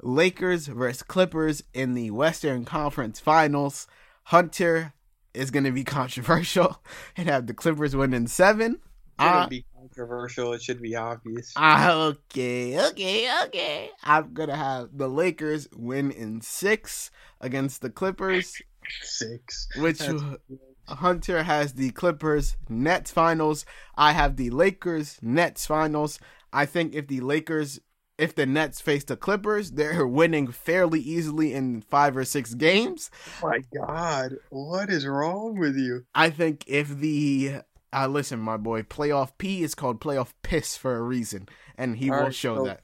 Lakers 0.00 0.68
versus 0.68 1.02
Clippers 1.02 1.64
in 1.74 1.94
the 1.94 2.12
Western 2.12 2.64
Conference 2.64 3.18
Finals. 3.18 3.88
Hunter 4.24 4.92
is 5.38 5.50
going 5.50 5.64
to 5.64 5.72
be 5.72 5.84
controversial 5.84 6.82
and 7.16 7.28
have 7.28 7.46
the 7.46 7.54
Clippers 7.54 7.94
win 7.94 8.12
in 8.12 8.26
seven. 8.26 8.72
It 8.74 8.80
Uh, 9.24 9.32
shouldn't 9.32 9.50
be 9.50 9.64
controversial. 9.76 10.52
It 10.52 10.62
should 10.62 10.80
be 10.82 10.94
obvious. 10.96 11.52
Ah, 11.56 11.92
okay, 12.10 12.78
okay, 12.90 13.28
okay. 13.44 13.90
I'm 14.04 14.32
gonna 14.32 14.56
have 14.56 14.90
the 14.96 15.08
Lakers 15.08 15.68
win 15.74 16.10
in 16.12 16.40
six 16.40 17.10
against 17.40 17.80
the 17.82 17.90
Clippers, 17.90 18.60
Six. 19.02 19.68
which 19.76 19.98
That's- 19.98 20.22
Hunter 20.88 21.42
has 21.42 21.74
the 21.74 21.90
Clippers 21.90 22.56
Nets 22.68 23.10
finals. 23.10 23.64
I 23.96 24.12
have 24.12 24.36
the 24.36 24.50
Lakers 24.50 25.18
Nets 25.20 25.66
finals. 25.66 26.18
I 26.52 26.64
think 26.64 26.94
if 26.94 27.08
the 27.08 27.20
Lakers, 27.20 27.80
if 28.18 28.34
the 28.34 28.44
Nets 28.46 28.80
face 28.80 29.04
the 29.04 29.16
Clippers, 29.16 29.70
they're 29.72 30.06
winning 30.20 30.48
fairly 30.48 31.00
easily 31.00 31.54
in 31.54 31.80
five 31.82 32.16
or 32.16 32.24
six 32.24 32.54
games. 32.54 33.10
Oh 33.42 33.48
my 33.48 33.60
God, 33.74 34.34
what 34.50 34.90
is 34.90 35.06
wrong 35.06 35.58
with 35.58 35.76
you? 35.76 36.04
I 36.14 36.30
think 36.30 36.64
if 36.66 36.88
the 36.98 37.60
uh, 37.92 38.06
listen, 38.06 38.38
my 38.40 38.56
boy, 38.58 38.82
playoff 38.82 39.30
P 39.38 39.62
is 39.62 39.74
called 39.74 40.00
playoff 40.00 40.32
piss 40.42 40.76
for 40.76 40.96
a 40.96 41.02
reason, 41.02 41.48
and 41.76 41.96
he 41.96 42.10
All 42.10 42.16
will 42.18 42.24
right, 42.24 42.34
show 42.34 42.56
so- 42.56 42.64
that. 42.64 42.80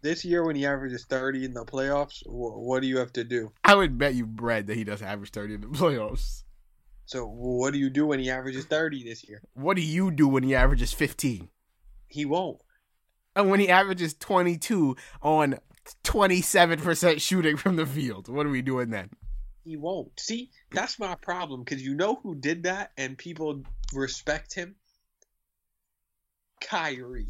This 0.00 0.24
year, 0.24 0.44
when 0.44 0.54
he 0.54 0.64
averages 0.64 1.04
30 1.06 1.44
in 1.44 1.54
the 1.54 1.64
playoffs, 1.64 2.24
wh- 2.24 2.56
what 2.56 2.82
do 2.82 2.86
you 2.86 2.98
have 2.98 3.12
to 3.14 3.24
do? 3.24 3.50
I 3.64 3.74
would 3.74 3.98
bet 3.98 4.14
you 4.14 4.26
bread 4.26 4.68
that 4.68 4.76
he 4.76 4.84
doesn't 4.84 5.04
average 5.06 5.30
30 5.32 5.54
in 5.54 5.60
the 5.62 5.66
playoffs. 5.78 6.44
So, 7.04 7.26
what 7.26 7.72
do 7.72 7.80
you 7.80 7.90
do 7.90 8.06
when 8.06 8.20
he 8.20 8.30
averages 8.30 8.64
30 8.66 9.02
this 9.02 9.28
year? 9.28 9.42
What 9.54 9.74
do 9.74 9.82
you 9.82 10.12
do 10.12 10.28
when 10.28 10.44
he 10.44 10.54
averages 10.54 10.92
15? 10.92 11.48
He 12.06 12.24
won't. 12.24 12.60
And 13.38 13.48
when 13.48 13.60
he 13.60 13.68
averages 13.68 14.14
22 14.14 14.96
on 15.22 15.60
27% 16.02 17.20
shooting 17.20 17.56
from 17.56 17.76
the 17.76 17.86
field, 17.86 18.28
what 18.28 18.44
are 18.44 18.50
we 18.50 18.62
doing 18.62 18.90
then? 18.90 19.10
He 19.62 19.76
won't. 19.76 20.18
See, 20.18 20.50
that's 20.72 20.98
my 20.98 21.14
problem 21.14 21.62
because 21.62 21.80
you 21.80 21.94
know 21.94 22.16
who 22.20 22.34
did 22.34 22.64
that 22.64 22.90
and 22.98 23.16
people 23.16 23.62
respect 23.94 24.54
him? 24.54 24.74
Kyrie. 26.60 27.28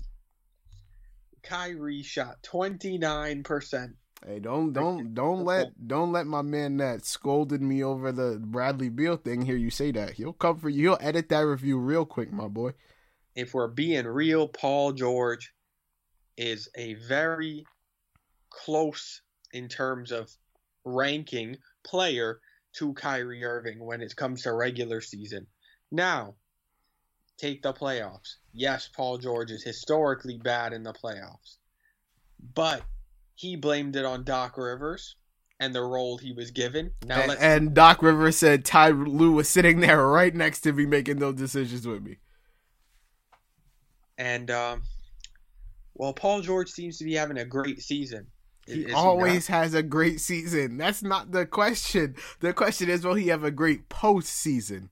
Kyrie 1.42 2.02
shot 2.02 2.36
29%. 2.42 3.92
Hey, 4.26 4.38
don't 4.40 4.72
don't 4.72 5.14
don't 5.14 5.44
let 5.44 5.86
don't 5.86 6.10
let 6.10 6.26
my 6.26 6.42
man 6.42 6.78
that 6.78 7.04
scolded 7.04 7.60
me 7.60 7.84
over 7.84 8.12
the 8.12 8.40
Bradley 8.42 8.88
Beal 8.88 9.16
thing 9.16 9.42
hear 9.42 9.56
you 9.56 9.70
say 9.70 9.92
that. 9.92 10.14
He'll 10.14 10.32
come 10.32 10.56
for 10.56 10.70
you. 10.70 10.88
He'll 10.88 10.98
edit 11.02 11.28
that 11.28 11.40
review 11.40 11.78
real 11.78 12.06
quick, 12.06 12.32
my 12.32 12.48
boy. 12.48 12.72
If 13.36 13.52
we're 13.52 13.68
being 13.68 14.06
real, 14.06 14.48
Paul 14.48 14.92
George 14.92 15.52
is 16.38 16.68
a 16.76 16.94
very 16.94 17.66
close 18.48 19.20
in 19.52 19.68
terms 19.68 20.12
of 20.12 20.30
ranking 20.84 21.56
player 21.84 22.40
to 22.74 22.94
Kyrie 22.94 23.44
Irving 23.44 23.84
when 23.84 24.00
it 24.00 24.14
comes 24.16 24.42
to 24.42 24.52
regular 24.52 25.00
season. 25.00 25.46
Now, 25.90 26.36
take 27.38 27.62
the 27.62 27.72
playoffs. 27.72 28.36
Yes, 28.52 28.88
Paul 28.94 29.18
George 29.18 29.50
is 29.50 29.62
historically 29.62 30.38
bad 30.38 30.72
in 30.72 30.82
the 30.82 30.92
playoffs, 30.92 31.56
but 32.54 32.82
he 33.34 33.56
blamed 33.56 33.96
it 33.96 34.04
on 34.04 34.24
Doc 34.24 34.56
Rivers 34.56 35.16
and 35.60 35.74
the 35.74 35.82
role 35.82 36.18
he 36.18 36.32
was 36.32 36.52
given. 36.52 36.92
Now 37.04 37.20
And, 37.20 37.28
let's 37.28 37.40
and 37.40 37.74
Doc 37.74 38.02
Rivers 38.02 38.36
said 38.36 38.64
Ty 38.64 38.90
Lue 38.90 39.32
was 39.32 39.48
sitting 39.48 39.80
there 39.80 40.06
right 40.06 40.34
next 40.34 40.60
to 40.60 40.72
me 40.72 40.86
making 40.86 41.18
those 41.18 41.34
decisions 41.34 41.86
with 41.86 42.02
me. 42.02 42.18
and 44.16 44.50
um, 44.50 44.82
well, 45.98 46.12
Paul 46.12 46.40
George 46.40 46.70
seems 46.70 46.98
to 46.98 47.04
be 47.04 47.14
having 47.14 47.38
a 47.38 47.44
great 47.44 47.82
season. 47.82 48.28
He 48.66 48.82
is 48.82 48.94
always 48.94 49.46
has 49.48 49.74
a 49.74 49.82
great 49.82 50.20
season. 50.20 50.76
That's 50.76 51.02
not 51.02 51.32
the 51.32 51.46
question. 51.46 52.16
The 52.40 52.52
question 52.52 52.88
is, 52.88 53.04
will 53.04 53.14
he 53.14 53.28
have 53.28 53.44
a 53.44 53.50
great 53.50 53.88
postseason? 53.88 54.90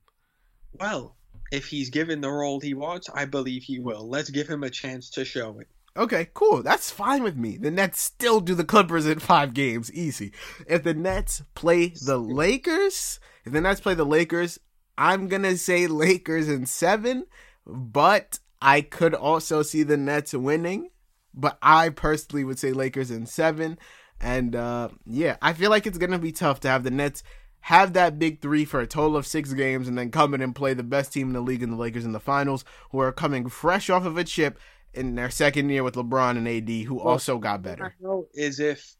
Well, 0.80 1.16
if 1.52 1.66
he's 1.66 1.90
given 1.90 2.20
the 2.20 2.30
role 2.30 2.60
he 2.60 2.74
wants, 2.74 3.08
I 3.14 3.24
believe 3.26 3.62
he 3.62 3.78
will. 3.78 4.08
Let's 4.08 4.30
give 4.30 4.48
him 4.48 4.62
a 4.62 4.70
chance 4.70 5.10
to 5.10 5.24
show 5.24 5.60
it. 5.60 5.68
Okay, 5.96 6.28
cool. 6.34 6.62
That's 6.62 6.90
fine 6.90 7.22
with 7.22 7.36
me. 7.36 7.56
The 7.56 7.70
Nets 7.70 8.00
still 8.00 8.40
do 8.40 8.54
the 8.54 8.64
Clippers 8.64 9.06
in 9.06 9.18
five 9.18 9.54
games. 9.54 9.92
Easy. 9.92 10.32
If 10.66 10.82
the 10.82 10.92
Nets 10.92 11.42
play 11.54 11.88
the 11.88 12.18
Lakers, 12.18 13.18
if 13.44 13.52
the 13.52 13.60
Nets 13.60 13.80
play 13.80 13.94
the 13.94 14.04
Lakers, 14.04 14.58
I'm 14.98 15.28
going 15.28 15.42
to 15.42 15.56
say 15.56 15.86
Lakers 15.86 16.48
in 16.48 16.66
seven, 16.66 17.26
but 17.66 18.40
I 18.60 18.82
could 18.82 19.14
also 19.14 19.62
see 19.62 19.82
the 19.82 19.96
Nets 19.96 20.34
winning. 20.34 20.90
But 21.36 21.58
I 21.60 21.90
personally 21.90 22.44
would 22.44 22.58
say 22.58 22.72
Lakers 22.72 23.10
in 23.10 23.26
seven. 23.26 23.78
And 24.20 24.56
uh, 24.56 24.88
yeah, 25.04 25.36
I 25.42 25.52
feel 25.52 25.70
like 25.70 25.86
it's 25.86 25.98
gonna 25.98 26.18
be 26.18 26.32
tough 26.32 26.60
to 26.60 26.68
have 26.68 26.82
the 26.82 26.90
Nets 26.90 27.22
have 27.66 27.94
that 27.94 28.16
big 28.16 28.40
three 28.40 28.64
for 28.64 28.78
a 28.78 28.86
total 28.86 29.16
of 29.16 29.26
six 29.26 29.52
games 29.52 29.88
and 29.88 29.98
then 29.98 30.08
come 30.08 30.34
in 30.34 30.40
and 30.40 30.54
play 30.54 30.72
the 30.72 30.84
best 30.84 31.12
team 31.12 31.26
in 31.26 31.32
the 31.32 31.40
league 31.40 31.64
in 31.64 31.70
the 31.70 31.76
Lakers 31.76 32.04
in 32.04 32.12
the 32.12 32.20
finals, 32.20 32.64
who 32.92 33.00
are 33.00 33.10
coming 33.10 33.48
fresh 33.48 33.90
off 33.90 34.06
of 34.06 34.16
a 34.16 34.22
chip 34.22 34.60
in 34.94 35.16
their 35.16 35.30
second 35.30 35.68
year 35.68 35.82
with 35.82 35.96
LeBron 35.96 36.36
and 36.36 36.46
AD, 36.46 36.86
who 36.86 36.94
well, 36.94 37.08
also 37.08 37.38
got 37.38 37.62
better. 37.62 37.92
Is 38.34 38.60
if 38.60 38.94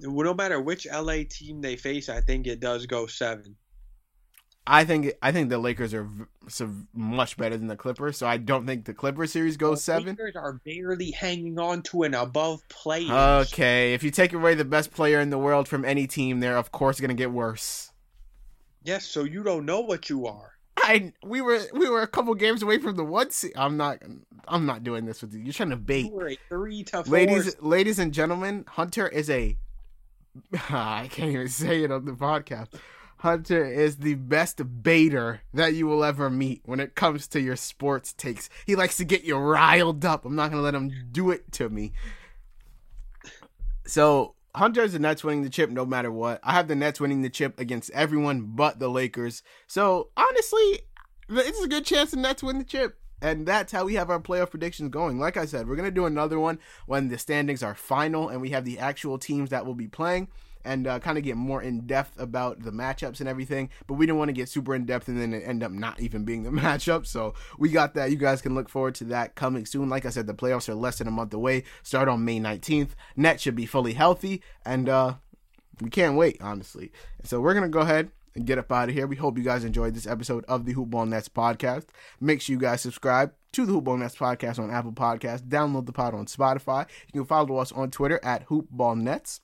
no 0.00 0.32
matter 0.32 0.58
which 0.60 0.86
LA 0.90 1.24
team 1.28 1.60
they 1.60 1.76
face, 1.76 2.08
I 2.08 2.22
think 2.22 2.46
it 2.46 2.58
does 2.58 2.86
go 2.86 3.06
seven. 3.06 3.56
I 4.66 4.84
think 4.84 5.12
I 5.22 5.30
think 5.30 5.48
the 5.48 5.58
Lakers 5.58 5.94
are 5.94 6.08
so 6.48 6.70
much 6.92 7.36
better 7.36 7.56
than 7.56 7.68
the 7.68 7.76
Clippers, 7.76 8.16
so 8.16 8.26
I 8.26 8.36
don't 8.36 8.66
think 8.66 8.84
the 8.84 8.94
Clipper 8.94 9.26
series 9.26 9.56
goes 9.56 9.78
the 9.78 9.92
seven. 9.92 10.08
Lakers 10.10 10.34
are 10.34 10.54
barely 10.64 11.12
hanging 11.12 11.58
on 11.58 11.82
to 11.82 12.02
an 12.02 12.14
above 12.14 12.68
player. 12.68 13.12
Okay, 13.42 13.94
if 13.94 14.02
you 14.02 14.10
take 14.10 14.32
away 14.32 14.54
the 14.54 14.64
best 14.64 14.90
player 14.90 15.20
in 15.20 15.30
the 15.30 15.38
world 15.38 15.68
from 15.68 15.84
any 15.84 16.06
team, 16.06 16.40
they're 16.40 16.56
of 16.56 16.72
course 16.72 16.98
going 16.98 17.10
to 17.10 17.14
get 17.14 17.30
worse. 17.30 17.92
Yes, 18.82 19.04
so 19.04 19.24
you 19.24 19.44
don't 19.44 19.66
know 19.66 19.80
what 19.80 20.10
you 20.10 20.26
are. 20.26 20.52
I 20.78 21.12
we 21.24 21.40
were 21.40 21.60
we 21.72 21.88
were 21.88 22.02
a 22.02 22.08
couple 22.08 22.34
games 22.34 22.62
away 22.62 22.78
from 22.78 22.96
the 22.96 23.04
one 23.04 23.30
seed. 23.30 23.52
I'm 23.56 23.76
not 23.76 23.98
I'm 24.48 24.66
not 24.66 24.82
doing 24.82 25.04
this 25.04 25.22
with 25.22 25.32
you. 25.32 25.40
You're 25.40 25.52
trying 25.52 25.70
to 25.70 25.76
bait. 25.76 26.10
Three 26.48 26.82
to 26.84 27.04
four. 27.04 27.12
Ladies, 27.12 27.60
ladies 27.60 27.98
and 27.98 28.12
gentlemen, 28.12 28.64
Hunter 28.68 29.08
is 29.08 29.30
a. 29.30 29.56
I 30.70 31.08
can't 31.10 31.30
even 31.30 31.48
say 31.48 31.84
it 31.84 31.90
on 31.90 32.04
the 32.04 32.12
podcast. 32.12 32.68
Hunter 33.26 33.64
is 33.64 33.96
the 33.96 34.14
best 34.14 34.62
baiter 34.84 35.40
that 35.52 35.74
you 35.74 35.88
will 35.88 36.04
ever 36.04 36.30
meet 36.30 36.62
when 36.64 36.78
it 36.78 36.94
comes 36.94 37.26
to 37.26 37.40
your 37.40 37.56
sports 37.56 38.12
takes. 38.12 38.48
He 38.66 38.76
likes 38.76 38.98
to 38.98 39.04
get 39.04 39.24
you 39.24 39.36
riled 39.36 40.04
up. 40.04 40.24
I'm 40.24 40.36
not 40.36 40.52
gonna 40.52 40.62
let 40.62 40.76
him 40.76 40.92
do 41.10 41.32
it 41.32 41.50
to 41.54 41.68
me. 41.68 41.90
So 43.84 44.36
Hunter 44.54 44.82
has 44.82 44.92
the 44.92 45.00
Nets 45.00 45.24
winning 45.24 45.42
the 45.42 45.50
chip 45.50 45.70
no 45.70 45.84
matter 45.84 46.12
what. 46.12 46.38
I 46.44 46.52
have 46.52 46.68
the 46.68 46.76
Nets 46.76 47.00
winning 47.00 47.22
the 47.22 47.28
chip 47.28 47.58
against 47.58 47.90
everyone 47.90 48.52
but 48.54 48.78
the 48.78 48.88
Lakers. 48.88 49.42
So 49.66 50.10
honestly, 50.16 50.82
it's 51.28 51.64
a 51.64 51.66
good 51.66 51.84
chance 51.84 52.12
the 52.12 52.18
Nets 52.18 52.44
win 52.44 52.58
the 52.58 52.64
chip. 52.64 52.96
And 53.20 53.44
that's 53.44 53.72
how 53.72 53.86
we 53.86 53.94
have 53.94 54.08
our 54.08 54.20
playoff 54.20 54.50
predictions 54.50 54.90
going. 54.90 55.18
Like 55.18 55.36
I 55.36 55.46
said, 55.46 55.66
we're 55.66 55.74
going 55.74 55.88
to 55.88 55.94
do 55.94 56.04
another 56.04 56.38
one 56.38 56.60
when 56.84 57.08
the 57.08 57.18
standings 57.18 57.62
are 57.62 57.74
final 57.74 58.28
and 58.28 58.40
we 58.42 58.50
have 58.50 58.66
the 58.66 58.78
actual 58.78 59.18
teams 59.18 59.50
that 59.50 59.64
will 59.64 59.74
be 59.74 59.88
playing 59.88 60.28
and 60.66 60.86
uh, 60.86 60.98
kind 60.98 61.16
of 61.16 61.24
get 61.24 61.36
more 61.36 61.62
in 61.62 61.86
depth 61.86 62.20
about 62.20 62.62
the 62.62 62.72
matchups 62.72 63.20
and 63.20 63.28
everything. 63.28 63.70
But 63.86 63.94
we 63.94 64.04
didn't 64.04 64.18
want 64.18 64.28
to 64.28 64.34
get 64.34 64.48
super 64.48 64.74
in 64.74 64.84
depth 64.84 65.08
and 65.08 65.20
then 65.20 65.32
end 65.32 65.62
up 65.62 65.72
not 65.72 66.00
even 66.00 66.24
being 66.24 66.42
the 66.42 66.50
matchup. 66.62 67.06
So 67.06 67.34
we 67.58 67.70
got 67.70 67.94
that. 67.94 68.10
You 68.10 68.16
guys 68.16 68.42
can 68.42 68.54
look 68.54 68.68
forward 68.68 68.94
to 68.96 69.04
that 69.04 69.34
coming 69.34 69.64
soon. 69.64 69.88
Like 69.88 70.04
I 70.04 70.10
said, 70.10 70.26
the 70.26 70.34
playoffs 70.34 70.68
are 70.68 70.74
less 70.74 70.98
than 70.98 71.06
a 71.06 71.12
month 71.12 71.32
away. 71.32 71.64
Start 71.82 72.08
on 72.08 72.24
May 72.24 72.40
19th. 72.40 72.90
Net 73.16 73.40
should 73.40 73.54
be 73.56 73.66
fully 73.66 73.94
healthy, 73.94 74.42
and 74.64 74.88
uh, 74.88 75.14
we 75.80 75.90
can't 75.90 76.16
wait, 76.16 76.38
honestly. 76.40 76.92
So 77.22 77.40
we're 77.40 77.54
gonna 77.54 77.68
go 77.68 77.80
ahead 77.80 78.10
and 78.34 78.46
get 78.46 78.58
up 78.58 78.70
out 78.70 78.88
of 78.88 78.94
here. 78.94 79.06
We 79.06 79.16
hope 79.16 79.38
you 79.38 79.44
guys 79.44 79.64
enjoyed 79.64 79.94
this 79.94 80.06
episode 80.06 80.44
of 80.46 80.64
the 80.64 80.72
Hoop 80.72 80.90
Hoopball 80.90 81.08
Nets 81.08 81.28
podcast. 81.28 81.86
Make 82.20 82.40
sure 82.40 82.54
you 82.54 82.60
guys 82.60 82.82
subscribe 82.82 83.32
to 83.52 83.64
the 83.64 83.72
Hoop 83.72 83.84
Hoopball 83.84 83.98
Nets 83.98 84.16
podcast 84.16 84.58
on 84.58 84.70
Apple 84.70 84.92
Podcasts. 84.92 85.42
Download 85.42 85.86
the 85.86 85.92
pod 85.92 86.14
on 86.14 86.26
Spotify. 86.26 86.86
You 87.12 87.22
can 87.22 87.26
follow 87.26 87.56
us 87.56 87.72
on 87.72 87.90
Twitter 87.90 88.20
at 88.22 88.42
Hoop 88.44 88.70
Hoopball 88.70 89.00
Nets. 89.00 89.40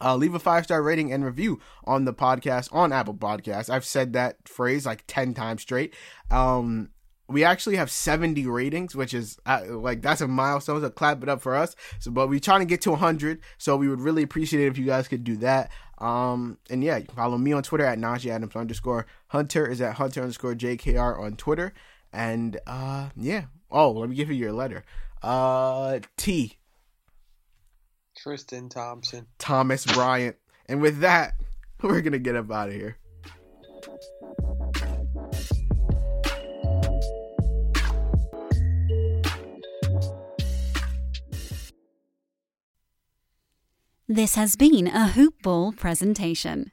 Uh, 0.00 0.16
leave 0.16 0.34
a 0.34 0.38
five 0.38 0.64
star 0.64 0.82
rating 0.82 1.12
and 1.12 1.24
review 1.24 1.60
on 1.84 2.04
the 2.04 2.14
podcast 2.14 2.68
on 2.72 2.92
Apple 2.92 3.14
Podcasts. 3.14 3.70
I've 3.70 3.84
said 3.84 4.12
that 4.12 4.48
phrase 4.48 4.86
like 4.86 5.04
10 5.06 5.34
times 5.34 5.62
straight. 5.62 5.94
Um, 6.30 6.90
we 7.28 7.42
actually 7.42 7.76
have 7.76 7.90
70 7.90 8.46
ratings, 8.46 8.94
which 8.94 9.12
is 9.12 9.38
uh, 9.46 9.62
like 9.68 10.02
that's 10.02 10.20
a 10.20 10.28
milestone. 10.28 10.80
So 10.80 10.90
clap 10.90 11.22
it 11.22 11.28
up 11.28 11.40
for 11.40 11.56
us. 11.56 11.74
So, 11.98 12.10
but 12.10 12.28
we're 12.28 12.40
trying 12.40 12.60
to 12.60 12.66
get 12.66 12.80
to 12.82 12.90
100. 12.90 13.40
So 13.58 13.76
we 13.76 13.88
would 13.88 14.00
really 14.00 14.22
appreciate 14.22 14.64
it 14.64 14.68
if 14.68 14.78
you 14.78 14.86
guys 14.86 15.08
could 15.08 15.24
do 15.24 15.36
that. 15.38 15.70
Um, 15.98 16.58
and 16.70 16.84
yeah, 16.84 17.00
follow 17.14 17.38
me 17.38 17.52
on 17.52 17.62
Twitter 17.62 17.84
at 17.84 17.98
Najee 17.98 18.30
Adams 18.30 18.54
underscore 18.54 19.06
Hunter 19.28 19.66
is 19.66 19.80
at 19.80 19.94
Hunter 19.94 20.20
underscore 20.20 20.54
JKR 20.54 21.18
on 21.18 21.36
Twitter. 21.36 21.72
And 22.12 22.58
uh, 22.66 23.10
yeah. 23.16 23.46
Oh, 23.70 23.90
let 23.90 24.08
me 24.08 24.14
give 24.14 24.28
you 24.28 24.36
your 24.36 24.52
letter. 24.52 24.84
Uh, 25.22 25.98
T 26.16 26.58
Tristan 28.26 28.68
Thompson. 28.68 29.24
Thomas 29.38 29.86
Bryant. 29.86 30.34
And 30.68 30.82
with 30.82 30.98
that, 30.98 31.34
we're 31.82 32.00
going 32.00 32.12
to 32.12 32.18
get 32.18 32.34
up 32.34 32.50
out 32.50 32.70
of 32.70 32.74
here. 32.74 32.98
This 44.08 44.34
has 44.34 44.56
been 44.56 44.88
a 44.88 45.10
Hoop 45.10 45.40
Ball 45.42 45.70
presentation. 45.70 46.72